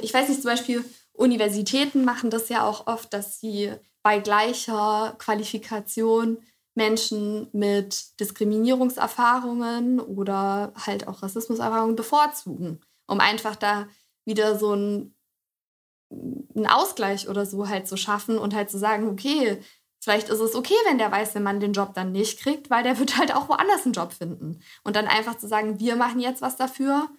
ich 0.02 0.12
weiß 0.12 0.30
nicht, 0.30 0.42
zum 0.42 0.50
Beispiel 0.50 0.84
Universitäten 1.14 2.06
machen 2.06 2.32
das 2.32 2.50
ja 2.50 2.66
auch 2.68 2.88
oft, 2.88 3.14
dass 3.14 3.40
sie 3.40 3.72
bei 4.02 4.18
gleicher 4.20 5.16
Qualifikation 5.20 6.40
Menschen 6.80 7.48
mit 7.52 8.20
Diskriminierungserfahrungen 8.20 10.00
oder 10.00 10.74
halt 10.76 11.08
auch 11.08 11.22
Rassismuserfahrungen 11.22 11.96
bevorzugen, 11.96 12.80
um 13.06 13.20
einfach 13.20 13.56
da 13.56 13.88
wieder 14.26 14.58
so 14.58 14.74
ein, 14.74 15.14
einen 16.56 16.68
Ausgleich 16.68 17.28
oder 17.28 17.46
so 17.46 17.68
halt 17.68 17.88
zu 17.88 17.98
schaffen 17.98 18.38
und 18.38 18.56
halt 18.56 18.72
zu 18.72 18.80
sagen, 18.80 19.10
okay, 19.10 19.62
vielleicht 20.02 20.30
ist 20.30 20.40
es 20.40 20.56
okay, 20.56 20.76
wenn 20.88 20.98
der 20.98 21.12
weiße 21.12 21.42
Mann 21.42 21.60
den 21.60 21.74
Job 21.74 21.94
dann 21.94 22.14
nicht 22.14 22.40
kriegt, 22.40 22.70
weil 22.70 22.84
der 22.84 22.98
wird 22.98 23.18
halt 23.18 23.36
auch 23.36 23.50
woanders 23.50 23.84
einen 23.84 23.94
Job 23.94 24.14
finden. 24.14 24.62
Und 24.84 24.96
dann 24.96 25.08
einfach 25.08 25.38
zu 25.38 25.48
sagen, 25.48 25.80
wir 25.80 25.98
machen 25.98 26.22
jetzt 26.22 26.42
was 26.42 26.56
dafür, 26.56 27.10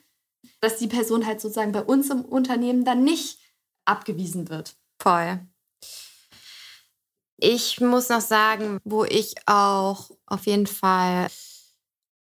dass 0.61 0.79
die 0.79 0.89
Person 0.89 1.27
halt 1.27 1.41
sozusagen 1.41 1.73
bei 1.73 1.83
uns 1.83 2.09
im 2.09 2.25
Unternehmen 2.25 2.85
dann 2.85 3.05
nicht 3.05 3.39
abgewiesen 3.85 4.49
wird. 4.49 4.77
Voll. 4.99 5.41
Ich 7.43 7.81
muss 7.81 8.11
noch 8.11 8.21
sagen, 8.21 8.81
wo 8.85 9.05
ich 9.05 9.35
auch 9.47 10.11
auf 10.27 10.45
jeden 10.45 10.67
Fall 10.67 11.29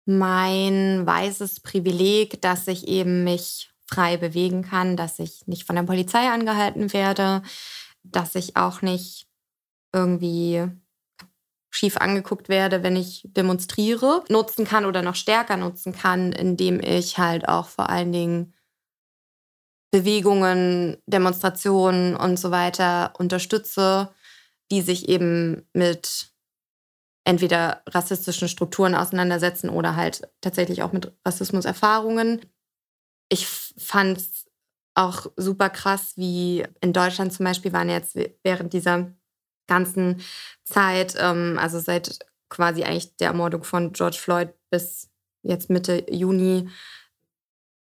mein 0.06 1.04
weißes 1.04 1.60
Privileg, 1.60 2.40
dass 2.40 2.66
ich 2.68 2.88
eben 2.88 3.22
mich 3.22 3.70
frei 3.84 4.16
bewegen 4.16 4.62
kann, 4.62 4.96
dass 4.96 5.18
ich 5.18 5.46
nicht 5.46 5.66
von 5.66 5.76
der 5.76 5.82
Polizei 5.82 6.30
angehalten 6.30 6.94
werde, 6.94 7.42
dass 8.02 8.34
ich 8.34 8.56
auch 8.56 8.80
nicht 8.80 9.26
irgendwie 9.92 10.66
schief 11.68 11.98
angeguckt 11.98 12.48
werde, 12.48 12.82
wenn 12.82 12.96
ich 12.96 13.28
demonstriere, 13.36 14.24
nutzen 14.30 14.64
kann 14.64 14.86
oder 14.86 15.02
noch 15.02 15.16
stärker 15.16 15.58
nutzen 15.58 15.92
kann, 15.92 16.32
indem 16.32 16.80
ich 16.80 17.18
halt 17.18 17.46
auch 17.46 17.68
vor 17.68 17.90
allen 17.90 18.12
Dingen 18.12 18.54
Bewegungen, 19.90 20.96
Demonstrationen 21.06 22.16
und 22.16 22.38
so 22.38 22.50
weiter 22.50 23.12
unterstütze, 23.18 24.14
die 24.70 24.82
sich 24.82 25.08
eben 25.08 25.66
mit 25.72 26.32
entweder 27.24 27.82
rassistischen 27.86 28.48
Strukturen 28.48 28.94
auseinandersetzen 28.94 29.68
oder 29.70 29.96
halt 29.96 30.28
tatsächlich 30.40 30.82
auch 30.82 30.92
mit 30.92 31.12
Rassismuserfahrungen. 31.24 32.40
Ich 33.28 33.46
fand 33.46 34.18
es 34.18 34.46
auch 34.94 35.26
super 35.36 35.70
krass, 35.70 36.14
wie 36.16 36.64
in 36.80 36.92
Deutschland 36.92 37.32
zum 37.32 37.44
Beispiel 37.44 37.72
waren 37.72 37.88
jetzt 37.88 38.16
während 38.42 38.72
dieser 38.72 39.12
ganzen 39.66 40.20
Zeit, 40.64 41.14
ähm, 41.18 41.56
also 41.60 41.78
seit 41.78 42.18
quasi 42.48 42.82
eigentlich 42.82 43.16
der 43.16 43.28
Ermordung 43.28 43.62
von 43.62 43.92
George 43.92 44.18
Floyd 44.18 44.52
bis 44.70 45.08
jetzt 45.42 45.70
Mitte 45.70 46.04
Juni, 46.10 46.68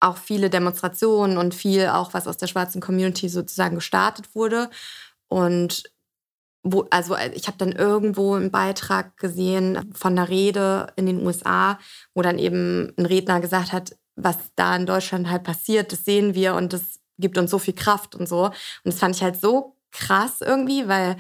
auch 0.01 0.17
viele 0.17 0.51
Demonstrationen 0.51 1.39
und 1.39 1.55
viel 1.55 1.89
auch, 1.89 2.15
was 2.15 2.29
aus 2.29 2.37
der 2.37 2.47
schwarzen 2.47 2.81
Community 2.81 3.29
sozusagen 3.29 3.77
gestartet 3.77 4.35
wurde. 4.35 4.71
Und 5.29 5.91
wo, 6.63 6.87
also 6.91 7.17
ich 7.35 7.47
habe 7.47 7.59
dann 7.59 7.73
irgendwo 7.73 8.35
einen 8.35 8.51
Beitrag 8.51 9.17
gesehen 9.17 9.93
von 9.95 10.13
einer 10.13 10.29
Rede 10.29 10.89
in 10.97 11.07
den 11.07 11.25
USA, 11.25 11.79
wo 12.15 12.23
dann 12.23 12.39
eben 12.39 12.93
ein 12.99 13.07
Redner 13.07 13.41
gesagt 13.41 13.73
hat, 13.73 13.97
was 14.17 14.37
da 14.57 14.75
in 14.77 14.87
Deutschland 14.87 15.31
halt 15.31 15.45
passiert, 15.45 15.93
das 15.93 16.05
sehen 16.05 16.35
wir 16.35 16.55
und 16.55 16.73
das 16.73 17.01
gibt 17.19 17.39
uns 17.39 17.51
so 17.51 17.59
viel 17.59 17.75
Kraft 17.75 18.15
und 18.15 18.29
so. 18.29 18.47
Und 18.47 18.55
das 18.85 18.99
fand 18.99 19.17
ich 19.17 19.23
halt 19.23 19.41
so 19.41 19.77
krass 19.91 20.41
irgendwie, 20.41 20.87
weil 20.89 21.17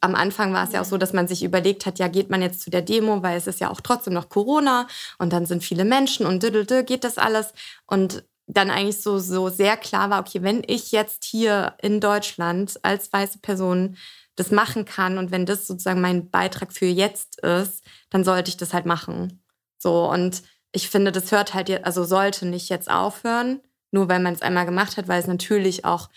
am 0.00 0.14
Anfang 0.14 0.52
war 0.52 0.64
es 0.64 0.72
ja 0.72 0.80
auch 0.80 0.86
so, 0.86 0.96
dass 0.96 1.12
man 1.12 1.28
sich 1.28 1.42
überlegt 1.42 1.86
hat, 1.86 1.98
ja, 1.98 2.08
geht 2.08 2.30
man 2.30 2.42
jetzt 2.42 2.60
zu 2.60 2.70
der 2.70 2.82
Demo, 2.82 3.22
weil 3.22 3.36
es 3.36 3.46
ist 3.46 3.60
ja 3.60 3.70
auch 3.70 3.80
trotzdem 3.80 4.14
noch 4.14 4.28
Corona 4.28 4.86
und 5.18 5.32
dann 5.32 5.46
sind 5.46 5.64
viele 5.64 5.84
Menschen 5.84 6.24
und 6.26 6.42
düdelte, 6.42 6.84
geht 6.84 7.04
das 7.04 7.18
alles? 7.18 7.52
Und 7.86 8.24
dann 8.46 8.70
eigentlich 8.70 9.00
so, 9.00 9.18
so 9.18 9.48
sehr 9.48 9.76
klar 9.76 10.10
war, 10.10 10.20
okay, 10.20 10.42
wenn 10.42 10.62
ich 10.66 10.92
jetzt 10.92 11.24
hier 11.24 11.74
in 11.80 12.00
Deutschland 12.00 12.78
als 12.82 13.12
weiße 13.12 13.38
Person 13.38 13.96
das 14.36 14.50
machen 14.50 14.84
kann 14.84 15.18
und 15.18 15.30
wenn 15.30 15.46
das 15.46 15.66
sozusagen 15.66 16.00
mein 16.00 16.30
Beitrag 16.30 16.72
für 16.72 16.86
jetzt 16.86 17.40
ist, 17.40 17.84
dann 18.10 18.24
sollte 18.24 18.48
ich 18.48 18.56
das 18.56 18.72
halt 18.72 18.86
machen. 18.86 19.42
So 19.78 20.10
und 20.10 20.42
ich 20.72 20.88
finde, 20.88 21.12
das 21.12 21.30
hört 21.32 21.54
halt, 21.54 21.84
also 21.84 22.04
sollte 22.04 22.46
nicht 22.46 22.70
jetzt 22.70 22.90
aufhören, 22.90 23.60
nur 23.90 24.08
weil 24.08 24.20
man 24.20 24.32
es 24.32 24.42
einmal 24.42 24.64
gemacht 24.64 24.96
hat, 24.96 25.06
weil 25.06 25.20
es 25.20 25.26
natürlich 25.26 25.84
auch 25.84 26.08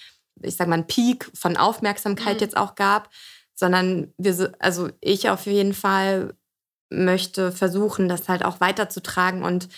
ich 0.41 0.55
sag 0.55 0.67
mal, 0.67 0.75
einen 0.75 0.87
Peak 0.87 1.29
von 1.33 1.57
Aufmerksamkeit 1.57 2.35
mhm. 2.35 2.41
jetzt 2.41 2.57
auch 2.57 2.75
gab, 2.75 3.09
sondern 3.53 4.13
wir, 4.17 4.53
also 4.59 4.89
ich 5.01 5.29
auf 5.29 5.45
jeden 5.45 5.73
Fall 5.73 6.35
möchte 6.89 7.51
versuchen, 7.51 8.09
das 8.09 8.29
halt 8.29 8.43
auch 8.43 8.59
weiterzutragen. 8.59 9.43
Und 9.43 9.69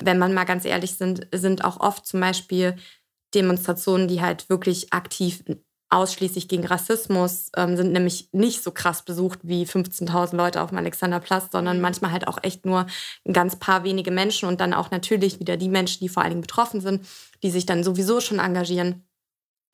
wenn 0.00 0.18
man 0.18 0.34
mal 0.34 0.44
ganz 0.44 0.64
ehrlich 0.64 0.94
sind, 0.94 1.26
sind 1.32 1.64
auch 1.64 1.80
oft 1.80 2.06
zum 2.06 2.20
Beispiel 2.20 2.76
Demonstrationen, 3.34 4.08
die 4.08 4.22
halt 4.22 4.48
wirklich 4.48 4.92
aktiv 4.92 5.44
ausschließlich 5.90 6.48
gegen 6.48 6.66
Rassismus 6.66 7.50
ähm, 7.56 7.76
sind 7.76 7.92
nämlich 7.92 8.28
nicht 8.32 8.62
so 8.62 8.70
krass 8.70 9.02
besucht 9.02 9.40
wie 9.42 9.64
15.000 9.64 10.36
Leute 10.36 10.60
auf 10.60 10.68
dem 10.68 10.78
Alexanderplatz, 10.78 11.48
sondern 11.50 11.76
mhm. 11.76 11.82
manchmal 11.82 12.12
halt 12.12 12.28
auch 12.28 12.38
echt 12.42 12.66
nur 12.66 12.86
ein 13.24 13.32
ganz 13.32 13.56
paar 13.56 13.84
wenige 13.84 14.10
Menschen 14.10 14.48
und 14.48 14.60
dann 14.60 14.74
auch 14.74 14.90
natürlich 14.90 15.40
wieder 15.40 15.56
die 15.56 15.68
Menschen, 15.68 16.00
die 16.00 16.08
vor 16.08 16.22
allen 16.22 16.32
Dingen 16.32 16.42
betroffen 16.42 16.80
sind, 16.80 17.06
die 17.42 17.50
sich 17.50 17.64
dann 17.64 17.84
sowieso 17.84 18.20
schon 18.20 18.38
engagieren. 18.38 19.06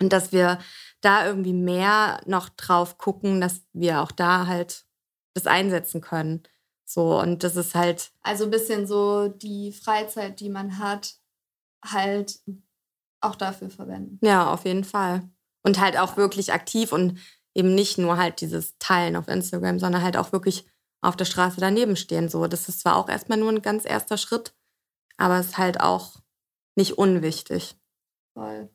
Und 0.01 0.13
dass 0.13 0.33
wir 0.33 0.59
da 1.01 1.27
irgendwie 1.27 1.53
mehr 1.53 2.21
noch 2.27 2.49
drauf 2.49 2.99
gucken, 2.99 3.41
dass 3.41 3.63
wir 3.73 4.01
auch 4.01 4.13
da 4.13 4.47
halt 4.47 4.85
das 5.35 5.47
einsetzen 5.47 6.01
können. 6.01 6.43
So, 6.85 7.19
und 7.21 7.43
das 7.43 7.57
ist 7.57 7.75
halt. 7.75 8.13
Also 8.23 8.45
ein 8.45 8.51
bisschen 8.51 8.87
so 8.87 9.29
die 9.29 9.73
Freizeit, 9.73 10.41
die 10.41 10.49
man 10.49 10.79
hat, 10.79 11.15
halt 11.85 12.41
auch 13.21 13.37
dafür 13.37 13.71
verwenden. 13.71 14.19
Ja, 14.23 14.53
auf 14.53 14.65
jeden 14.65 14.85
Fall. 14.85 15.29
Und 15.65 15.81
halt 15.81 15.97
auch 15.97 16.17
wirklich 16.17 16.53
aktiv 16.53 16.93
und 16.93 17.19
eben 17.55 17.75
nicht 17.75 17.99
nur 17.99 18.19
halt 18.19 18.41
dieses 18.41 18.77
Teilen 18.79 19.17
auf 19.17 19.29
Instagram, 19.29 19.79
sondern 19.79 20.03
halt 20.03 20.17
auch 20.17 20.33
wirklich 20.33 20.67
auf 21.01 21.17
der 21.17 21.25
Straße 21.25 21.61
daneben 21.61 21.97
stehen. 21.97 22.29
So, 22.29 22.47
das 22.47 22.69
ist 22.69 22.81
zwar 22.81 22.97
auch 22.97 23.09
erstmal 23.09 23.39
nur 23.39 23.51
ein 23.51 23.63
ganz 23.63 23.85
erster 23.85 24.17
Schritt, 24.17 24.55
aber 25.17 25.39
es 25.39 25.47
ist 25.47 25.59
halt 25.59 25.81
auch 25.81 26.17
nicht 26.77 26.99
unwichtig. 26.99 27.77
Voll. 28.35 28.69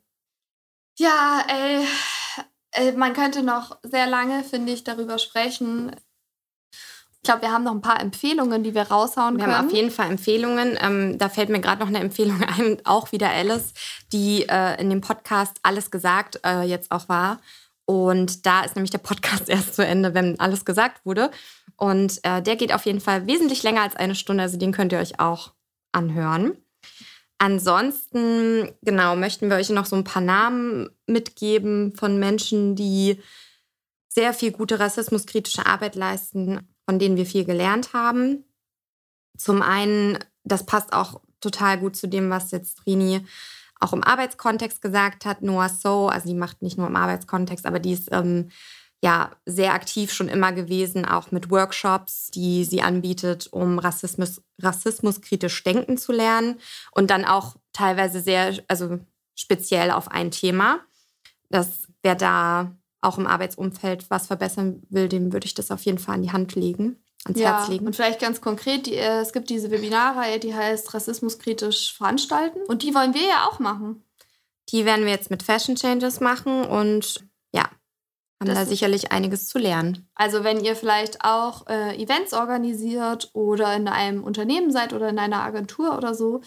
Ja, 0.98 1.44
ey, 1.48 1.86
äh, 2.72 2.92
man 2.92 3.12
könnte 3.12 3.42
noch 3.42 3.78
sehr 3.82 4.06
lange, 4.06 4.44
finde 4.44 4.72
ich, 4.72 4.84
darüber 4.84 5.18
sprechen. 5.18 5.94
Ich 7.22 7.26
glaube, 7.26 7.42
wir 7.42 7.52
haben 7.52 7.64
noch 7.64 7.72
ein 7.72 7.82
paar 7.82 8.00
Empfehlungen, 8.00 8.62
die 8.62 8.74
wir 8.74 8.84
raushauen 8.84 9.34
wir 9.34 9.40
können. 9.40 9.52
Wir 9.52 9.58
haben 9.58 9.66
auf 9.66 9.74
jeden 9.74 9.90
Fall 9.90 10.10
Empfehlungen. 10.10 10.78
Ähm, 10.80 11.18
da 11.18 11.28
fällt 11.28 11.50
mir 11.50 11.60
gerade 11.60 11.80
noch 11.80 11.88
eine 11.88 11.98
Empfehlung 11.98 12.42
ein, 12.42 12.78
auch 12.84 13.12
wieder 13.12 13.28
Alice, 13.28 13.74
die 14.10 14.48
äh, 14.48 14.80
in 14.80 14.88
dem 14.88 15.02
Podcast 15.02 15.58
Alles 15.62 15.90
gesagt 15.90 16.40
äh, 16.46 16.62
jetzt 16.62 16.90
auch 16.90 17.10
war. 17.10 17.38
Und 17.84 18.46
da 18.46 18.62
ist 18.62 18.74
nämlich 18.74 18.90
der 18.90 18.98
Podcast 18.98 19.48
erst 19.50 19.74
zu 19.74 19.84
Ende, 19.84 20.14
wenn 20.14 20.40
alles 20.40 20.64
gesagt 20.64 21.04
wurde. 21.04 21.30
Und 21.76 22.20
äh, 22.22 22.40
der 22.40 22.56
geht 22.56 22.72
auf 22.72 22.86
jeden 22.86 23.00
Fall 23.00 23.26
wesentlich 23.26 23.62
länger 23.62 23.82
als 23.82 23.96
eine 23.96 24.14
Stunde. 24.14 24.42
Also 24.42 24.56
den 24.56 24.72
könnt 24.72 24.92
ihr 24.92 24.98
euch 24.98 25.20
auch 25.20 25.52
anhören. 25.92 26.56
Ansonsten, 27.36 28.70
genau, 28.82 29.14
möchten 29.16 29.50
wir 29.50 29.56
euch 29.56 29.68
noch 29.70 29.86
so 29.86 29.96
ein 29.96 30.04
paar 30.04 30.22
Namen 30.22 30.88
mitgeben 31.06 31.94
von 31.96 32.18
Menschen, 32.18 32.76
die 32.76 33.20
sehr 34.08 34.34
viel 34.34 34.52
gute 34.52 34.78
rassismuskritische 34.78 35.66
Arbeit 35.66 35.94
leisten, 35.94 36.68
von 36.90 36.98
denen 36.98 37.16
wir 37.16 37.24
viel 37.24 37.44
gelernt 37.44 37.92
haben. 37.92 38.42
Zum 39.38 39.62
einen, 39.62 40.18
das 40.42 40.66
passt 40.66 40.92
auch 40.92 41.20
total 41.40 41.78
gut 41.78 41.94
zu 41.94 42.08
dem, 42.08 42.30
was 42.30 42.50
jetzt 42.50 42.84
Rini 42.84 43.24
auch 43.78 43.92
im 43.92 44.02
Arbeitskontext 44.02 44.82
gesagt 44.82 45.24
hat. 45.24 45.40
Noah 45.40 45.68
So, 45.68 46.08
also 46.08 46.28
die 46.28 46.34
macht 46.34 46.62
nicht 46.62 46.78
nur 46.78 46.88
im 46.88 46.96
Arbeitskontext, 46.96 47.64
aber 47.64 47.78
die 47.78 47.92
ist 47.92 48.08
ähm, 48.10 48.50
ja 49.04 49.30
sehr 49.46 49.72
aktiv 49.72 50.12
schon 50.12 50.26
immer 50.26 50.50
gewesen, 50.50 51.04
auch 51.04 51.30
mit 51.30 51.48
Workshops, 51.48 52.32
die 52.32 52.64
sie 52.64 52.82
anbietet, 52.82 53.46
um 53.52 53.78
Rassismus, 53.78 54.42
rassismuskritisch 54.60 55.62
denken 55.62 55.96
zu 55.96 56.10
lernen 56.10 56.58
und 56.90 57.08
dann 57.10 57.24
auch 57.24 57.54
teilweise 57.72 58.20
sehr, 58.20 58.58
also 58.66 58.98
speziell 59.36 59.92
auf 59.92 60.10
ein 60.10 60.32
Thema. 60.32 60.80
Das 61.50 61.86
wer 62.02 62.16
da 62.16 62.74
auch 63.00 63.18
im 63.18 63.26
Arbeitsumfeld 63.26 64.10
was 64.10 64.26
verbessern 64.26 64.82
will, 64.90 65.08
dem 65.08 65.32
würde 65.32 65.46
ich 65.46 65.54
das 65.54 65.70
auf 65.70 65.82
jeden 65.84 65.98
Fall 65.98 66.16
an 66.16 66.22
die 66.22 66.32
Hand 66.32 66.54
legen, 66.54 67.02
ans 67.24 67.40
ja, 67.40 67.58
Herz 67.58 67.68
legen. 67.68 67.86
Und 67.86 67.96
vielleicht 67.96 68.20
ganz 68.20 68.40
konkret, 68.40 68.86
die, 68.86 68.94
äh, 68.94 69.20
es 69.20 69.32
gibt 69.32 69.50
diese 69.50 69.70
Webinarreihe, 69.70 70.38
die 70.38 70.54
heißt 70.54 70.92
Rassismuskritisch 70.92 71.94
veranstalten. 71.96 72.60
Und 72.68 72.82
die 72.82 72.94
wollen 72.94 73.14
wir 73.14 73.26
ja 73.26 73.48
auch 73.48 73.58
machen. 73.58 74.04
Die 74.70 74.84
werden 74.84 75.04
wir 75.04 75.12
jetzt 75.12 75.30
mit 75.30 75.42
Fashion 75.42 75.76
Changes 75.76 76.20
machen 76.20 76.64
und 76.64 77.24
ja, 77.52 77.64
haben 78.40 78.46
das 78.46 78.58
da 78.58 78.66
sicherlich 78.66 79.10
einiges 79.10 79.48
zu 79.48 79.58
lernen. 79.58 80.08
Also 80.14 80.44
wenn 80.44 80.62
ihr 80.64 80.76
vielleicht 80.76 81.24
auch 81.24 81.66
äh, 81.68 82.00
Events 82.00 82.32
organisiert 82.32 83.30
oder 83.32 83.74
in 83.74 83.88
einem 83.88 84.22
Unternehmen 84.22 84.70
seid 84.70 84.92
oder 84.92 85.08
in 85.08 85.18
einer 85.18 85.42
Agentur 85.42 85.96
oder 85.96 86.14
so, 86.14 86.40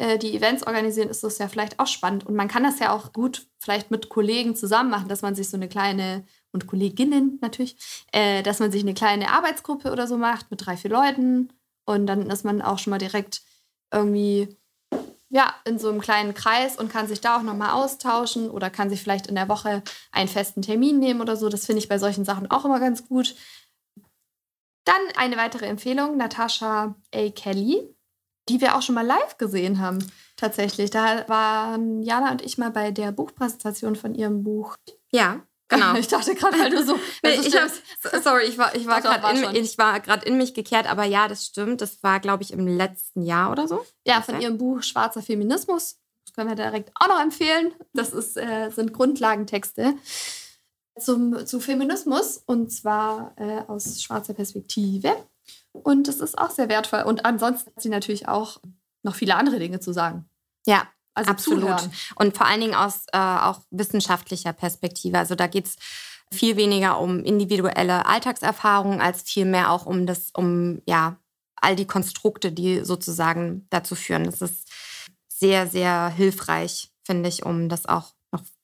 äh, 0.00 0.18
die 0.18 0.34
Events 0.34 0.66
organisieren, 0.66 1.10
ist 1.10 1.22
das 1.22 1.36
ja 1.36 1.46
vielleicht 1.46 1.78
auch 1.78 1.86
spannend. 1.86 2.24
Und 2.24 2.34
man 2.34 2.48
kann 2.48 2.62
das 2.62 2.78
ja 2.78 2.90
auch 2.90 3.12
gut 3.12 3.46
vielleicht 3.58 3.90
mit 3.90 4.08
Kollegen 4.08 4.56
zusammen 4.56 4.88
machen, 4.88 5.08
dass 5.08 5.20
man 5.20 5.34
sich 5.34 5.50
so 5.50 5.58
eine 5.58 5.68
kleine, 5.68 6.24
und 6.52 6.66
Kolleginnen 6.66 7.38
natürlich, 7.42 7.76
äh, 8.12 8.42
dass 8.42 8.60
man 8.60 8.72
sich 8.72 8.82
eine 8.82 8.94
kleine 8.94 9.30
Arbeitsgruppe 9.30 9.92
oder 9.92 10.06
so 10.06 10.16
macht 10.16 10.50
mit 10.50 10.64
drei, 10.64 10.78
vier 10.78 10.90
Leuten. 10.90 11.52
Und 11.84 12.06
dann 12.06 12.30
ist 12.30 12.46
man 12.46 12.62
auch 12.62 12.78
schon 12.78 12.92
mal 12.92 12.98
direkt 12.98 13.42
irgendwie 13.92 14.56
ja, 15.28 15.54
in 15.66 15.78
so 15.78 15.90
einem 15.90 16.00
kleinen 16.00 16.32
Kreis 16.32 16.78
und 16.78 16.90
kann 16.90 17.06
sich 17.06 17.20
da 17.20 17.36
auch 17.36 17.42
nochmal 17.42 17.72
austauschen 17.72 18.50
oder 18.50 18.70
kann 18.70 18.88
sich 18.88 19.02
vielleicht 19.02 19.26
in 19.26 19.34
der 19.34 19.50
Woche 19.50 19.82
einen 20.12 20.28
festen 20.28 20.62
Termin 20.62 20.98
nehmen 20.98 21.20
oder 21.20 21.36
so. 21.36 21.50
Das 21.50 21.66
finde 21.66 21.80
ich 21.80 21.88
bei 21.88 21.98
solchen 21.98 22.24
Sachen 22.24 22.50
auch 22.50 22.64
immer 22.64 22.80
ganz 22.80 23.06
gut. 23.06 23.36
Dann 24.84 25.02
eine 25.16 25.36
weitere 25.36 25.66
Empfehlung, 25.66 26.16
Natascha 26.16 26.96
A. 27.14 27.30
Kelly, 27.30 27.94
die 28.50 28.60
wir 28.60 28.76
auch 28.76 28.82
schon 28.82 28.94
mal 28.94 29.06
live 29.06 29.38
gesehen 29.38 29.78
haben, 29.78 29.98
tatsächlich. 30.36 30.90
Da 30.90 31.28
waren 31.28 32.02
Jana 32.02 32.32
und 32.32 32.42
ich 32.42 32.58
mal 32.58 32.70
bei 32.70 32.90
der 32.90 33.12
Buchpräsentation 33.12 33.96
von 33.96 34.14
ihrem 34.14 34.42
Buch. 34.42 34.76
Ja. 35.10 35.40
Genau. 35.68 35.94
Ich 35.98 36.08
dachte 36.08 36.34
gerade, 36.34 36.58
weil 36.58 36.70
du 36.70 36.84
so. 36.84 36.98
ich 37.22 37.56
hab, 37.56 37.70
sorry, 38.24 38.44
ich 38.46 38.58
war, 38.58 38.74
ich 38.74 38.86
war 38.88 39.00
gerade 39.00 39.38
in, 39.54 39.64
ich 39.64 39.78
in 40.26 40.36
mich 40.36 40.52
gekehrt, 40.52 40.90
aber 40.90 41.04
ja, 41.04 41.28
das 41.28 41.46
stimmt. 41.46 41.80
Das 41.80 42.02
war, 42.02 42.18
glaube 42.18 42.42
ich, 42.42 42.52
im 42.52 42.66
letzten 42.66 43.22
Jahr 43.22 43.52
oder 43.52 43.68
so. 43.68 43.86
Ja, 44.04 44.20
von 44.20 44.40
ihrem 44.40 44.58
Buch 44.58 44.82
Schwarzer 44.82 45.22
Feminismus. 45.22 46.00
können 46.34 46.48
wir 46.48 46.56
direkt 46.56 46.90
auch 46.96 47.06
noch 47.06 47.20
empfehlen. 47.20 47.72
Das 47.92 48.12
ist, 48.12 48.36
äh, 48.36 48.70
sind 48.70 48.92
Grundlagentexte 48.92 49.94
zum, 50.98 51.46
zu 51.46 51.60
Feminismus 51.60 52.42
und 52.46 52.72
zwar 52.72 53.32
äh, 53.36 53.62
aus 53.68 54.02
schwarzer 54.02 54.34
Perspektive. 54.34 55.14
Und 55.72 56.08
das 56.08 56.20
ist 56.20 56.38
auch 56.38 56.50
sehr 56.50 56.68
wertvoll. 56.68 57.02
Und 57.02 57.24
ansonsten 57.24 57.70
hat 57.74 57.82
sie 57.82 57.88
natürlich 57.88 58.28
auch 58.28 58.58
noch 59.02 59.14
viele 59.14 59.36
andere 59.36 59.58
Dinge 59.58 59.80
zu 59.80 59.92
sagen. 59.92 60.28
Ja, 60.66 60.88
also 61.14 61.30
absolut. 61.30 61.62
Zuhören. 61.62 61.92
Und 62.16 62.36
vor 62.36 62.46
allen 62.46 62.60
Dingen 62.60 62.74
aus 62.74 63.04
äh, 63.12 63.18
auch 63.18 63.60
wissenschaftlicher 63.70 64.52
Perspektive. 64.52 65.18
Also 65.18 65.34
da 65.34 65.46
geht 65.46 65.66
es 65.66 65.76
viel 66.32 66.56
weniger 66.56 67.00
um 67.00 67.24
individuelle 67.24 68.06
Alltagserfahrungen 68.06 69.00
als 69.00 69.22
vielmehr 69.22 69.70
auch 69.70 69.86
um 69.86 70.06
das, 70.06 70.30
um 70.32 70.80
ja, 70.86 71.16
all 71.56 71.76
die 71.76 71.86
Konstrukte, 71.86 72.52
die 72.52 72.84
sozusagen 72.84 73.66
dazu 73.70 73.94
führen. 73.94 74.24
Das 74.24 74.40
ist 74.40 74.68
sehr, 75.28 75.66
sehr 75.66 76.08
hilfreich, 76.08 76.90
finde 77.04 77.28
ich, 77.28 77.44
um 77.44 77.68
das 77.68 77.86
auch 77.86 78.12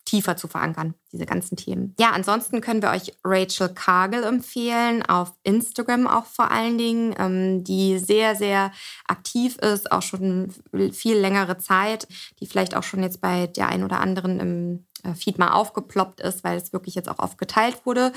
tiefer 0.06 0.36
zu 0.36 0.48
verankern, 0.48 0.94
diese 1.12 1.26
ganzen 1.26 1.56
Themen. 1.56 1.94
Ja, 2.00 2.12
ansonsten 2.12 2.62
können 2.62 2.80
wir 2.80 2.90
euch 2.90 3.12
Rachel 3.24 3.68
Cargill 3.68 4.22
empfehlen, 4.22 5.02
auf 5.04 5.34
Instagram 5.42 6.06
auch 6.06 6.24
vor 6.24 6.50
allen 6.50 6.78
Dingen, 6.78 7.14
ähm, 7.18 7.64
die 7.64 7.98
sehr, 7.98 8.34
sehr 8.36 8.72
aktiv 9.06 9.56
ist, 9.58 9.92
auch 9.92 10.02
schon 10.02 10.54
viel 10.92 11.16
längere 11.16 11.58
Zeit, 11.58 12.08
die 12.40 12.46
vielleicht 12.46 12.74
auch 12.74 12.82
schon 12.82 13.02
jetzt 13.02 13.20
bei 13.20 13.48
der 13.48 13.68
einen 13.68 13.84
oder 13.84 14.00
anderen 14.00 14.40
im 14.40 14.86
äh, 15.02 15.14
Feed 15.14 15.38
mal 15.38 15.52
aufgeploppt 15.52 16.20
ist, 16.20 16.44
weil 16.44 16.56
es 16.56 16.72
wirklich 16.72 16.94
jetzt 16.94 17.08
auch 17.08 17.18
oft 17.18 17.38
geteilt 17.38 17.84
wurde. 17.84 18.12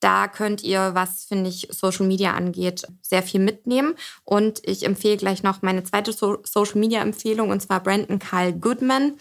Da 0.00 0.28
könnt 0.28 0.62
ihr, 0.62 0.94
was 0.94 1.24
finde 1.24 1.50
ich 1.50 1.68
Social 1.70 2.06
Media 2.06 2.34
angeht, 2.34 2.86
sehr 3.02 3.22
viel 3.22 3.40
mitnehmen. 3.40 3.94
Und 4.24 4.60
ich 4.64 4.84
empfehle 4.84 5.16
gleich 5.16 5.42
noch 5.42 5.62
meine 5.62 5.84
zweite 5.84 6.12
so 6.12 6.38
Social 6.44 6.78
Media 6.78 7.00
Empfehlung 7.00 7.50
und 7.50 7.60
zwar 7.60 7.82
Brandon 7.82 8.18
Kyle 8.18 8.52
Goodman. 8.52 9.14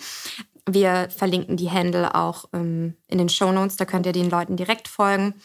Wir 0.67 1.09
verlinken 1.09 1.57
die 1.57 1.69
Handle 1.69 2.15
auch 2.15 2.45
ähm, 2.53 2.95
in 3.07 3.17
den 3.17 3.29
Show 3.29 3.51
Notes, 3.51 3.75
da 3.75 3.85
könnt 3.85 4.05
ihr 4.05 4.11
den 4.11 4.29
Leuten 4.29 4.55
direkt 4.57 4.87
folgen. 4.87 5.35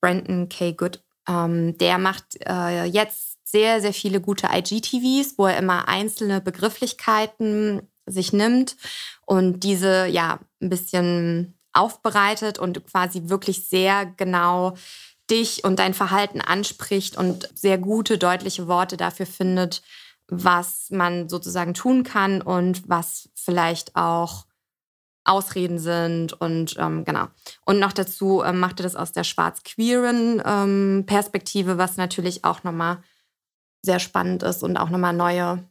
Brandon 0.00 0.48
K. 0.48 0.72
Good, 0.72 1.02
ähm, 1.28 1.76
der 1.78 1.98
macht 1.98 2.38
äh, 2.46 2.84
jetzt 2.84 3.38
sehr, 3.44 3.80
sehr 3.80 3.92
viele 3.92 4.20
gute 4.20 4.48
IGTVs, 4.52 5.34
wo 5.36 5.46
er 5.46 5.58
immer 5.58 5.88
einzelne 5.88 6.40
Begrifflichkeiten 6.40 7.82
sich 8.06 8.32
nimmt 8.32 8.76
und 9.26 9.60
diese 9.60 10.06
ja 10.06 10.40
ein 10.60 10.70
bisschen 10.70 11.58
aufbereitet 11.72 12.58
und 12.58 12.86
quasi 12.86 13.28
wirklich 13.28 13.68
sehr 13.68 14.06
genau 14.06 14.74
dich 15.30 15.64
und 15.64 15.78
dein 15.78 15.94
Verhalten 15.94 16.40
anspricht 16.40 17.16
und 17.16 17.48
sehr 17.54 17.78
gute, 17.78 18.18
deutliche 18.18 18.66
Worte 18.66 18.96
dafür 18.96 19.26
findet, 19.26 19.82
was 20.26 20.90
man 20.90 21.28
sozusagen 21.28 21.74
tun 21.74 22.02
kann 22.02 22.42
und 22.42 22.88
was 22.88 23.28
vielleicht 23.34 23.94
auch 23.96 24.46
Ausreden 25.24 25.78
sind 25.78 26.32
und 26.32 26.76
ähm, 26.78 27.04
genau. 27.04 27.26
Und 27.64 27.78
noch 27.78 27.92
dazu 27.92 28.42
ähm, 28.42 28.58
macht 28.58 28.80
er 28.80 28.84
das 28.84 28.96
aus 28.96 29.12
der 29.12 29.24
schwarz-queeren 29.24 30.42
ähm, 30.44 31.04
Perspektive, 31.06 31.78
was 31.78 31.96
natürlich 31.96 32.44
auch 32.44 32.64
nochmal 32.64 33.02
sehr 33.82 33.98
spannend 33.98 34.42
ist 34.42 34.62
und 34.62 34.76
auch 34.76 34.90
nochmal 34.90 35.12
neue 35.12 35.64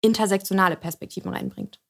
intersektionale 0.00 0.76
Perspektiven 0.76 1.32
reinbringt. 1.32 1.80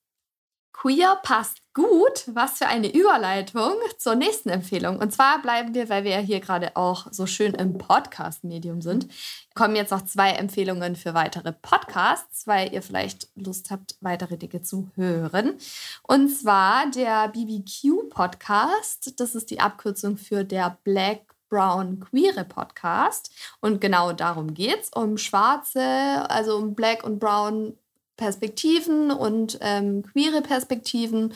Queer 0.73 1.21
passt 1.23 1.59
gut. 1.75 2.25
Was 2.27 2.59
für 2.59 2.67
eine 2.67 2.93
Überleitung 2.93 3.75
zur 3.99 4.15
nächsten 4.15 4.49
Empfehlung. 4.49 4.99
Und 4.99 5.13
zwar 5.13 5.41
bleiben 5.41 5.75
wir, 5.75 5.89
weil 5.89 6.05
wir 6.05 6.13
ja 6.13 6.19
hier 6.19 6.41
gerade 6.41 6.77
auch 6.77 7.07
so 7.11 7.27
schön 7.27 7.55
im 7.55 7.79
Podcast-Medium 7.79 8.83
sind, 8.83 9.09
kommen 9.55 9.77
jetzt 9.77 9.91
noch 9.91 10.05
zwei 10.05 10.31
Empfehlungen 10.31 10.97
für 10.97 11.15
weitere 11.15 11.53
Podcasts, 11.53 12.47
weil 12.47 12.73
ihr 12.73 12.83
vielleicht 12.83 13.29
Lust 13.35 13.71
habt, 13.71 13.97
weitere 14.01 14.37
Dinge 14.37 14.63
zu 14.63 14.91
hören. 14.95 15.55
Und 16.03 16.29
zwar 16.29 16.91
der 16.91 17.29
BBQ-Podcast. 17.29 19.21
Das 19.21 19.35
ist 19.35 19.51
die 19.51 19.61
Abkürzung 19.61 20.17
für 20.17 20.45
der 20.45 20.79
Black 20.85 21.33
Brown 21.53 22.01
Queere 22.01 22.45
Podcast. 22.45 23.31
Und 23.61 23.83
genau 23.83 24.13
darum 24.13 24.55
geht 24.55 24.81
es, 24.81 24.89
um 24.89 25.19
schwarze, 25.19 25.83
also 26.31 26.57
um 26.57 26.75
Black 26.75 27.05
und 27.05 27.19
Brown 27.19 27.77
Perspektiven 28.17 29.11
und 29.11 29.59
ähm, 29.61 30.03
queere 30.03 30.43
Perspektiven. 30.43 31.35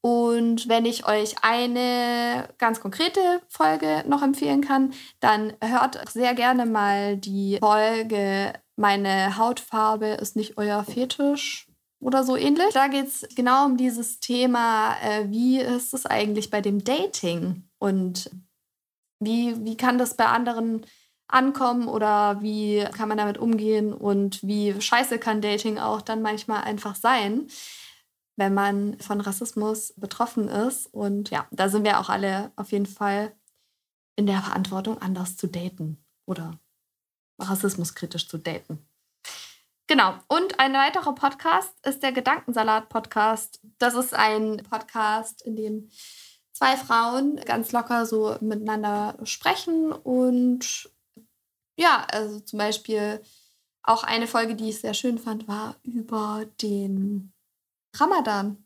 Und 0.00 0.68
wenn 0.68 0.84
ich 0.84 1.06
euch 1.06 1.36
eine 1.42 2.48
ganz 2.58 2.80
konkrete 2.80 3.20
Folge 3.48 4.04
noch 4.08 4.22
empfehlen 4.22 4.60
kann, 4.60 4.92
dann 5.20 5.52
hört 5.62 6.10
sehr 6.10 6.34
gerne 6.34 6.66
mal 6.66 7.16
die 7.16 7.58
Folge 7.60 8.52
Meine 8.76 9.36
Hautfarbe 9.36 10.06
ist 10.06 10.34
nicht 10.34 10.58
euer 10.58 10.82
Fetisch 10.82 11.68
oder 12.00 12.24
so 12.24 12.36
ähnlich. 12.36 12.74
Da 12.74 12.88
geht 12.88 13.06
es 13.06 13.26
genau 13.36 13.66
um 13.66 13.76
dieses 13.76 14.18
Thema, 14.18 14.96
äh, 15.02 15.30
wie 15.30 15.60
ist 15.60 15.94
es 15.94 16.04
eigentlich 16.04 16.50
bei 16.50 16.60
dem 16.60 16.82
Dating 16.82 17.62
und 17.78 18.28
wie, 19.20 19.64
wie 19.64 19.76
kann 19.76 19.98
das 19.98 20.16
bei 20.16 20.26
anderen 20.26 20.84
ankommen 21.32 21.88
oder 21.88 22.42
wie 22.42 22.84
kann 22.96 23.08
man 23.08 23.18
damit 23.18 23.38
umgehen 23.38 23.92
und 23.92 24.42
wie 24.42 24.80
scheiße 24.80 25.18
kann 25.18 25.40
Dating 25.40 25.78
auch 25.78 26.02
dann 26.02 26.22
manchmal 26.22 26.62
einfach 26.62 26.94
sein, 26.94 27.48
wenn 28.36 28.54
man 28.54 28.98
von 29.00 29.20
Rassismus 29.20 29.94
betroffen 29.96 30.48
ist. 30.48 30.86
Und 30.86 31.30
ja, 31.30 31.46
da 31.50 31.68
sind 31.68 31.84
wir 31.84 32.00
auch 32.00 32.08
alle 32.08 32.52
auf 32.56 32.72
jeden 32.72 32.86
Fall 32.86 33.34
in 34.16 34.26
der 34.26 34.42
Verantwortung, 34.42 35.00
anders 35.00 35.36
zu 35.36 35.46
daten 35.46 36.04
oder 36.26 36.58
rassismuskritisch 37.38 38.28
zu 38.28 38.38
daten. 38.38 38.86
Genau. 39.86 40.14
Und 40.28 40.60
ein 40.60 40.72
weiterer 40.74 41.14
Podcast 41.14 41.74
ist 41.84 42.02
der 42.02 42.12
Gedankensalat-Podcast. 42.12 43.60
Das 43.78 43.94
ist 43.94 44.14
ein 44.14 44.62
Podcast, 44.68 45.42
in 45.42 45.56
dem 45.56 45.90
zwei 46.52 46.76
Frauen 46.76 47.36
ganz 47.36 47.72
locker 47.72 48.06
so 48.06 48.36
miteinander 48.40 49.18
sprechen 49.24 49.92
und 49.92 50.91
ja, 51.82 52.06
also 52.10 52.40
zum 52.40 52.58
Beispiel 52.58 53.20
auch 53.82 54.04
eine 54.04 54.26
Folge, 54.26 54.54
die 54.54 54.70
ich 54.70 54.80
sehr 54.80 54.94
schön 54.94 55.18
fand, 55.18 55.48
war 55.48 55.76
über 55.82 56.46
den 56.62 57.32
Ramadan. 57.94 58.64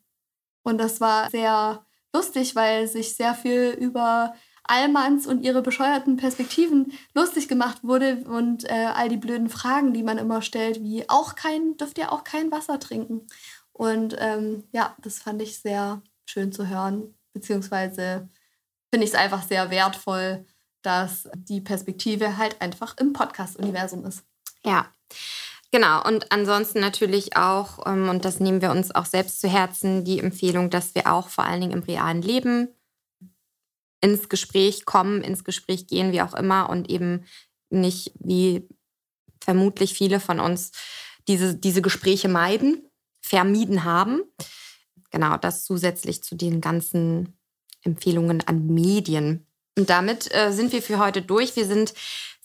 Und 0.62 0.78
das 0.78 1.00
war 1.00 1.30
sehr 1.30 1.84
lustig, 2.14 2.54
weil 2.54 2.86
sich 2.86 3.14
sehr 3.14 3.34
viel 3.34 3.70
über 3.80 4.34
Allmanns 4.64 5.26
und 5.26 5.42
ihre 5.42 5.62
bescheuerten 5.62 6.16
Perspektiven 6.16 6.92
lustig 7.14 7.48
gemacht 7.48 7.82
wurde 7.82 8.24
und 8.26 8.64
äh, 8.64 8.90
all 8.94 9.08
die 9.08 9.16
blöden 9.16 9.48
Fragen, 9.48 9.94
die 9.94 10.02
man 10.02 10.18
immer 10.18 10.42
stellt, 10.42 10.82
wie 10.82 11.08
auch 11.08 11.36
kein, 11.36 11.76
dürft 11.76 11.98
ihr 11.98 12.12
auch 12.12 12.24
kein 12.24 12.50
Wasser 12.50 12.78
trinken? 12.80 13.26
Und 13.72 14.16
ähm, 14.18 14.64
ja, 14.72 14.96
das 15.00 15.20
fand 15.20 15.40
ich 15.40 15.60
sehr 15.60 16.02
schön 16.26 16.52
zu 16.52 16.68
hören, 16.68 17.14
beziehungsweise 17.32 18.28
finde 18.90 19.04
ich 19.04 19.12
es 19.12 19.18
einfach 19.18 19.42
sehr 19.42 19.70
wertvoll, 19.70 20.44
dass 20.86 21.28
die 21.34 21.60
Perspektive 21.60 22.36
halt 22.36 22.62
einfach 22.62 22.96
im 22.98 23.12
Podcast-Universum 23.12 24.04
ist. 24.06 24.22
Ja. 24.64 24.86
Genau, 25.72 26.06
und 26.06 26.30
ansonsten 26.30 26.78
natürlich 26.78 27.36
auch, 27.36 27.84
ähm, 27.86 28.08
und 28.08 28.24
das 28.24 28.38
nehmen 28.38 28.62
wir 28.62 28.70
uns 28.70 28.94
auch 28.94 29.04
selbst 29.04 29.40
zu 29.40 29.48
Herzen, 29.48 30.04
die 30.04 30.20
Empfehlung, 30.20 30.70
dass 30.70 30.94
wir 30.94 31.12
auch 31.12 31.28
vor 31.28 31.44
allen 31.44 31.60
Dingen 31.60 31.72
im 31.72 31.82
realen 31.82 32.22
Leben 32.22 32.68
ins 34.00 34.28
Gespräch 34.28 34.84
kommen, 34.84 35.22
ins 35.22 35.42
Gespräch 35.42 35.88
gehen, 35.88 36.12
wie 36.12 36.22
auch 36.22 36.34
immer, 36.34 36.70
und 36.70 36.88
eben 36.88 37.24
nicht, 37.68 38.12
wie 38.20 38.68
vermutlich 39.42 39.92
viele 39.92 40.20
von 40.20 40.38
uns, 40.38 40.70
diese, 41.26 41.56
diese 41.56 41.82
Gespräche 41.82 42.28
meiden, 42.28 42.88
vermieden 43.20 43.82
haben. 43.82 44.22
Genau, 45.10 45.36
das 45.36 45.64
zusätzlich 45.64 46.22
zu 46.22 46.36
den 46.36 46.60
ganzen 46.60 47.36
Empfehlungen 47.82 48.40
an 48.46 48.66
Medien, 48.68 49.45
und 49.76 49.90
damit 49.90 50.32
äh, 50.34 50.52
sind 50.52 50.72
wir 50.72 50.82
für 50.82 50.98
heute 50.98 51.22
durch. 51.22 51.56
Wir 51.56 51.66
sind 51.66 51.94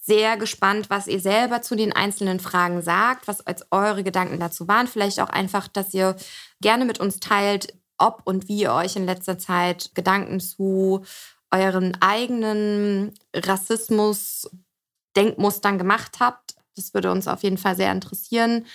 sehr 0.03 0.35
gespannt, 0.37 0.89
was 0.89 1.05
ihr 1.07 1.19
selber 1.19 1.61
zu 1.61 1.75
den 1.75 1.93
einzelnen 1.93 2.39
Fragen 2.39 2.81
sagt, 2.81 3.27
was 3.27 3.45
als 3.45 3.67
eure 3.71 4.03
Gedanken 4.03 4.39
dazu 4.39 4.67
waren. 4.67 4.87
Vielleicht 4.87 5.19
auch 5.19 5.29
einfach, 5.29 5.67
dass 5.67 5.93
ihr 5.93 6.15
gerne 6.59 6.85
mit 6.85 6.99
uns 6.99 7.19
teilt, 7.19 7.75
ob 7.97 8.21
und 8.25 8.47
wie 8.47 8.61
ihr 8.61 8.73
euch 8.73 8.95
in 8.95 9.05
letzter 9.05 9.37
Zeit 9.37 9.91
Gedanken 9.93 10.39
zu 10.39 11.03
euren 11.51 11.95
eigenen 12.01 13.13
Rassismus-Denkmustern 13.35 15.77
gemacht 15.77 16.19
habt. 16.19 16.55
Das 16.75 16.91
würde 16.93 17.11
uns 17.11 17.27
auf 17.27 17.43
jeden 17.43 17.59
Fall 17.59 17.75
sehr 17.75 17.91
interessieren 17.91 18.65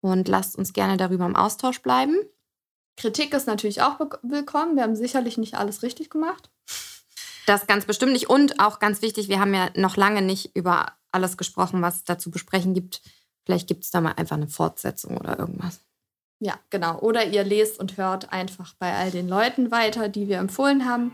und 0.00 0.28
lasst 0.28 0.56
uns 0.56 0.72
gerne 0.72 0.96
darüber 0.96 1.26
im 1.26 1.34
Austausch 1.34 1.82
bleiben. 1.82 2.14
Kritik 2.96 3.34
ist 3.34 3.48
natürlich 3.48 3.82
auch 3.82 3.98
willkommen. 4.22 4.76
Wir 4.76 4.84
haben 4.84 4.96
sicherlich 4.96 5.38
nicht 5.38 5.54
alles 5.54 5.82
richtig 5.82 6.10
gemacht. 6.10 6.50
Das 7.46 7.66
ganz 7.66 7.84
bestimmt 7.84 8.12
nicht. 8.12 8.30
Und 8.30 8.60
auch 8.60 8.78
ganz 8.78 9.02
wichtig, 9.02 9.28
wir 9.28 9.40
haben 9.40 9.54
ja 9.54 9.70
noch 9.74 9.96
lange 9.96 10.22
nicht 10.22 10.54
über 10.56 10.92
alles 11.10 11.36
gesprochen, 11.36 11.82
was 11.82 11.96
es 11.96 12.04
da 12.04 12.18
zu 12.18 12.30
besprechen 12.30 12.74
gibt. 12.74 13.02
Vielleicht 13.44 13.68
gibt 13.68 13.84
es 13.84 13.90
da 13.90 14.00
mal 14.00 14.12
einfach 14.12 14.36
eine 14.36 14.48
Fortsetzung 14.48 15.16
oder 15.16 15.38
irgendwas. 15.38 15.80
Ja, 16.38 16.54
genau. 16.70 16.98
Oder 16.98 17.26
ihr 17.26 17.44
lest 17.44 17.78
und 17.78 17.96
hört 17.96 18.32
einfach 18.32 18.74
bei 18.78 18.94
all 18.94 19.10
den 19.10 19.28
Leuten 19.28 19.70
weiter, 19.70 20.08
die 20.08 20.28
wir 20.28 20.38
empfohlen 20.38 20.88
haben. 20.88 21.12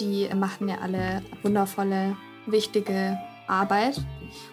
Die 0.00 0.28
machen 0.34 0.68
ja 0.68 0.78
alle 0.78 1.22
wundervolle, 1.42 2.16
wichtige 2.46 3.18
Arbeit. 3.46 4.00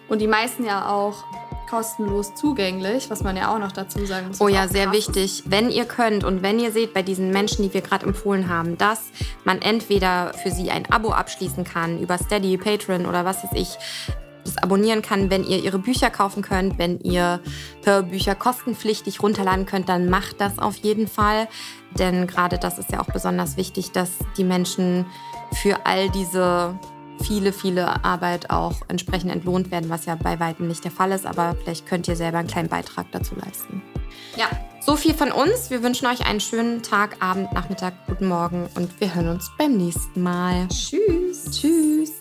Und 0.08 0.20
die 0.20 0.26
meisten 0.26 0.64
ja 0.64 0.88
auch 0.88 1.24
kostenlos 1.68 2.34
zugänglich, 2.34 3.10
was 3.10 3.22
man 3.22 3.36
ja 3.36 3.54
auch 3.54 3.58
noch 3.58 3.72
dazu 3.72 4.04
sagen 4.06 4.28
muss. 4.28 4.40
Oh 4.40 4.48
ja, 4.48 4.68
sehr 4.68 4.92
wichtig. 4.92 5.42
Wenn 5.46 5.70
ihr 5.70 5.84
könnt 5.84 6.24
und 6.24 6.42
wenn 6.42 6.58
ihr 6.58 6.72
seht 6.72 6.94
bei 6.94 7.02
diesen 7.02 7.30
Menschen, 7.30 7.62
die 7.62 7.72
wir 7.74 7.80
gerade 7.80 8.06
empfohlen 8.06 8.48
haben, 8.48 8.78
dass 8.78 9.10
man 9.44 9.60
entweder 9.62 10.32
für 10.34 10.50
sie 10.50 10.70
ein 10.70 10.90
Abo 10.90 11.12
abschließen 11.12 11.64
kann 11.64 12.00
über 12.00 12.18
Steady, 12.18 12.56
Patreon 12.56 13.06
oder 13.06 13.24
was 13.24 13.42
weiß 13.44 13.50
ich, 13.54 13.78
das 14.44 14.58
abonnieren 14.58 15.02
kann, 15.02 15.30
wenn 15.30 15.44
ihr 15.44 15.62
ihre 15.62 15.78
Bücher 15.78 16.10
kaufen 16.10 16.42
könnt, 16.42 16.78
wenn 16.78 16.98
ihr 17.00 17.40
Hörbücher 17.84 18.34
kostenpflichtig 18.34 19.22
runterladen 19.22 19.66
könnt, 19.66 19.88
dann 19.88 20.08
macht 20.08 20.40
das 20.40 20.58
auf 20.58 20.76
jeden 20.76 21.06
Fall. 21.06 21.48
Denn 21.98 22.26
gerade 22.26 22.58
das 22.58 22.78
ist 22.78 22.90
ja 22.90 23.00
auch 23.00 23.12
besonders 23.12 23.56
wichtig, 23.56 23.92
dass 23.92 24.10
die 24.36 24.44
Menschen 24.44 25.06
für 25.62 25.86
all 25.86 26.10
diese 26.10 26.78
viele, 27.22 27.52
viele 27.52 28.04
Arbeit 28.04 28.50
auch 28.50 28.76
entsprechend 28.88 29.30
entlohnt 29.30 29.70
werden, 29.70 29.90
was 29.90 30.06
ja 30.06 30.14
bei 30.14 30.40
weitem 30.40 30.68
nicht 30.68 30.84
der 30.84 30.90
Fall 30.90 31.12
ist. 31.12 31.26
Aber 31.26 31.56
vielleicht 31.62 31.86
könnt 31.86 32.08
ihr 32.08 32.16
selber 32.16 32.38
einen 32.38 32.48
kleinen 32.48 32.68
Beitrag 32.68 33.06
dazu 33.12 33.34
leisten. 33.34 33.82
Ja, 34.36 34.46
so 34.80 34.96
viel 34.96 35.14
von 35.14 35.30
uns. 35.30 35.70
Wir 35.70 35.82
wünschen 35.82 36.06
euch 36.06 36.26
einen 36.26 36.40
schönen 36.40 36.82
Tag, 36.82 37.16
Abend, 37.20 37.52
Nachmittag, 37.52 37.94
guten 38.06 38.28
Morgen 38.28 38.68
und 38.74 39.00
wir 39.00 39.14
hören 39.14 39.28
uns 39.28 39.50
beim 39.58 39.76
nächsten 39.76 40.22
Mal. 40.22 40.66
Tschüss. 40.68 41.50
Tschüss. 41.50 42.12